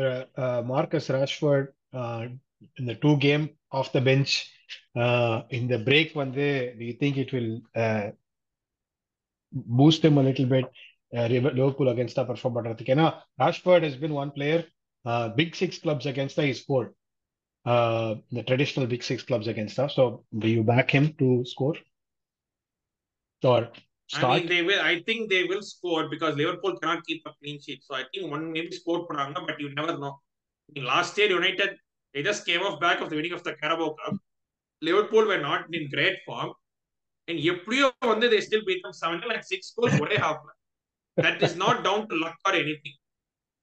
uh, 0.05 0.23
uh, 0.43 0.59
Marcus 0.73 1.05
Rashford 1.15 1.67
uh, 1.99 2.21
in 2.79 2.85
the 2.91 2.95
two 3.03 3.15
game 3.25 3.43
off 3.77 3.87
the 3.97 4.01
bench 4.09 4.31
uh, 5.03 5.35
in 5.57 5.63
the 5.71 5.79
break 5.87 6.09
one 6.21 6.31
day, 6.41 6.53
do 6.79 6.83
you 6.89 6.95
think 7.01 7.15
it 7.23 7.29
will 7.35 7.51
uh, 7.83 8.07
boost 9.79 10.03
him 10.07 10.17
a 10.17 10.25
little 10.29 10.45
bit? 10.55 10.67
Uh, 11.17 11.25
Liverpool 11.59 11.89
against 11.89 12.15
the 12.17 12.23
perform 12.29 12.53
பண்றதுக்கு 12.55 12.93
ஏன்னா 12.95 13.07
Rashford 13.41 13.83
has 13.87 13.95
been 14.03 14.13
one 14.23 14.31
player 14.35 14.59
uh, 15.05 15.25
big 15.39 15.51
six 15.61 15.71
clubs 15.85 16.05
against 16.11 16.35
the 16.39 16.43
he 16.47 16.53
scored 16.59 16.89
uh, 17.65 18.15
the 18.31 18.43
traditional 18.43 18.87
big 18.87 19.03
six 19.03 19.23
clubs 19.23 19.47
against 19.47 19.77
us 19.79 19.95
so 19.95 20.23
do 20.37 20.47
you 20.47 20.63
back 20.63 20.89
him 20.89 21.13
to 21.21 21.43
score 21.45 21.75
or 23.43 23.69
I 24.11 24.17
Start. 24.17 24.39
mean, 24.39 24.47
they 24.49 24.61
will. 24.63 24.81
I 24.81 25.03
think 25.03 25.29
they 25.29 25.43
will 25.43 25.61
score 25.61 26.09
because 26.09 26.35
Liverpool 26.35 26.79
cannot 26.79 27.05
keep 27.05 27.21
a 27.27 27.31
clean 27.39 27.61
sheet. 27.61 27.83
So 27.83 27.93
I 27.93 28.03
think 28.11 28.31
one 28.31 28.51
maybe 28.51 28.71
score 28.71 29.01
பண்ணாங்க, 29.07 29.45
but 29.49 29.59
you 29.63 29.69
never 29.79 29.93
know. 30.03 30.13
I 30.67 30.69
mean, 30.73 30.85
last 30.93 31.17
year 31.19 31.27
United 31.29 31.71
they 32.13 32.23
just 32.29 32.43
came 32.47 32.61
off 32.67 32.79
back 32.85 33.01
of 33.01 33.09
the 33.11 33.17
winning 33.19 33.35
of 33.37 33.43
the 33.47 33.53
Carabao 33.61 33.89
Cup. 33.99 34.15
Liverpool 34.87 35.25
were 35.31 35.41
not 35.49 35.61
in 35.77 35.83
great 35.95 36.17
form, 36.27 36.49
and 37.27 37.37
எப்படியோ 37.51 37.87
வந்து 38.13 38.27
they 38.33 38.41
still 38.47 38.63
beat 38.69 38.81
them 38.85 38.95
seven 39.01 39.21
like 39.31 39.45
six 39.53 39.61
goals 39.77 39.95
ஒரே 40.05 40.17
halfல. 40.25 40.51
That 41.25 41.37
is 41.47 41.55
not 41.63 41.77
down 41.87 42.01
to 42.09 42.17
luck 42.23 42.39
or 42.49 42.55
anything. 42.63 42.95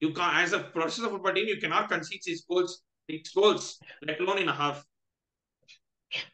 You 0.05 0.11
can 0.19 0.31
as 0.43 0.53
a 0.59 0.63
professional 0.77 1.11
football 1.15 1.35
team, 1.39 1.49
you 1.53 1.59
cannot 1.65 1.87
concede 1.95 2.23
six 2.29 2.39
goals, 2.51 2.73
six 3.10 3.34
goals, 3.34 3.66
let 4.02 4.20
alone 4.20 4.40
in 4.40 4.50
a 4.50 4.54
half. 4.54 4.78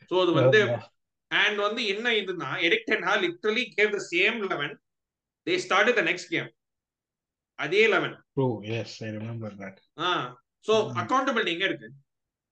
So 0.09 0.15
அது 0.23 0.31
வந்து 0.39 0.59
and 1.31 1.57
வந்து 1.63 1.81
என்ன 1.93 2.07
இதுனா 2.19 2.49
Erik 2.65 2.87
ten 2.89 3.05
Hag 3.07 3.23
literally 3.25 3.63
gave 3.75 3.89
the 3.95 4.01
same 4.11 4.37
eleven 4.51 4.73
they 5.47 5.55
start 5.65 5.97
the 5.97 6.03
next 6.09 6.31
game 6.33 6.49
அதே 7.59 7.83
eleven 7.93 8.15
True. 8.35 8.53
Yes, 8.71 8.89
I 9.07 9.11
remember 9.17 9.49
that. 9.61 9.75
Ah 9.99 10.09
so. 10.65 10.73
Accountability 11.01 11.53
எங்க 11.55 11.65
இருக்கு. 11.69 11.89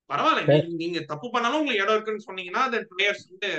பரவாயில்ல 0.09 0.55
நீங்க 0.81 0.99
தப்பு 1.11 1.27
பண்ணாலும் 1.33 1.59
உங்களுக்கு 1.61 1.83
இடம் 1.83 1.95
இருக்குன்னு 1.97 2.27
சொன்னீங்கன்னா 2.27 2.63
தென் 2.73 2.87
பிளேயர்ஸ் 2.91 3.23
வந்து 3.29 3.49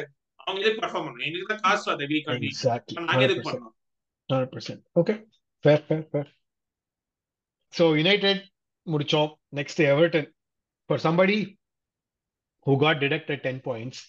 அவங்க 0.40 0.59
எதுக்கு 0.64 0.82
பர்ஃபார்ம் 0.82 1.07
பண்ணணும். 1.07 1.26
எங்களுக்கு 1.28 1.52
தான் 1.52 1.64
காசு 1.66 1.86
அதை 1.94 2.07
வீக் 2.12 2.28
Exactly. 2.50 2.96
நாங்க 3.00 3.24
எதுக்கு 3.28 3.44
100%. 3.44 3.72
Hundred 4.30 4.52
percent 4.54 4.82
okay 5.00 5.14
fair 5.64 5.82
fair 5.86 6.07
fair 6.11 6.30
so 7.74 7.84
United 8.00 8.42
முடிச்சோம். 8.86 9.30
Next 9.59 9.82
Everton 9.92 10.28
for 10.89 11.05
somebody 11.07 11.37
who 12.66 12.74
got 12.82 13.01
deducted 13.05 13.45
ten 13.47 13.62
points 13.68 14.03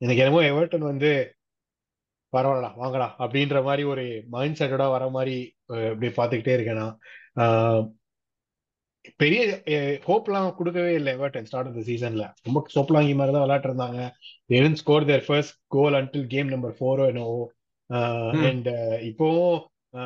எனக்கு 0.00 0.22
என்னமோ 0.22 0.40
எவர்டன் 0.52 0.90
வந்து 0.90 1.10
பரவாயில்லடா 2.32 2.70
வாங்கடா 2.80 3.06
அப்படின்ற 3.24 3.58
மாதிரி 3.68 3.82
ஒரு 3.92 4.04
மைண்ட் 4.34 4.58
செட்டோட 4.58 4.86
வர 4.94 5.04
மாதிரி 5.14 5.36
இப்படி 5.92 6.08
பார்த்துக்கிட்டே 6.18 6.56
இருக்கேன். 6.56 6.90
பெரிய 9.22 9.40
ஹோப்லாம் 10.08 10.48
கொடுக்கவே 10.58 10.92
இல்லை 10.98 11.10
எவர்டன் 11.18 11.46
ஸ்டார்ட் 11.48 11.68
ஆஃப் 11.70 11.78
த 11.78 11.82
சீசன்ல 11.88 12.24
ரொம்ப 12.46 12.60
சோப்லாங்கி 12.74 13.14
மாதிரி 13.18 13.34
தான் 13.34 13.44
விளையாட்டு 13.44 13.68
இருந்தாங்க. 13.70 14.00
எவன் 14.58 14.76
score 14.80 15.08
there 15.10 15.24
first 15.28 15.56
goal 15.76 15.96
until 16.00 16.26
game 16.34 16.52
number 16.54 16.74
ஃபோரோ 16.80 17.06
என்னவோ. 17.12 17.40
அண்ட் 18.48 18.68
இப்போவும் 19.10 19.56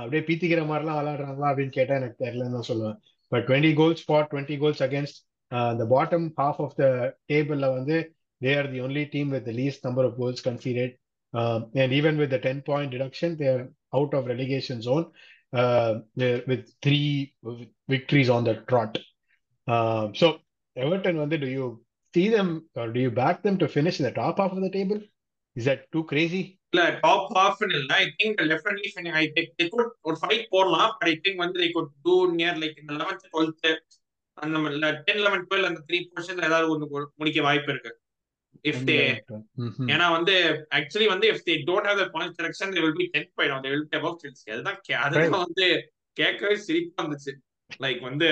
அப்படியே 0.00 0.22
பீத்திக்கிற 0.28 0.62
மாதிரிலாம் 0.70 0.98
விளையாடுறாங்களா 1.00 1.50
அப்படின்னு 1.52 1.76
கேட்டா 1.78 1.94
எனக்கு 2.00 2.22
தெரியலன்னு 2.24 2.56
தான் 2.58 2.68
சொல்லுவேன். 2.70 2.98
But 3.32 3.46
twenty 3.48 3.72
goals 3.80 4.04
for 4.08 4.28
twenty 4.32 4.58
goals 4.62 4.82
against 4.88 5.18
the 5.79 5.87
bottom 5.93 6.27
half 6.41 6.57
of 6.65 6.77
the 6.81 6.85
டேபிள்ல 7.31 7.67
வந்து 7.77 7.97
they 8.41 8.53
are 8.59 8.67
the 8.73 8.81
only 8.85 9.03
team 9.13 9.27
with 9.35 9.45
the 9.49 9.55
least 9.59 9.79
number 9.85 10.03
of 10.07 10.17
goals 10.19 10.39
conceded 10.47 10.91
um, 11.33 11.59
and 11.81 11.91
even 11.99 12.15
with 12.21 12.29
the 12.29 12.39
10 12.39 12.61
point 12.61 12.89
deduction 12.95 13.29
they 13.39 13.49
are 13.53 13.63
out 13.97 14.11
of 14.17 14.27
relegation 14.33 14.77
zone 14.87 15.05
uh, 15.53 15.91
they're 16.19 16.43
with 16.51 16.63
three 16.85 17.33
victories 17.93 18.29
on 18.35 18.43
the 18.49 18.55
trot 18.69 18.93
um, 19.67 20.07
so 20.21 20.27
everton 20.75 21.17
வந்து 21.23 21.37
do 21.45 21.49
you 21.57 21.67
see 22.13 22.27
them 22.35 22.49
or 22.79 22.87
do 22.95 22.99
you 23.05 23.11
back 23.23 23.37
them 23.45 23.57
to 23.63 23.67
finish 23.77 23.97
in 23.99 24.05
the 24.09 24.15
top 24.21 24.37
half 24.41 24.53
of 24.57 24.61
the 24.67 24.73
table 24.77 24.99
is 25.55 25.65
that 25.69 25.81
too 25.95 26.05
crazy 26.13 26.45
இல்ல 26.73 26.85
top 27.03 27.29
half 27.37 27.61
இல்ல 27.65 27.93
I 28.01 28.05
think 28.19 28.39
definitely 28.51 28.89
I 29.21 29.25
think 29.35 29.71
good 29.75 29.91
ஒரு 30.07 30.17
fight 30.21 30.47
போடலாம் 30.55 30.91
but 30.97 31.09
I 31.11 31.15
think 31.25 31.41
வந்து 31.43 31.59
they 31.63 31.69
could 31.75 31.89
do 32.07 32.15
near 32.39 32.53
like 32.63 32.77
இந்த 32.81 32.91
11th 32.97 33.23
12th 33.35 33.67
அந்த 34.38 34.58
10 35.06 35.18
11 35.18 35.46
12 35.50 35.66
அந்த 35.66 35.80
three 35.88 35.98
பொசிஷன்ல 36.08 36.44
ஏதாவது 36.44 36.68
ஒன்று 36.70 36.86
முடிக்க 37.16 37.40
வாய்ப்பு 37.42 37.70
இருக்கு. 37.72 37.92
If 38.64 38.82
they. 38.88 38.96
ஏன்னா 39.92 40.06
வந்து 40.10 40.34
ஆக்சுவலி 40.70 41.06
வந்து 41.06 41.26
if 41.32 41.46
they 41.46 41.54
don't 41.68 41.88
have 41.88 42.00
the 42.02 42.06
point 42.08 42.36
correction 42.40 42.72
they 42.74 42.82
will 42.84 42.98
be 43.00 43.06
10 43.14 43.28
point 43.34 43.64
they 43.66 43.70
will 43.70 43.88
be 43.88 43.98
above 43.98 44.18
Chelsea 44.24 44.52
அதுதான் 44.52 44.78
அதுதான் 45.04 45.44
வந்து 45.46 45.66
கேட்கவே 46.16 46.54
சிரிப்பா 46.66 47.02
இருந்துச்சு. 47.02 47.32
லைக் 47.80 48.00
வந்து 48.00 48.28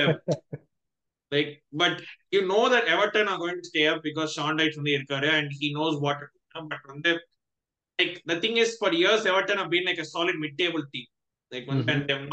like 1.33 1.53
but 1.77 1.99
you 2.31 2.41
know 2.47 2.61
that 2.75 2.89
Everton 2.95 3.31
are 3.33 3.41
going 3.41 3.61
to 3.61 3.69
stay 3.71 3.85
up 3.87 4.03
because 4.05 4.37
Sean 4.37 4.59
Dyche 4.59 4.79
வந்து 4.81 4.97
இருக்காரு 4.99 5.31
and 5.31 5.53
he 5.61 5.71
knows 5.75 5.99
what 5.99 6.25
but 6.69 6.87
வந்து 6.87 7.13
like 7.99 8.15
the 8.27 8.37
thing 8.41 8.59
is 8.65 8.77
for 8.79 8.95
years 8.95 9.27
Everton 9.33 9.61
have 9.63 9.71
been 9.71 9.87
like 9.91 9.99
a 9.99 10.09
solid 10.15 10.39
mid 10.45 10.55
table 10.63 10.85
team. 10.95 11.09
Like 11.53 11.67
வந்து 11.67 11.85
Mhm. 11.85 11.93
and 11.95 12.03
they've 12.09 12.27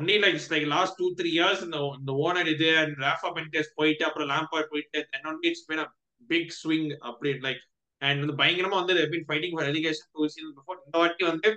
like 0.00 0.34
it's 0.34 0.50
like 0.50 0.66
last 0.66 0.96
two 0.98 1.14
three 1.18 1.30
years 1.30 1.58
இந்த 1.66 1.78
இந்த 1.98 2.12
owner 2.24 2.48
இது 2.54 2.68
and 2.82 2.92
Rafah 3.06 3.28
பென்டெஸ் 3.36 3.70
போயிட்டு 3.78 4.04
அப்புறம் 4.04 4.28
Lampard 4.34 4.70
போயிட்டு 4.72 5.28
only 5.30 5.48
it's 5.50 5.64
been 5.70 5.78
a 5.78 5.88
big 6.30 6.52
swing 6.52 6.86
அப்படி 7.08 7.32
like 7.46 7.62
and 8.02 8.18
வந்து 8.22 8.36
பயங்கரமா 8.42 8.76
வந்து 8.82 9.06
been 9.14 9.26
fighting 9.30 9.52
for 9.56 9.64
relegation 9.70 10.04
two 10.16 10.28
seasons 10.34 10.54
before 10.60 10.78
இந்த 10.86 10.96
வாட்டி 11.02 11.24
வந்து 11.24 11.50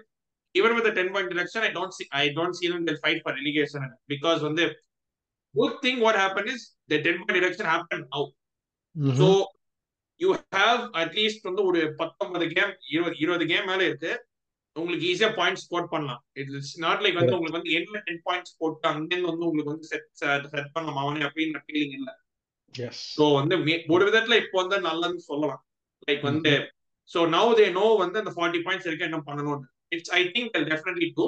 even 0.55 0.71
with 0.75 0.85
the 0.89 0.93
10 0.99 1.13
point 1.13 1.27
deduction 1.29 1.61
I 1.61 1.71
don't 1.77 1.93
see 1.97 2.07
I 2.11 2.29
don't 2.37 2.55
see 2.59 2.67
them 2.67 2.85
they'll 2.85 3.03
fight 3.07 3.19
for 3.25 3.33
relegation 3.33 3.81
because 4.07 4.41
வந்து 4.41 4.65
what 6.05 6.15
happened 6.15 6.49
is 6.55 6.61
the 6.89 6.99
10 7.03 7.17
point 7.19 7.35
deduction 7.39 7.65
happened 7.75 8.05
now 8.15 8.23
Mhm. 8.95 9.17
so 9.19 9.27
you 10.21 10.29
have 10.51 10.79
at 10.93 11.11
least 11.17 11.39
வந்து 11.45 11.61
ஒரு 11.63 11.81
பத்தொன்பது 11.95 12.45
game 12.55 12.71
இருபது 12.93 13.15
இருபது 13.23 13.45
game 13.45 13.67
மேல 13.71 13.83
இருக்கு 13.85 14.11
உங்களுக்கு 14.79 15.07
ஈஸியா 15.11 15.29
பாயிண்ட் 15.39 15.61
ஸ்கோர் 15.63 15.91
பண்ணலாம். 15.93 16.21
இட்ஸ் 16.39 16.73
நாட் 16.85 17.01
லைக் 17.03 17.19
வந்து 17.19 17.35
உங்களுக்கு 17.35 17.59
வந்து 17.59 17.75
என்ன 17.79 18.01
டென் 18.07 18.23
பாயிண்ட்ஸ் 18.27 18.57
போட்டு 18.61 18.87
அங்கிருந்து 18.91 19.31
வந்து 19.31 19.47
உங்களுக்கு 19.49 19.73
வந்து 19.73 19.89
செட் 19.91 20.09
செட் 20.53 20.73
பண்ணலாம். 20.75 21.01
அவனே 21.03 21.23
அப்படின்னு 21.27 21.63
ஃபீலிங் 21.67 21.95
இல்ல. 21.99 22.09
ஸோ 23.15 23.25
வந்து 23.39 23.55
ஒரு 23.95 24.03
விதத்துல 24.09 24.37
இப்போ 24.43 24.57
வந்து 24.63 24.77
நல்லதுன்னு 24.89 25.27
சொல்லலாம். 25.31 25.61
லைக் 26.07 26.23
வந்து 26.31 26.53
ஸோ 27.11 27.19
நவ் 27.35 27.51
தே 27.59 27.67
நோ 27.77 27.85
வந்து 28.03 28.17
அந்த 28.21 28.33
ஃபார்ட்டி 28.35 28.59
பாயிண்ட்ஸ் 28.65 28.87
இருக்கு 28.89 29.07
என்ன 29.09 29.19
பண்ணணும்னு. 29.29 29.67
It's 29.95 30.11
I 30.17 30.21
think 30.35 30.57
definitely 30.71 31.07
too 31.19 31.27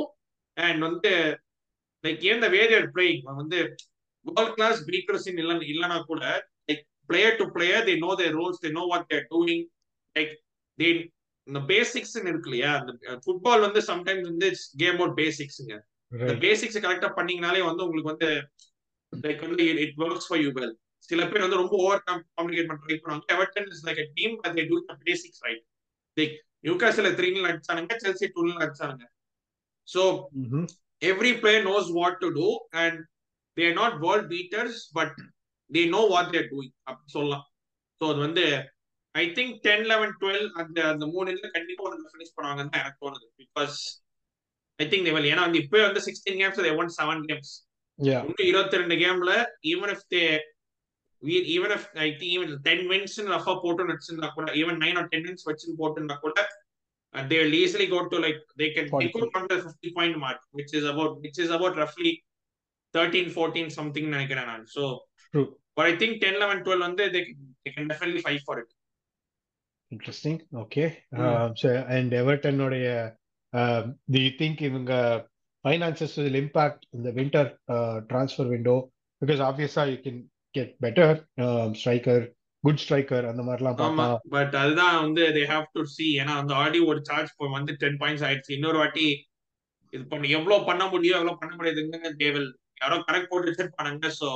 and 0.57 0.81
வந்து 0.87 1.11
லைக் 2.03 2.23
ஏன் 2.31 2.43
த 2.45 2.49
வேரியர் 2.57 2.87
பிளேயிங் 2.95 3.23
வந்து 3.41 3.59
வேர்ல்ட் 4.25 4.55
கிளாஸ் 4.57 4.79
பீக்கர்ஸ் 4.89 5.27
இல்ல 5.31 5.53
இல்லைனா 5.73 5.97
கூட 6.11 6.23
like 6.69 6.83
player 7.09 7.39
to 7.39 7.45
player 7.55 7.87
they 7.89 7.95
know 8.05 8.11
their 8.21 8.35
roles 8.39 8.61
they 8.65 8.71
know 8.79 8.83
what 8.91 9.07
they're 9.11 9.25
doing 9.33 9.65
like 10.15 10.33
they 10.79 10.89
இந்த 11.51 11.61
பேசிக்ஸ் 11.71 12.13
இருக்கு 12.31 12.49
இல்லையா? 12.49 12.71
அந்த 12.81 12.91
ஃபுட்பால் 13.23 13.63
வந்து 13.67 13.79
சம்டைம்ஸ் 13.91 14.27
வந்து 14.31 14.49
கேம் 14.81 14.99
அவுட் 15.01 15.15
பேசிக்ஸுங்க 15.21 15.73
இந்த 16.11 16.33
பேசிக்ஸ் 16.45 16.83
கரெக்டா 16.85 17.09
பண்ணீங்கனாலே 17.17 17.63
வந்து 17.69 17.83
உங்களுக்கு 17.85 18.11
வந்து 18.13 18.29
லைக் 19.13 19.43
வந்து 19.47 19.65
it 19.85 19.99
works 20.05 20.29
for 20.29 20.41
you 20.45 20.51
well 20.59 20.73
சில 21.09 21.21
பேர் 21.29 21.43
வந்து 21.45 21.59
ரொம்ப 21.61 21.75
ஓவர் 21.85 22.01
காம்ப்ளிகேட் 22.09 22.69
பண்ண 22.69 22.79
ட்ரை 22.85 22.97
பண்ணுவாங்க 23.01 23.33
Everton 23.35 23.69
is 23.73 23.83
like 23.87 24.01
team 24.19 24.35
but 24.41 24.55
they 24.57 24.63
do 24.71 24.77
the 24.89 24.95
basics 25.07 25.41
right 25.47 25.63
like 26.17 26.35
நியூகாஸ்ல 26.67 27.11
three 27.19 27.29
nil 27.35 27.49
அடிச்சானுங்க 27.51 27.95
Chelsea 28.03 28.27
two 28.35 28.41
nil 28.49 28.63
அடிச்சானுங்க. 28.65 29.05
So 29.87 30.01
every 31.01 31.31
player 31.41 31.61
knows 31.67 31.87
what 31.99 32.13
to 32.23 32.27
do 32.39 32.49
and 32.81 32.97
they 33.57 33.65
are 33.69 33.77
not 33.81 33.93
world 34.05 34.25
beaters 34.33 34.75
but 34.97 35.11
they 35.71 35.85
know 35.93 36.03
what 36.13 36.25
they 36.31 36.39
are 36.43 36.49
doing. 36.55 36.71
அப்படி 36.89 37.09
சொல்லலாம். 37.17 37.45
So 38.01 38.03
அது 38.11 38.19
வந்து 38.27 38.43
I 39.16 39.24
think 39.38 39.55
ten 39.66 39.86
eleven 39.91 40.14
twelve 40.22 40.45
அந்த 40.62 40.78
அந்த 40.91 41.05
மூணு 41.14 41.28
இதுல 41.34 41.49
கண்டிப்பா 41.57 41.84
வந்து 41.88 42.12
ஃபினிஷ் 42.12 42.36
பண்ணுவாங்கன்னு 42.38 42.72
தான் 42.74 42.84
எனக்கு 42.84 43.01
தோணுது. 43.05 43.26
பிகாஸ் 43.41 43.78
ஐ 44.80 44.88
திங்க் 44.91 45.07
தேவல் 45.09 45.28
ஏன்னா 45.32 45.43
வந்து 45.47 45.62
இப்போ 45.64 45.82
வந்து 45.88 46.03
sixteen 46.07 46.39
games 46.41 46.64
they 46.68 46.74
won 46.84 46.91
seven 46.99 47.24
games 47.30 47.51
இன்னும் 47.99 48.47
இருபத்தி 48.51 48.80
ரெண்டு 48.82 48.95
கேம்ல 49.03 49.32
even 49.72 49.91
if 49.95 50.05
they 50.14 50.24
even 51.55 51.74
if 51.78 51.88
I 52.05 52.09
think 52.20 52.34
even 52.38 52.53
ten 52.68 52.86
wins 52.91 53.18
Rafa 53.36 53.53
போட்டு 53.66 53.91
வச்சிருந்தா 53.91 54.30
கூட 54.38 54.47
even 54.62 54.80
nine 54.86 54.99
or 55.01 55.09
ten 55.14 55.28
wins 55.28 55.47
வச்சு 55.51 55.80
போட்டுருந்தா 55.84 56.18
கூட 56.26 56.39
and 57.16 57.30
they 57.30 57.39
will 57.39 57.53
easily 57.53 57.88
go 57.88 58.07
to 58.07 58.18
like 58.20 58.38
they 58.57 58.70
can 58.72 58.86
they 58.91 59.07
40. 59.07 59.09
could 59.14 59.32
come 59.34 59.45
to 59.47 59.55
the 59.55 59.64
50 59.64 59.89
point 59.91 60.18
mark 60.18 60.38
which 60.51 60.74
is 60.74 60.86
about 60.86 61.20
which 61.24 61.39
is 61.39 61.49
about 61.49 61.74
roughly 61.76 62.12
13 62.93 63.32
14 63.32 63.70
something 63.78 64.05
நினைக்கிறேன் 64.14 64.47
நான். 64.51 64.64
So 64.76 64.84
true. 65.34 65.47
but 65.78 65.86
i 65.86 65.95
think 65.95 66.14
10 66.22 66.38
11 66.39 66.62
12 66.62 66.86
வந்து 66.88 67.03
they 67.16 67.22
can, 67.26 67.36
they 67.64 67.72
can 67.76 67.86
definitely 67.91 68.22
fight 68.22 68.41
for 68.47 68.55
it. 68.62 68.70
Interesting. 69.91 70.41
Okay. 70.53 70.87
Mm. 71.13 71.21
Um, 71.21 71.51
so, 71.55 71.69
and 71.89 72.13
Everton 72.13 72.61
உடைய 72.61 72.87
um, 73.53 73.85
do 74.13 74.19
you 74.25 74.31
think 74.39 74.61
இவங்க 74.61 74.93
finances 75.65 76.11
will 76.17 76.37
impact 76.43 76.81
in 76.95 77.01
the 77.03 77.13
winter 77.19 77.45
uh, 77.75 77.97
transfer 78.11 78.45
window? 78.53 78.77
Because 79.21 79.41
obviously 79.49 79.89
you 79.93 80.01
can 80.05 80.19
get 80.55 80.69
better 80.85 81.09
um, 81.45 81.69
striker, 81.75 82.19
good 82.63 82.79
striker 82.85 83.21
அந்த 83.31 83.43
மாதிரிலாம் 83.47 83.83
ஆமா 83.89 84.07
but 84.35 84.55
அதுதான் 84.61 84.95
வந்து 85.05 85.25
they 85.37 85.45
have 85.55 85.67
to 85.77 85.83
see 85.95 86.09
ஏன்னா 86.21 86.35
அந்த 86.43 86.53
already 86.61 86.81
ஒரு 86.91 87.01
சார்ஜ் 87.09 87.33
வந்து 87.57 87.75
10 87.83 87.99
பாயிண்ட்ஸ் 88.03 88.25
ஆயிடுச்சு 88.29 88.55
இன்னொரு 88.57 88.77
வாட்டி 88.77 89.07
இது 89.93 90.03
பண்ணி 90.13 90.29
எவ்வளவு 90.37 90.65
பண்ண 90.69 90.83
முடியும் 90.87 91.19
எவ்வளவு 91.19 91.39
பண்ண 91.41 91.53
முடியாதுங்க 91.55 92.11
தேவல் 92.23 92.47
யாரோ 92.81 92.97
கரெக்ட் 93.09 93.31
போட்டு 93.33 93.51
வச்சிருப்பானுங்க 93.51 94.11
so 94.21 94.29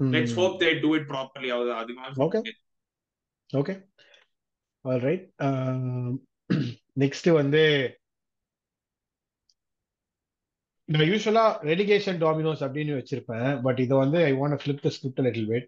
let's 0.00 0.34
Hmm. 0.34 0.40
Hope 0.40 0.56
they 0.62 0.70
do 0.82 0.90
it 0.96 1.06
properly 1.12 1.50
அது 1.58 1.70
அதுக்கு 1.82 2.54
Okay. 3.50 3.74
Right. 4.84 5.24
Um, 5.38 6.20
next 6.96 7.26
வந்து 7.32 7.62
நான் 10.88 11.08
யூஸ்வலா 11.08 11.46
ரெலிகேஷன் 11.62 12.20
டாமினோஸ் 12.20 12.62
அப்படின்னு 12.64 12.92
வச்சிருப்பேன் 12.98 13.50
பட் 13.62 13.80
இதை 13.80 13.96
வந்து 13.96 14.18
I 14.24 14.30
want 14.32 14.60
flip 14.60 14.80
the 14.80 14.88
script 14.88 15.20
little 15.20 15.48
bit 15.48 15.66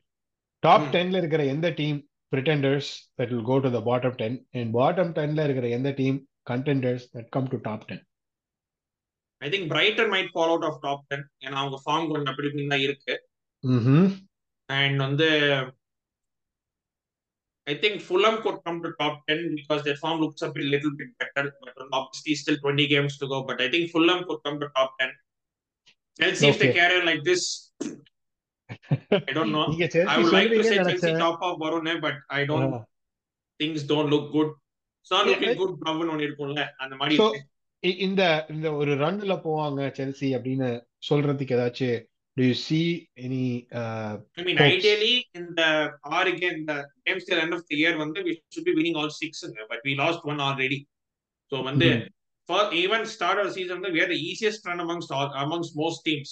top. 0.63 0.87
டென்ல 0.95 1.17
இருக்கிற 1.17 1.45
எந்த 1.47 1.71
team 1.73 1.99
pretenders 2.33 2.87
that 3.19 3.29
will 3.31 3.43
go 3.43 3.57
to 3.61 3.71
the 3.71 3.81
bottom 3.81 4.13
10 4.19 4.35
and 4.53 4.69
bottom 4.75 5.09
10ல 5.15 5.45
இருக்கிற 5.45 5.69
எந்த 5.69 5.91
team 5.91 6.19
contenders 6.47 7.03
that 7.15 7.27
come 7.37 7.47
to 7.49 7.59
top 7.69 7.81
10 7.89 7.99
I 9.43 9.51
think 9.51 9.69
Brighton 9.69 10.11
might 10.15 10.31
fall 10.33 10.53
out 10.55 10.65
of 10.65 10.81
top 10.81 11.05
ten 11.09 11.25
ஏன்னா 11.45 11.59
அவங்க 11.63 11.79
form 11.85 12.09
கொஞ்சம் 12.11 12.33
அப்படி 12.33 12.49
இப்படின்னு 12.49 12.69
தான் 12.69 12.87
இருக்கு. 12.87 13.15
அண்ட் 14.69 14.99
வந்து 14.99 15.29
I 17.70 17.76
think 17.84 18.02
Fulham 18.02 18.42
could 18.44 18.58
come 18.66 18.84
to 18.84 18.90
top 19.00 19.16
10 19.28 19.56
because 19.56 19.84
their 19.84 19.96
form 19.96 20.20
looks 20.22 20.42
a 20.42 20.52
bit, 20.52 20.66
little 20.66 20.92
bit 20.92 21.08
better. 21.18 21.46
But 21.62 21.74
obviously, 21.92 22.36
still 22.36 22.58
20 22.58 22.88
games 22.88 23.18
to 23.18 23.28
go. 23.28 23.44
But 23.44 23.62
I 23.62 23.70
think 23.70 23.92
Fulham 23.92 24.24
could 24.28 24.42
come 24.44 24.60
to 24.60 24.68
top 24.76 24.92
10. 25.00 25.12
Chelsea, 26.20 26.48
if 26.48 26.60
they 26.60 26.70
Okay. 26.70 26.80
carry 26.80 27.00
on 27.00 27.06
like 27.06 27.24
this, 27.24 27.44
I 29.30 29.34
don't 29.38 29.52
know. 29.56 29.66
நீங்க 29.72 29.86
I 29.86 29.94
Chelsea 29.96 30.22
would 30.22 30.34
like 30.38 30.50
to 30.50 30.58
சொல்லுவீங்கன்னு 30.58 30.70
say 30.70 30.78
Chelsea 30.78 30.92
நினைச்சேன் 30.92 31.24
top 31.26 31.42
of 31.48 31.54
Varune, 31.64 31.94
but 32.06 32.16
I 32.40 32.46
don't. 32.46 32.74
Ah. 32.74 32.82
Things 33.60 33.82
don't 33.92 34.10
look 34.14 34.26
good. 34.38 34.50
It's 35.02 35.12
not 35.12 35.24
Yeah, 35.26 35.32
looking 35.32 35.50
I- 35.50 35.60
good. 35.62 35.74
Bravo 35.82 36.04
ஒன்னு 36.14 36.24
இருக்கும்ல 36.28 36.64
அந்த 36.78 36.96
மாதிரி 36.96 37.16
So, 37.16 37.26
இருக்கு. 37.28 37.50
இ- 37.84 37.98
இந்த 38.08 38.46
இந்த 38.50 38.68
ஒரு 38.74 38.96
ரன்ல 38.96 39.34
போவாங்க 39.46 39.82
செல்சி 40.00 40.30
அப்படின்னு 40.38 40.70
சொல்றதுக்கு 41.10 41.56
ஏதாச்சும் 41.58 41.98
do 42.41 42.47
you 42.47 42.55
see 42.55 43.09
any 43.19 43.47
uh, 43.73 44.15
I 44.39 44.43
mean, 44.43 44.57
hopes? 44.57 44.71
ideally, 44.71 45.15
in 45.35 45.47
the 45.57 45.71
ஆறு 46.05 46.31
game, 46.31 46.61
the 46.67 46.79
games 47.07 47.25
till 47.25 47.41
end 47.41 47.53
of 47.53 47.63
the 47.71 47.79
year, 47.79 47.93
வந்து 47.97 48.21
we 48.21 48.33
should 48.53 48.67
be 48.69 48.75
winning 48.79 48.97
all 49.01 49.11
six, 49.23 49.33
but 49.71 49.81
we 49.89 49.93
lost 49.95 50.21
one 50.33 50.41
already. 50.49 50.81
So, 51.51 51.63
வந்து 51.63 51.89
Mhm. 51.91 52.09
for 52.49 52.61
even 52.75 53.01
start 53.17 53.39
of 53.41 53.47
the 53.47 53.53
season, 53.53 53.79
we 53.93 54.01
had 54.01 54.11
the 54.11 54.23
easiest 54.31 54.61
run 54.69 54.81
amongst 54.87 55.11
all 55.13 55.29
amongst 55.45 55.73
most 55.77 56.01
teams. 56.09 56.31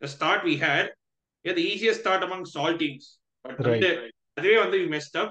The 0.00 0.10
start 0.18 0.38
we 0.44 0.54
had, 0.56 0.86
we 1.42 1.48
had 1.50 1.56
the 1.56 1.68
easiest 1.72 2.00
start 2.00 2.22
amongst 2.28 2.54
all 2.60 2.76
teams. 2.76 3.04
But 3.44 3.56
Right. 3.56 3.68
வந்து 3.68 4.10
அதுவே 4.34 4.58
வந்து 4.58 4.76
we 4.76 4.88
messed 4.96 5.16
up. 5.22 5.30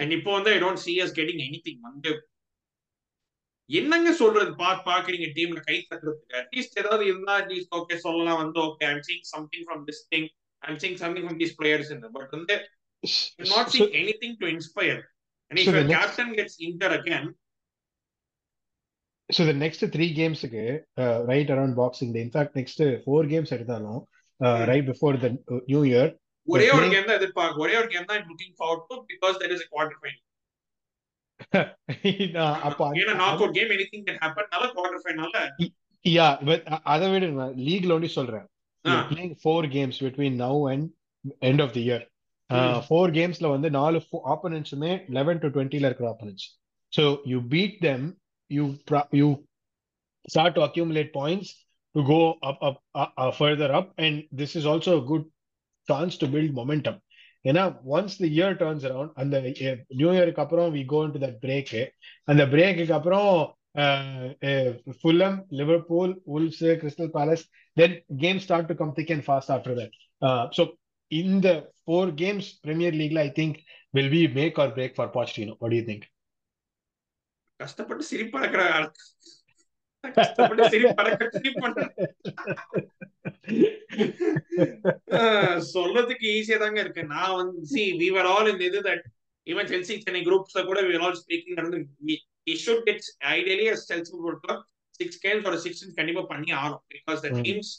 And 0.00 0.10
இப்போ 0.12 0.32
வந்து 0.32 0.50
I 0.50 0.60
don't 0.60 0.80
see 0.86 0.96
us 1.02 1.12
getting 1.12 1.40
anything. 1.48 1.78
வந்து 1.80 2.28
என்னங்க 3.70 4.12
சொல்றது 4.12 4.50
பா 4.54 4.70
பாக்குறீங்க 4.86 5.26
டீம்ல 5.36 5.60
கை 5.62 5.76
தட்டுறதுக்கு 5.82 6.38
அட்லீஸ்ட் 6.40 6.78
ஏதாவது 6.78 7.04
இருந்தா 7.06 7.34
அட்லீஸ்ட் 7.40 7.74
ஓகே 7.74 7.96
சொல்லலாம் 7.98 8.40
வந்து 8.42 8.58
okay 8.60 8.84
I'm 8.84 9.04
seeing 9.08 9.26
something 9.30 9.66
from 9.66 9.84
this 9.88 10.02
thing 10.12 10.28
I'm 10.62 10.78
seeing 10.78 10.96
something 10.96 11.26
from 11.26 11.40
these 11.42 11.56
players 11.58 11.92
but 12.16 12.32
வந்து 12.32 12.56
So 15.64 15.70
the 15.70 15.78
your 15.78 15.86
next- 15.86 15.94
captain 15.94 16.28
gets 16.32 16.54
injured 16.58 16.92
again, 16.92 17.24
so 19.30 19.44
the 19.44 19.54
next 19.54 19.80
three 19.86 20.08
gamesக்கு 20.14 20.62
uh, 20.96 21.18
right 21.24 21.48
around 21.50 21.72
boxing 21.74 22.10
day 22.12 22.22
in 22.22 22.30
fact 22.30 22.50
next 22.54 22.78
four 23.04 23.22
games 23.26 23.50
எடுத்தாலும் 23.52 24.00
uh, 24.40 24.52
Hmm. 24.60 24.86
before 24.86 25.12
the 25.16 25.30
uh, 25.48 25.60
new 25.68 25.82
year 25.84 26.06
ஒரே 26.48 26.68
ஒரு 26.70 26.86
game 26.88 27.06
தான் 27.06 27.18
எதிர்பார்க்க 27.20 27.60
ஒரே 27.60 27.74
ஒரு 27.76 27.88
game 27.88 28.04
தான் 28.04 28.22
looking 28.22 28.54
forward 28.58 28.86
to 28.88 28.96
because 29.10 29.36
there 29.38 29.52
is 29.52 29.66
quarter 29.68 29.96
final 29.98 30.20
நான் 31.31 31.31
அப்போ 31.31 31.31
அது- 31.31 31.31
ஏன்னா 31.31 31.31
knock 32.36 32.80
out 33.34 33.54
game 33.58 33.72
anything 33.76 34.04
can 34.08 34.20
happen 34.24 34.50
நல்ல 34.54 34.66
குவார்டர் 34.76 35.04
ஃபைனல்ல 35.04 35.40
yeah 36.04 36.30
but 36.42 36.60
அ- 36.72 36.82
அதை 36.92 37.08
விட 37.10 37.26
லீக்ல 37.66 37.94
ஒண்டி 37.96 38.10
சொல்றேன் 38.16 38.46
ஆ. 38.84 38.90
You're 38.90 39.04
playing 39.10 39.34
four 39.44 39.60
games 39.76 39.96
between 39.98 40.32
now 40.38 40.56
and 40.66 40.82
end 41.42 41.60
of 41.60 41.70
the 41.76 41.82
year. 41.88 42.00
Uh, 42.50 42.56
Hmm. 42.56 42.80
four 42.88 43.04
gamesல 43.10 43.46
வந்து 43.48 43.68
நாலு 43.76 43.98
ஆப்போனன்ட்ஸுமே 44.32 44.90
லெவன் 45.16 45.40
டு 45.42 45.48
டுவெண்ட்டில 45.48 45.88
இருக்கிற 45.88 46.08
opponents 46.10 46.46
so 46.92 47.04
you 47.32 47.38
beat 47.52 47.76
them 47.86 48.04
you 48.50 48.64
you 49.20 49.28
start 50.28 50.52
to 50.54 50.62
accumulate 50.62 51.08
points 51.12 51.48
to 51.94 52.02
go 52.10 52.18
up 52.42 52.58
up 52.62 52.76
uh, 52.94 53.08
uh, 53.16 53.30
further 53.32 53.68
up 53.72 53.86
and 53.98 54.14
this 54.32 54.52
is 54.54 54.66
also 54.66 54.90
a 54.98 55.04
good 55.08 55.24
chance 55.88 56.14
to 56.16 56.26
build 56.34 56.50
momentum 56.60 56.96
ஏன்னா 57.48 57.62
once 57.96 58.12
the 58.22 58.30
year 58.38 58.52
turns 58.62 58.84
around 58.88 59.10
அந்த 59.22 59.40
new 60.00 60.10
இயருக்கு 60.18 60.44
அப்புறம் 60.44 60.68
we 60.76 60.82
go 60.94 61.00
into 61.06 61.20
that 61.24 61.36
break 61.46 61.70
அந்த 62.30 62.42
பிரேக்குக்கு 62.54 62.94
அப்புறம் 62.98 63.32
Fulham 65.00 65.36
Liverpool 65.60 66.14
Wolves 66.36 66.64
Crystal 66.82 67.12
Palace 67.18 67.44
then 67.76 67.92
games 68.24 68.42
start 68.44 68.64
to 68.68 68.74
come 68.74 68.90
thick 68.96 69.10
and 69.10 69.24
fast 69.24 69.50
after 69.50 69.74
that. 69.74 69.90
Uh, 70.22 70.44
so 70.56 70.62
in 71.10 71.40
the 71.40 71.54
four 71.86 72.10
games 72.10 72.58
Premier 72.66 72.92
League, 72.92 73.16
I 73.16 73.30
think 73.30 73.62
will 73.94 74.10
be 74.10 74.28
make 74.28 74.58
or 74.58 74.68
break 74.70 74.96
for 74.96 75.08
Pochettino. 75.08 75.56
What 75.58 75.70
do 75.70 75.76
you 75.76 75.86
think? 75.90 76.02
கஷ்டப்பட்டு 77.60 78.04
சிரிப்பு 78.10 78.36
அடக்கிற 78.38 78.62
சொல்றதுக்கு 85.72 86.26
ஈஸியா 86.36 86.58
தாங்க 86.58 86.78
இருக்கு. 86.84 87.02
நான் 87.14 87.36
வந்து 87.38 87.60
see 87.72 87.82
we 88.00 88.08
were 88.16 88.28
all 88.32 88.50
in 88.52 88.64
இது 88.68 88.80
that 88.88 89.04
even 89.46 89.70
Chelsea 89.72 89.94
Chennai 90.04 90.22
குரூப்ஸ்ல 90.28 90.60
கூட 90.70 90.80
வி 90.88 90.96
ஆல் 91.04 91.16
ஸ்பீக்கிங் 91.22 91.60
வந்து 91.60 91.78
we 92.46 92.54
should 92.64 92.88
it's 92.92 93.10
ideally 93.32 93.66
Chelsea 93.84 94.12
club 94.44 94.64
six 95.00 95.20
games 95.24 95.48
ஒரு 95.50 95.58
சிக்ஸ் 95.64 95.82
கண்டிப்பா 96.00 96.22
பண்ணி 96.32 96.50
ஆகணும் 96.58 96.82
பிகாஸ் 96.94 97.22
த. 97.24 97.30
டீம்ஸ் 97.40 97.72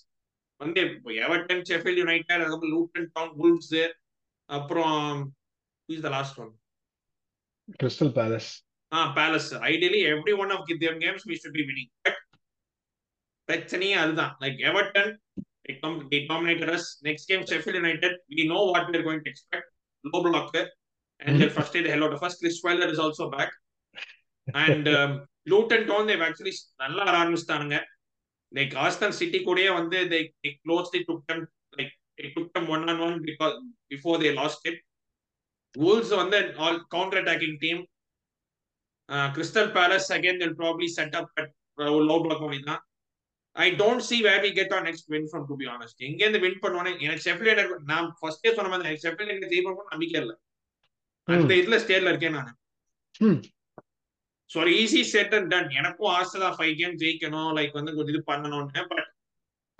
வந்து 0.62 0.82
எவர்டன் 1.26 1.64
ஷெஃபீல்ட் 1.70 2.02
யுனைடெட் 2.04 2.36
அதுக்கப்புறம் 2.38 2.74
லூட்டன் 2.76 3.08
டவுன் 3.16 3.34
வுல்வ்ஸ் 3.42 3.74
அப்புறம் 4.50 5.00
is 5.90 6.06
the 6.08 6.12
last 6.18 6.40
one 6.44 6.54
Crystal 7.82 8.10
Palace. 8.16 8.48
Palace 9.18 9.50
ideally 9.72 10.02
every 10.14 10.34
one 10.44 10.52
of 10.56 10.66
them 10.84 11.00
games 11.06 11.26
we 11.32 11.36
should 11.42 11.58
be 11.60 11.66
winning 11.70 11.92
but 12.06 12.20
பிரச்சனையே 13.50 13.98
அதுதான் 14.04 14.34
like 14.44 14.62
Everton 14.72 15.14
they 16.12 16.20
dominated 16.32 16.70
us 16.70 16.86
next 17.08 17.26
game 17.30 17.44
Sheffield 17.50 17.78
United 17.82 18.14
we 18.30 18.44
know 18.50 18.64
what 18.72 18.90
we 18.90 18.98
are 19.00 19.06
going 19.08 19.22
to 19.26 19.30
expect 19.34 19.68
low 20.04 20.22
block 20.26 20.50
and 21.22 21.40
they'll 21.40 21.54
frustrate 21.58 21.86
the 21.86 21.92
hell 21.94 22.04
out 22.08 22.16
of 22.18 22.24
us 22.28 22.34
Chris 22.40 22.58
Wilder 22.66 22.90
is 22.96 23.00
also 23.00 23.30
back 23.36 23.52
and 24.48 24.88
um, 24.88 25.12
Luton 25.52 25.88
Town 25.90 26.04
they've 26.08 26.26
actually 26.30 26.54
நல்லா 26.84 27.06
ஆரம்பிச்சிட்டானுங்க 27.22 27.78
like 28.58 28.74
Aston 28.86 29.18
city 29.20 29.40
கூடயே 29.48 29.70
வந்து 29.80 30.00
they, 30.14 30.22
they 30.44 30.52
closely 30.66 31.02
took 31.10 31.22
them 31.32 31.42
like 31.78 31.94
they 32.18 32.30
took 32.36 32.50
them 32.56 32.68
one 32.76 32.84
on 32.94 33.00
one 33.08 33.16
because 33.30 33.56
before 33.94 34.18
they 34.24 34.34
lost 34.42 34.64
it 34.72 34.78
Wolves 35.76 36.12
வந்து 36.22 36.40
counter 36.96 37.20
attacking 37.24 37.56
team 37.64 37.80
uh, 37.82 37.93
Crystal 39.36 39.68
Palace 39.78 40.10
again 40.18 40.38
they'll 40.40 40.56
probably 40.56 40.88
set 40.88 41.14
up 41.20 41.30
at 41.42 41.50
uh, 41.78 41.92
low 42.10 42.20
block 42.26 42.42
only 42.48 42.62
தான். 42.70 42.82
I 43.56 43.66
don't 43.80 44.04
see 44.10 44.18
where 44.28 44.42
we 44.44 44.50
get 44.58 44.72
our 44.76 44.86
next 44.86 45.10
win 45.14 45.28
from 45.32 45.44
to 45.50 45.56
be 45.60 45.66
honest 45.74 46.00
எங்க 46.08 46.20
இருந்து 46.24 46.40
win 46.44 46.62
பண்ணுவானே 46.64 46.92
எனக்கு 47.08 47.52
எனக்கு 47.54 47.76
நான் 47.92 48.08
ஃபர்ஸ்டே 48.20 48.54
சொன்ன 48.58 48.70
மாதிரி 48.72 48.88
எனக்கு 48.90 49.06
ஷெஃபில் 49.06 49.32
எனக்கு 49.34 49.52
ஜெயிப்போம் 49.54 49.92
நம்பிக்கை 49.94 50.18
இல்லை. 50.22 50.36
அந்த 51.28 51.54
இதுல 51.62 51.78
ஸ்டேட்ல 51.84 52.12
இருக்கேன் 52.14 52.38
நான். 52.38 52.54
So 54.50 54.66
easy 54.82 55.02
said 55.14 55.36
and 55.38 55.52
done 55.54 55.70
எனக்கும் 55.80 56.14
ஆசை 56.20 56.40
தான் 56.46 56.56
ஃபைவ் 56.60 56.74
கேம் 56.80 56.98
ஜெயிக்கணும் 57.04 57.52
லைக் 57.60 57.78
வந்து 57.80 57.96
கொஞ்சம் 57.98 58.14
இது 58.16 58.24
பண்ணணும்னு 58.32 58.86
but 58.94 59.10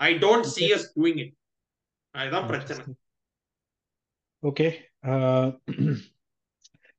I 0.00 0.10
don't 0.26 0.48
see 0.56 0.66
us 0.76 0.86
doing 0.98 1.20
it 1.24 1.34
அதுதான் 2.14 2.48
பிரச்சனை. 2.52 2.84
Okay. 4.42 4.70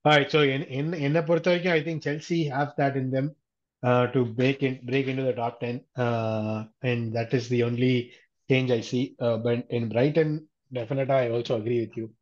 Uh, 0.06 0.10
all 0.10 0.18
right. 0.18 0.32
So 0.32 0.42
in 0.42 0.64
in 0.64 0.94
என்ன 0.94 1.24
பொறுத்த 1.24 1.50
வரைக்கும் 1.50 1.74
I 1.74 1.84
think 1.84 2.04
Chelsea 2.04 2.50
have 2.50 2.74
that 2.78 2.96
in 2.96 3.12
them 3.12 3.36
uh, 3.84 4.08
to 4.08 4.26
break 4.26 4.64
in 4.64 4.80
break 4.84 5.08
into 5.08 5.24
the 5.24 5.34
top 5.34 5.60
ten, 5.60 5.82
uh, 5.96 6.66
and 6.82 7.14
that 7.14 7.34
is 7.34 7.50
the 7.50 7.64
only 7.64 8.14
change 8.52 8.72
I 8.72 8.82
see. 8.82 9.16
Uh, 9.20 9.38
but 9.38 9.66
in 9.70 9.90
Brighton, 9.90 10.48
definitely 10.74 11.14
I 11.14 11.30
also 11.30 11.58
agree 11.58 11.80
with 11.80 11.98
you. 11.98 12.14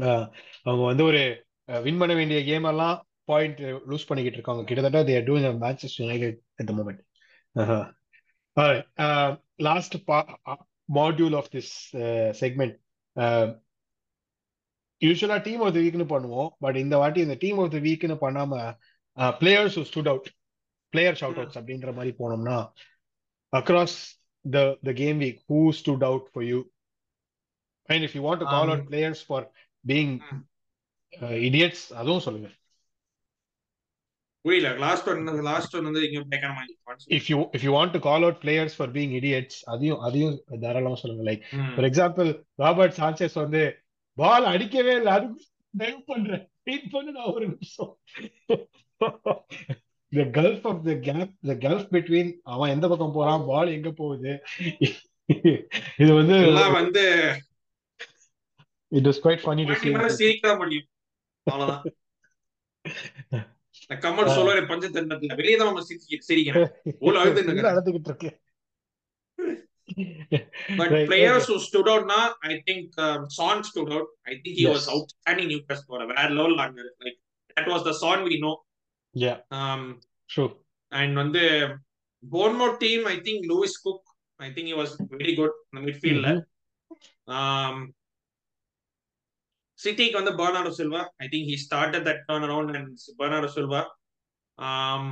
Uh, 0.00 0.26
அவங்க 0.62 0.84
வந்து 0.84 1.04
ஒரு 1.04 1.46
win 1.66 1.98
பண்ண 1.98 2.14
வேண்டிய 2.14 2.44
game 2.44 2.64
எல்லாம் 2.64 3.06
point 3.24 3.60
loose 3.60 4.06
பண்ணிக்கிட்டு 4.06 4.38
இருக்காங்க 4.38 4.64
கிட்டத்தட்ட 4.64 5.04
they 5.04 5.16
are 5.16 5.26
doing 5.26 5.44
a 5.44 5.52
Manchester 5.52 6.04
United 6.04 6.40
at 6.60 6.66
the 6.66 6.72
moment. 6.72 7.00
Uh-huh. 7.54 7.84
All 8.56 8.72
right. 8.72 8.86
யூஸ்வலா 15.02 15.38
டீம் 15.42 15.60
ஆஃப் 15.60 15.74
த 15.74 15.80
வீக்னு 15.80 16.06
பண்ணுவோம். 16.12 16.50
பட் 16.58 16.76
இந்த 16.76 16.96
வாட்டி 16.96 17.20
இந்த 17.20 17.36
டீம் 17.36 17.58
ஆஃப் 17.58 17.72
த 17.72 17.80
வீக்னு 17.80 18.16
பண்ணாம 18.22 18.60
players 19.40 19.78
stood 19.90 20.10
out 20.12 20.28
player 20.92 21.18
shout 21.20 21.40
outs 21.40 21.58
அப்படின்ற 21.60 21.92
மாதிரி 21.94 22.12
போனோம்னா 22.18 22.58
across 23.52 23.96
the 24.44 24.58
the 24.82 24.92
game 25.02 25.20
week 25.20 25.40
who 25.48 25.60
stood 25.80 26.06
out 26.08 26.26
for 26.32 26.46
you 26.46 26.60
and 27.88 28.04
if 28.06 28.16
you 28.16 28.22
want 28.28 28.42
to 28.44 28.48
call 28.54 28.72
out 28.72 28.88
players 28.90 29.22
for 29.28 29.46
being 29.84 30.14
Hmm. 30.22 30.40
Idiots 31.46 31.82
அதுவும் 31.92 32.22
சொல்லுங்க. 32.26 32.48
புரியல. 34.44 34.68
Last 34.78 35.08
one 35.10 35.26
last 35.48 35.74
one 35.76 35.86
வந்து 35.88 36.02
இங்க 36.06 36.20
பேக்கான 36.30 36.52
மாதிரி 36.54 36.72
if 37.16 37.28
you 37.32 37.38
if 37.56 37.64
you 37.66 37.72
want 37.74 37.94
to 37.96 38.00
call 38.06 38.24
out 38.26 38.40
players 38.42 38.76
for 38.76 38.92
being 38.94 39.12
idiots 39.18 39.58
அதையும் 39.64 40.00
அதையும் 40.00 40.32
தாராளமா 40.62 40.96
சொல்லுங்க. 41.02 41.24
Like 41.28 41.42
for 41.74 41.86
example 41.90 42.30
Robert 42.56 42.96
Sanchez 42.96 43.36
வந்து 43.42 43.62
பால் 44.18 44.44
அடிக்கவே 44.44 44.94
இல்லை. 45.00 45.12
அது 45.12 45.26
டைவ் 45.74 46.00
பண்றேன். 46.06 46.44
வெயிட் 46.62 46.90
பண்ணு 46.90 47.12
நான் 47.12 47.32
ஒரு 47.34 47.46
நிமிஷம். 47.48 47.92
The 50.12 50.24
gulf 50.36 50.62
of 50.70 50.78
the 50.86 50.94
gap 51.06 51.30
the 51.50 51.54
gulf 51.64 51.84
between 51.96 52.26
அவன் 52.54 52.72
எந்த 52.74 52.86
பக்கம் 52.88 53.14
போறான் 53.14 53.46
பால் 53.50 53.74
எங்க 53.76 53.90
போகுது? 54.00 54.32
இது 56.02 56.10
வந்து 56.20 56.36
வந்து 56.78 57.04
it 58.92 59.04
was 59.08 59.18
quite 59.26 59.42
funny 59.46 59.62
to 59.64 59.70
மாட்டி 59.70 59.88
see. 59.88 59.94
மேல 59.96 60.10
சிரிக்க 60.20 60.54
முடியும் 60.62 60.88
அவ்வளவுதான். 61.46 61.84
கமல் 64.04 64.34
சொல்லுவாரு 64.36 64.62
பஞ்சத்தண்டத்துல 64.70 65.36
வெளியே 65.40 65.56
தான் 65.56 65.78
சிரிக்கிறேன். 66.28 66.70
அழுதுகிட்டு 67.22 68.10
இருக்கு 68.10 68.30
But 70.78 70.90
Right, 70.94 71.06
players 71.10 71.42
okay. 71.42 71.52
who 71.52 71.58
stood 71.68 71.88
out 71.92 72.04
now, 72.06 72.34
I 72.50 72.62
think 72.66 72.98
um, 73.06 73.30
Son 73.38 73.62
stood 73.70 73.90
out. 73.92 74.08
I 74.26 74.34
think 74.40 74.54
he 74.60 74.66
was 74.66 74.84
Yes. 74.86 74.94
outstanding 74.94 75.48
Newcastle 75.48 75.84
for 75.86 76.02
a 76.02 76.06
very 76.06 76.34
low 76.38 76.48
longer. 76.60 76.86
Like 77.04 77.18
that 77.56 77.66
was 77.72 77.82
the 77.88 77.94
Son 78.02 78.24
we 78.28 78.36
know. 78.44 78.54
Yeah, 79.24 79.38
Um, 79.50 79.82
true. 80.34 80.50
and 81.00 81.18
on 81.18 81.30
the 81.32 81.48
Bournemouth 82.22 82.78
team, 82.84 83.06
I 83.06 83.20
think 83.26 83.40
Lewis 83.50 83.74
Cook. 83.84 84.02
I 84.38 84.50
think 84.52 84.66
he 84.66 84.76
was 84.82 84.90
very 85.10 85.34
good 85.40 85.52
in 85.72 85.74
the 85.74 85.82
midfield. 85.86 86.24
Mhm. 86.28 86.40
Um, 87.36 87.74
Cityக்கு 89.84 90.16
வந்து 90.18 90.32
Bernardo 90.40 90.70
Silva. 90.70 91.00
I 91.22 91.28
think 91.28 91.44
he 91.50 91.56
started 91.66 92.02
that 92.08 92.20
turnaround 92.28 92.68
and 92.76 92.88
Bernardo 93.20 93.48
Silva. 93.48 93.80
Um, 94.68 95.04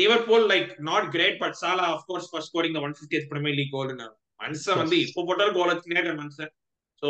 Liverpool 0.00 0.42
like 0.46 0.70
not 0.80 1.04
great, 1.10 1.36
but 1.40 1.54
Salah 1.56 1.88
of 1.90 2.02
course 2.06 2.26
for 2.28 2.40
scoring 2.40 2.72
the 2.72 2.82
150th 2.82 3.28
Premier 3.30 3.54
League 3.54 3.72
goal. 3.72 3.90
மனுஷன் 4.40 4.78
வந்து. 4.80 4.96
இப்போ 5.04 5.20
போட்டாலும் 5.24 5.56
கோல் 5.56 5.72
வச்சுனே 5.72 6.02
மனுஷன் 6.20 6.50
so 7.02 7.08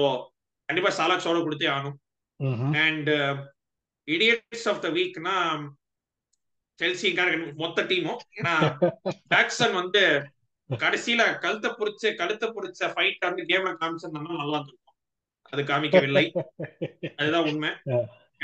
கண்டிப்பா 0.69 0.91
சாலா 0.97 1.17
சோட 1.25 1.39
கொடுத்தே 1.45 1.69
ஆகணும் 1.75 1.97
Mhm. 2.41 2.69
And 2.83 3.11
idiots 4.09 4.67
of 4.71 4.83
the 4.83 4.89
வீக்னா 4.97 5.35
செல்சிக்கார 6.79 7.31
மொத்த 7.61 7.83
டீமும் 7.91 8.21
ஏன்னா 8.39 8.55
ஜாக்சன் 9.33 9.75
வந்து 9.81 10.03
கடைசியில 10.71 11.23
கழுத்தை 11.43 11.71
புடிச்ச 11.79 12.13
கழுத்தை 12.21 12.49
புடிச்ச 12.57 12.89
ஃபைட் 12.93 13.27
வந்து 13.29 13.45
கேம்ல 13.51 13.73
காமிச்சிருந்தா 13.81 14.41
நல்லா 14.43 14.59
இருந்திருக்கும் 14.59 14.97
அது 15.53 15.63
காமிக்கவில்லை 15.71 16.25
அதுதான் 17.21 17.47
உண்மை. 17.51 17.71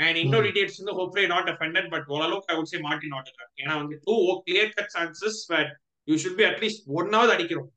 அண்ட் 0.05 0.17
இன்னொரு 0.23 0.47
இடியட்ஸ் 0.51 0.79
வந்து 0.79 0.95
ஹோப்ஃபுல்லி 0.99 1.27
நாட் 1.27 1.49
அஃபெண்டட் 1.53 1.89
பட் 1.89 2.07
ஓரளவுக்கு 2.15 2.51
I 2.53 2.57
would 2.59 2.71
say 2.73 2.79
Martin 2.79 3.13
not 3.15 3.29
ஏன்னா 3.63 3.75
வந்து 3.81 3.95
two 4.03 4.15
clear 4.47 4.73
cut 4.77 4.91
chances 4.95 5.39
but 5.47 5.71
you 6.07 6.17
should 6.23 6.39
be 6.41 6.45
at least 6.51 6.83
ஒன்னாவது 6.99 7.33
அடிக்கிறோம். 7.35 7.71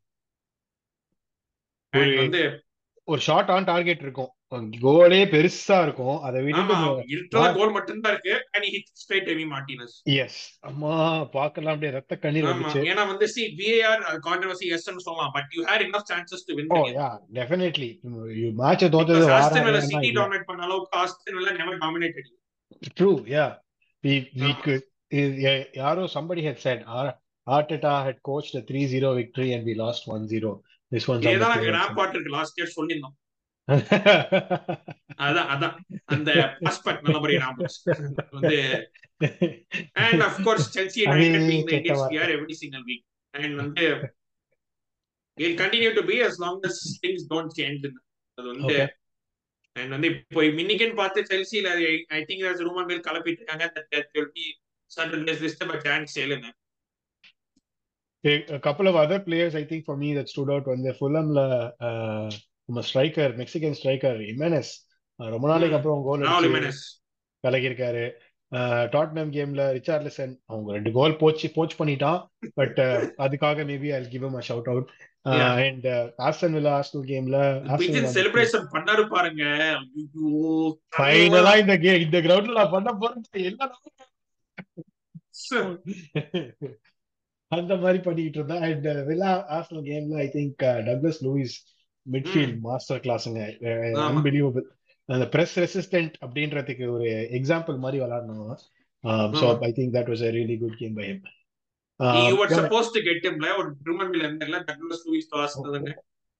வந்து 1.92 2.42
ஒரு 3.08 3.20
ஷார்ட் 3.20 3.50
ஆன் 3.50 3.64
டார்கெட் 3.64 4.02
இருக்கும். 4.06 4.30
கோலே 4.80 5.18
பெருசா 5.32 5.82
இருக்கும். 5.82 6.20
அதை 6.20 6.38
இருக்கிற 7.06 7.52
கோல் 7.52 7.70
மட்டும்தான் 7.70 8.12
இருக்கு 8.12 8.34
and 8.50 8.64
hit 8.64 8.88
straight 9.00 9.28
Emi 9.34 9.44
Martinez 9.52 9.94
as 10.16 10.38
அம்மா 10.60 10.94
பார்க்கலாம் 11.24 11.74
அப்படியே 11.74 11.92
ரத்த 11.92 12.16
கண்ணீர் 12.16 12.44
வந்துச்சு. 12.44 12.80
ஏன்னா 12.82 13.06
வந்து 13.06 13.28
சி 13.28 13.54
விஏஆர் 13.58 14.02
கான்ட்ரவர்சி 14.26 14.68
எஸ் 14.68 14.86
சொல்லலாம் 14.98 15.32
but 15.32 15.54
you 15.56 15.64
had 15.64 15.84
enough 15.86 16.08
chances 16.12 16.44
to 16.46 16.54
win 16.54 16.68
oh 16.68 16.82
yeah 16.88 17.08
definitely 17.32 17.90
மேட்சை 18.62 18.88
தோத்தது 18.96 19.22
வார 19.24 19.38
ஆஸ்டன் 19.38 19.64
வில்லா 19.64 19.80
சிட்டி 19.84 20.10
டாமினேட் 20.10 20.46
பண்ண 20.46 20.62
அளவுக்கு 20.62 20.98
Aston 21.02 21.38
Villa 21.38 21.52
never 21.52 21.78
dominated 21.78 22.30
true 23.00 23.10
yeah 23.36 23.46
could 24.64 24.82
i- 25.10 25.38
ya- 25.44 25.66
யாரோ 25.72 26.08
somebody 26.14 26.42
had 26.42 26.58
said 26.58 26.84
Ar- 26.98 27.16
Arteta 27.46 27.92
had 28.06 28.18
coached 28.28 28.54
a 28.54 28.62
3-0 28.68 29.08
victory 29.14 29.48
and 29.52 29.64
we 29.64 29.74
lost 29.74 30.02
1-0 30.08 30.52
this 30.92 31.04
one's 31.10 31.16
on 31.16 31.24
the 31.24 31.30
இதேதான் 31.30 31.38
நாங்க 31.38 31.64
players 31.64 31.78
ரேப் 31.78 31.94
பாட்டுக்கு 31.94 32.30
லாஸ்ட் 32.30 32.60
இயர் 32.60 32.76
சொல்லியிருந்தோம். 32.76 33.16
அதான் 35.24 35.48
அதான். 35.54 35.74
அந்த 36.04 36.30
ஆஸ்பெக்ட் 36.66 37.02
நல்லபடியா 37.02 37.40
ஞாபகம் 37.40 38.30
வந்து 38.32 38.58
அண்ட் 40.04 40.22
ஆஃப் 40.22 40.40
கோர்ஸ் 40.44 40.78
செல்சி 40.78 41.02
அது 41.06 42.32
எவ்ரி 42.38 42.52
சிங்கிள் 42.52 42.84
வீக் 42.84 43.04
அண்ட் 43.34 43.54
வந்து 43.56 43.84
will 45.38 45.54
continue 45.56 45.92
to 45.94 46.02
be 46.02 46.16
as 46.20 46.34
long 46.38 46.56
as 46.64 46.74
things 47.02 47.20
don't 47.26 47.50
change 47.60 47.84
அது 48.38 48.46
வந்து 48.48 48.76
அண்ட் 49.76 49.90
வந்து 49.90 50.08
இப்போ 50.08 50.40
மின்னிக்கன் 50.58 50.94
பார்த்து 50.94 51.20
செல்சியில 51.22 51.68
ஐ 52.08 52.20
திங்க் 52.24 52.42
there's 52.44 52.60
ரூமர் 52.60 52.86
மேல் 52.86 53.00
கலப்பிட்டு 53.00 53.40
இருக்காங்க 53.40 53.66
players 59.26 59.54
I 59.54 59.64
think 59.64 59.84
for 59.84 59.96
me 59.96 60.14
that 60.14 60.28
stood 60.28 60.50
out 60.50 60.66
வந்து 60.66 60.92
ஃபுல்லம்ல 60.92 61.40
நம்ம 62.70 62.82
ஸ்ட்ரைக்கர் 62.88 63.32
மெக்சிகன் 63.38 63.76
ஸ்ட்ரைக்கர் 63.78 64.18
இமெனஸ் 64.32 64.72
ரொம்ப 65.20 65.46
நாளைக்கு 65.48 65.76
அப்புறம் 65.76 66.02
கோல் 66.08 66.20
கலக்கியிருக்காரு. 67.44 68.02
டாட்னம் 68.92 69.30
கேம்ல 69.36 69.62
ரிச்சார்லிசன் 69.76 70.32
அவங்க 70.44 70.68
ரெண்டு 70.76 70.90
கோல் 70.96 71.16
போச்சு 71.16 71.48
போச் 71.56 71.74
பண்ணிட்டான். 71.78 72.20
பட் 72.58 72.78
அதுக்காக 73.24 73.64
maybe 73.70 73.88
I 73.96 74.00
give 74.12 74.26
a 74.40 74.42
shout 74.48 74.70
out. 74.72 74.90
And 75.64 75.88
Aston 76.28 76.54
Villa 76.56 76.74
hostel 76.80 77.04
கேம்ல 77.10 77.40
செலிப்ரேஷன் 78.18 78.68
பண்ணாரு 78.74 79.04
பாருங்க. 79.14 79.42
ஃபைனலா 80.98 81.54
இந்த 81.62 81.76
கே 81.84 81.94
இந்த 82.06 82.20
கிரவுண்ட்ல 82.28 82.58
நான் 82.60 82.74
பண்ண 82.76 82.92
போறேன் 83.02 83.26
என்ன 83.50 83.70
அந்த 87.52 87.74
மாதிரி 87.76 88.00
பண்ணிட்டு 88.02 88.38
இருந்தேன். 88.40 88.64
அண்ட் 88.68 88.88
வில்லா 89.10 89.34
ஆஸ்டல் 89.58 89.84
கேம்ல 89.90 90.16
I 90.26 90.30
think 90.38 90.64
Douglas 90.88 91.22
Luiz 91.26 91.58
midfield 92.14 92.58
master 92.66 93.02
கிளாஸுங்க. 93.06 93.42
Unbelievable 94.08 94.66
அந்த 95.04 95.26
பிரஸ் 95.34 95.56
ரெசிஸ்டன்ட் 95.64 96.14
அப்படின்றதுக்கு 96.26 96.86
ஒரு 96.96 97.08
எக்ஸாம்பிள் 97.38 97.78
மாதிரி 97.84 97.98
விளையாடணும். 98.04 98.54
So. 99.40 99.44
I 99.68 99.72
think 99.78 99.94
that 99.98 100.10
was 100.12 100.24
a 100.28 100.32
really 100.38 100.56
good 100.62 100.74
game 100.80 100.94
by 101.00 101.06
him. 101.10 101.20
you 102.28 102.36
were 102.40 102.50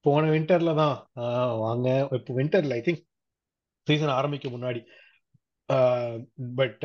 போன 0.05 0.31
விண்டர்ல 0.35 0.73
தான்? 0.83 0.97
வாங்க. 1.65 1.89
இப்போ 2.19 2.35
விண்டர்ல 2.41 2.77
ஐ 2.79 2.83
திங்க் 2.87 3.03
சீசன் 3.87 4.17
ஆரம்பிக்க 4.19 4.49
முன்னாடி. 4.49 4.81
But 6.61 6.85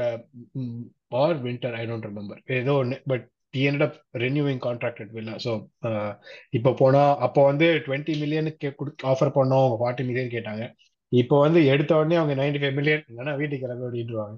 our 1.21 1.37
winter 1.45 1.75
I 1.81 1.83
don't 1.89 2.07
remember 2.09 2.41
ஏதோ 2.57 2.73
ஒன்று 2.81 2.97
but 3.11 3.25
he 3.55 3.61
ended 3.69 3.83
up 3.87 3.95
renewing 4.23 4.59
contract 4.65 4.97
at 5.03 5.11
Villa 5.17 5.35
so 5.45 5.51
uh, 5.89 6.11
இப்போ 6.57 6.71
போனா 6.81 7.03
அப்போ 7.25 7.41
வந்து 7.51 7.67
டுவெண்ட்டி 7.85 8.13
மில்லியனுக்கு 8.21 8.69
ஆஃபர் 9.11 9.35
பண்ணோம் 9.37 9.63
அவங்க 9.63 9.77
ஃபார்ட்டி 9.81 10.05
மில்லியன் 10.09 10.33
கேட்டாங்க 10.35 10.65
இப்போ 11.11 11.35
வந்து 11.45 11.59
எடுத்த 11.73 11.91
உடனே 11.99 12.15
அவங்க 12.19 12.35
நைன்டி 12.41 12.59
ஃபைவ் 12.61 12.77
மில்லியன் 12.79 13.03
இல்லைன்னா 13.09 13.33
வீட்டுக்கு 13.41 13.65
கிளம்பி 13.65 13.87
ஓடிடுவாங்க 13.89 14.37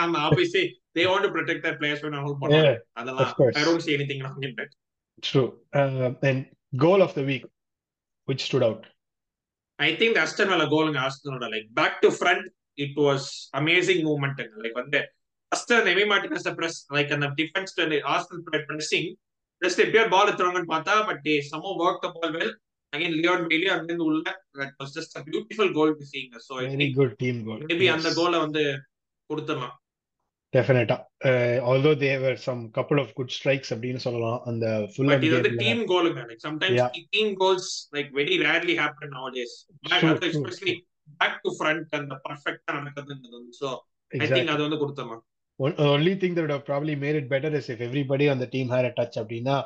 ஆமா 0.00 0.20
obviously 0.28 0.64
they 0.96 1.04
want 1.12 1.24
to 1.26 1.32
protect 1.36 1.60
their 1.66 1.76
players 1.82 2.00
when 2.04 2.16
hold 2.24 2.40
பண்ணுவாங்க 2.42 2.72
அதெல்லாம். 3.00 3.30
I 3.60 3.64
don't 3.68 3.84
see 3.86 3.94
anything 3.98 4.20
wrong 4.24 4.42
in 4.48 4.54
that 4.60 4.72
true 5.28 5.48
uh, 5.80 6.10
and 6.28 6.40
goal 6.84 7.00
of 7.06 7.12
the 7.18 7.24
week 7.30 7.44
which 8.28 8.42
stood 8.48 8.64
out 8.68 8.82
I 9.78 9.92
think 9.98 10.10
the 10.16 10.22
Aston 10.24 10.48
Villa 10.52 10.66
goal 10.74 10.88
in 10.90 10.96
Arsenal 11.04 11.48
like 11.54 11.68
back 11.80 11.94
to 12.04 12.10
front 12.20 12.44
it 12.78 12.92
was 13.06 13.22
amazing 13.60 14.00
movement 14.08 14.38
like 14.64 14.76
வந்து 14.82 15.00
Emi 15.92 16.04
Martinez 16.12 16.44
the 16.48 16.54
press 16.54 16.76
like 16.96 17.10
அந்த 17.16 17.26
the 17.92 17.98
Arsenal 18.14 18.42
pressing 18.68 19.06
just 19.62 19.80
எப்படியோ 19.84 20.04
ball 20.14 20.28
எடுத்துருவாங்கன்னு 20.28 20.72
பார்த்தா 20.74 20.94
but 21.08 21.26
ball 22.14 22.32
well 22.38 22.52
again 22.92 23.12
Leon 23.22 23.42
Bailey 23.50 23.68
அங்கிருந்து 23.74 24.04
உள்ள 24.04 24.24
very 24.60 24.72
think 26.80 26.96
good 27.00 27.14
team 27.22 27.36
goal 27.48 27.60
maybe 27.70 27.86
yes. 27.88 27.94
அந்த 27.96 28.10
கோலை 28.20 28.38
வந்து 28.38 28.64
கொடுத்துடலாம் 29.30 29.76
டெஃபினட்டா 30.54 30.96
were 32.22 32.36
some 32.48 32.62
couple 32.78 32.98
of 33.02 33.08
good 33.18 33.30
strikes 33.38 33.68
அப்படின்னு 33.74 34.00
சொல்லலாம் 34.06 34.40
அந்த 34.50 34.66
பட் 35.10 35.24
இது 35.28 35.34
வந்து 35.38 35.52
team 35.62 35.82
கோலுங்க 35.92 36.22
like 36.30 36.42
sometimes. 36.48 36.82
Team 37.16 37.34
goals 37.42 37.70
like 37.96 38.10
very 38.20 38.36
rarely 38.48 38.76
happen 38.82 39.14
especially 40.30 40.74
back 41.20 41.38
to 41.44 41.52
front 41.58 41.94
அந்த 42.00 42.16
பர்ஃபெக்ட்டா 42.26 42.74
சோ 43.60 43.70
ஐ 44.12 44.28
திங்க் 44.34 44.52
அது 44.54 44.62
வந்து 44.66 44.80
கொடுத்துடலாம் 44.82 45.22
Have 45.62 46.64
probably 46.64 46.96
made 46.96 47.14
it 47.14 47.28
better 47.28 47.54
is 47.54 47.68
if 47.68 47.80
everybody 47.80 48.28
on 48.28 48.38
the 48.38 48.46
team 48.46 48.68
had 48.68 48.84
a 48.84 48.92
touch 48.92 49.16
அப்படின்னா 49.16 49.56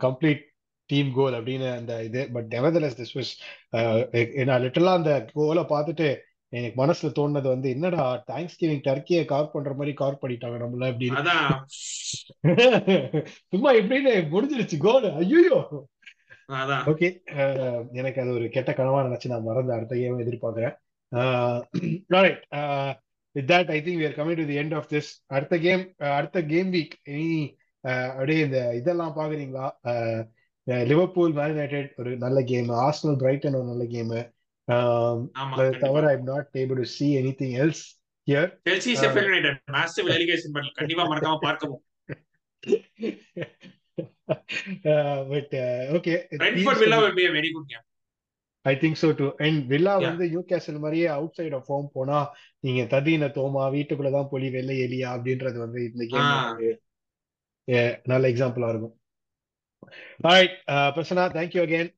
complete 0.00 0.42
team 0.90 1.10
goal 1.12 1.34
அப்படின்னு 1.34 1.66
அந்த 1.76 2.04
இது. 2.04 2.30
But 2.32 2.46
nevertheless 2.54 2.94
this 2.94 3.10
was 3.16 3.28
uh, 3.72 3.96
நான் 4.44 4.62
லிட்டரலா 4.62 4.92
அந்த 4.92 5.12
கோலை 5.32 5.62
பார்த்துட்டு 5.62 6.06
எனக்கு 6.52 6.86
மனசுல 6.86 7.10
தோணுனது 7.18 7.48
வந்து 7.48 7.68
என்னடா 7.70 8.24
தேங்க்ஸ் 8.30 8.58
கிவிங் 8.60 8.84
டர்க்கியை 8.86 9.24
கார் 9.24 9.50
பண்ற 9.50 9.72
மாதிரி 9.72 9.92
கார் 9.94 10.20
பண்ணிட்டாங்க 10.22 10.58
நம்மள 10.62 10.88
அப்படின்னு 10.92 11.18
சும்மா 13.52 13.72
எப்படின்னு 13.72 14.14
முடிஞ்சிருச்சு 14.30 14.78
கோல் 14.78 15.08
ஐயோ 15.12 15.58
ஓகே 16.92 17.08
எனக்கு 17.92 18.20
அது 18.20 18.30
ஒரு 18.30 18.48
கெட்ட 18.48 18.72
கனவா 18.72 19.02
நினைச்சு 19.08 19.26
நான் 19.26 19.42
மறந்து 19.42 19.72
அடுத்த 19.72 19.94
கேம் 19.94 20.22
எதிர்பார்க்கிறேன். 20.24 20.76
Right 22.16 22.40
with 23.38 23.48
that 23.52 23.70
I 23.76 23.78
think 23.86 24.00
we 24.02 24.06
are 24.08 24.16
coming 24.18 24.38
to 24.40 24.46
the 24.50 24.58
end 24.62 24.72
of 24.78 24.84
this. 24.92 25.06
அடுத்த 25.36 25.54
கேம் 25.66 25.84
அடுத்த 26.18 26.38
கேம் 26.52 26.70
வீக் 26.76 26.94
இனி 27.12 27.30
uh, 27.84 28.06
அப்படியே 28.16 28.40
இந்த 28.46 28.60
இதெல்லாம் 28.80 29.14
பாக்குறீங்களா 29.18 29.68
லிவர்பூல் 30.90 31.34
மேன் 31.38 31.52
யுனைடெட் 31.54 31.92
ஒரு 32.00 32.10
நல்ல 32.24 32.38
கேம் 32.50 32.68
ஆர்சனல் 32.86 33.20
பிரைட்டன் 33.22 33.58
ஒரு 33.60 33.68
நல்ல 33.72 33.84
கேம் 33.94 34.12
தவிர 35.84 36.02
I 36.12 36.16
not 36.32 36.58
able 36.62 36.80
to 36.82 36.86
see 36.96 37.10
anything 37.22 37.52
else 37.62 37.82
here. 38.26 38.46
Chelsea 38.68 38.94
Sheffield 39.02 39.30
United 39.30 39.60
massive 39.78 40.08
relegation 40.16 40.54
but 40.58 40.70
கண்டிப்பா 40.80 41.06
மறக்காம 41.12 41.40
பார்க்கவும். 41.48 41.84
Uh, 44.28 45.18
but 45.30 45.48
uh, 45.58 45.96
okay. 45.96 46.16
Brentford 46.40 46.80
Villa 46.82 46.98
will 47.02 47.16
be 47.20 47.26
a 47.28 47.34
very 47.36 47.50
good 47.54 47.66
game. 47.72 47.84
I 48.70 48.74
think 48.82 49.00
so 49.02 49.10
too. 49.18 49.30
And 49.46 49.60
Villa. 49.72 49.94
வந்து 50.04 50.26
new 50.32 50.42
கேசல் 50.50 50.82
மாதிரியே 50.84 51.06
out 51.16 51.36
side 51.38 51.56
of 51.58 51.66
form 51.68 51.88
போனா 51.96 52.18
நீங்க 52.66 52.82
ததீன 52.94 53.28
தோமா 53.38 53.64
வீட்டுக்குள்ளதான் 53.76 54.30
பொலி 54.32 54.48
வெள்ளை 54.56 54.76
எலியா 54.86 55.08
அப்படின்றது 55.16 55.58
வந்து 55.64 55.80
இந்த. 55.88 56.04
கேம் 56.12 57.98
நல்ல 58.12 58.24
எக்ஸாம்பிளா 58.28 58.68
இருக்கும். 58.72 58.94
Alright 60.28 60.54
Prasanna 60.96 61.24
thank you 61.36 61.60
again 61.64 61.90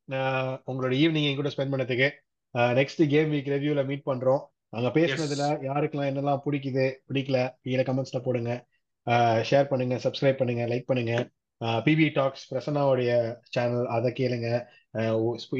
உங்களோட 0.70 0.94
ஈவினிங் 1.02 1.28
என் 1.28 1.38
கூட 1.40 1.50
ஸ்பெண்ட் 1.54 1.74
பண்ணதுக்கு. 1.74 2.08
நெக்ஸ்ட் 2.78 3.02
கேம் 3.12 3.32
வீக் 3.32 3.50
ரிவ்யூல 3.54 3.82
மீட் 3.90 4.08
பண்றோம். 4.10 4.42
அங்க 4.76 4.88
பேசுனதுல 4.96 5.44
யாருக்கெல்லாம் 5.68 6.10
என்னெல்லாம் 6.10 6.42
பிடிக்குது 6.46 6.86
பிடிக்கல 7.08 7.38
கீழே 7.62 7.82
கமெண்ட்ஸ்ல 7.88 8.18
போடுங்க. 8.24 8.52
ஷேர் 9.50 9.70
பண்ணுங்க 9.70 9.94
சப்ஸ்கிரைப் 10.04 10.40
பண்ணுங்க 10.40 10.64
லைக் 10.72 10.88
பண்ணுங்க. 10.90 11.14
பிபி 11.86 12.06
டாக்ஸ் 12.18 12.44
பிரசன்னாவுடைய 12.52 13.10
சேனல் 13.54 13.86
அதை 13.96 14.10
கேளுங்க. 14.20 14.50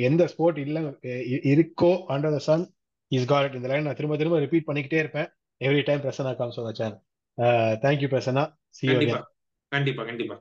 எந்த 0.09 0.23
ஸ்போர்ட் 0.33 0.59
இல்ல 0.65 0.81
இருக்கோ 1.53 1.93
under 2.15 2.37
the 2.37 2.41
sun 2.49 2.65
is 3.19 3.29
God 3.33 3.59
இந்த 3.59 3.71
லைன் 3.73 3.87
நான் 3.89 3.99
திரும்ப 4.01 4.17
திரும்ப 4.23 4.39
ரிப்பீட் 4.47 4.69
பண்ணிக்கிட்டே 4.71 5.03
இருப்பேன். 5.05 5.29
Every 5.61 5.85
time 5.89 6.05
Prasanna 6.07 6.33
comes 6.41 6.61
on 6.61 6.81
channel 6.81 7.01
thank you 7.85 8.11
Prasanna. 8.15 8.45
கண்டிப்பா. 8.93 9.21
கண்டிப்பா 9.73 10.05
கண்டிப்பா. 10.11 10.37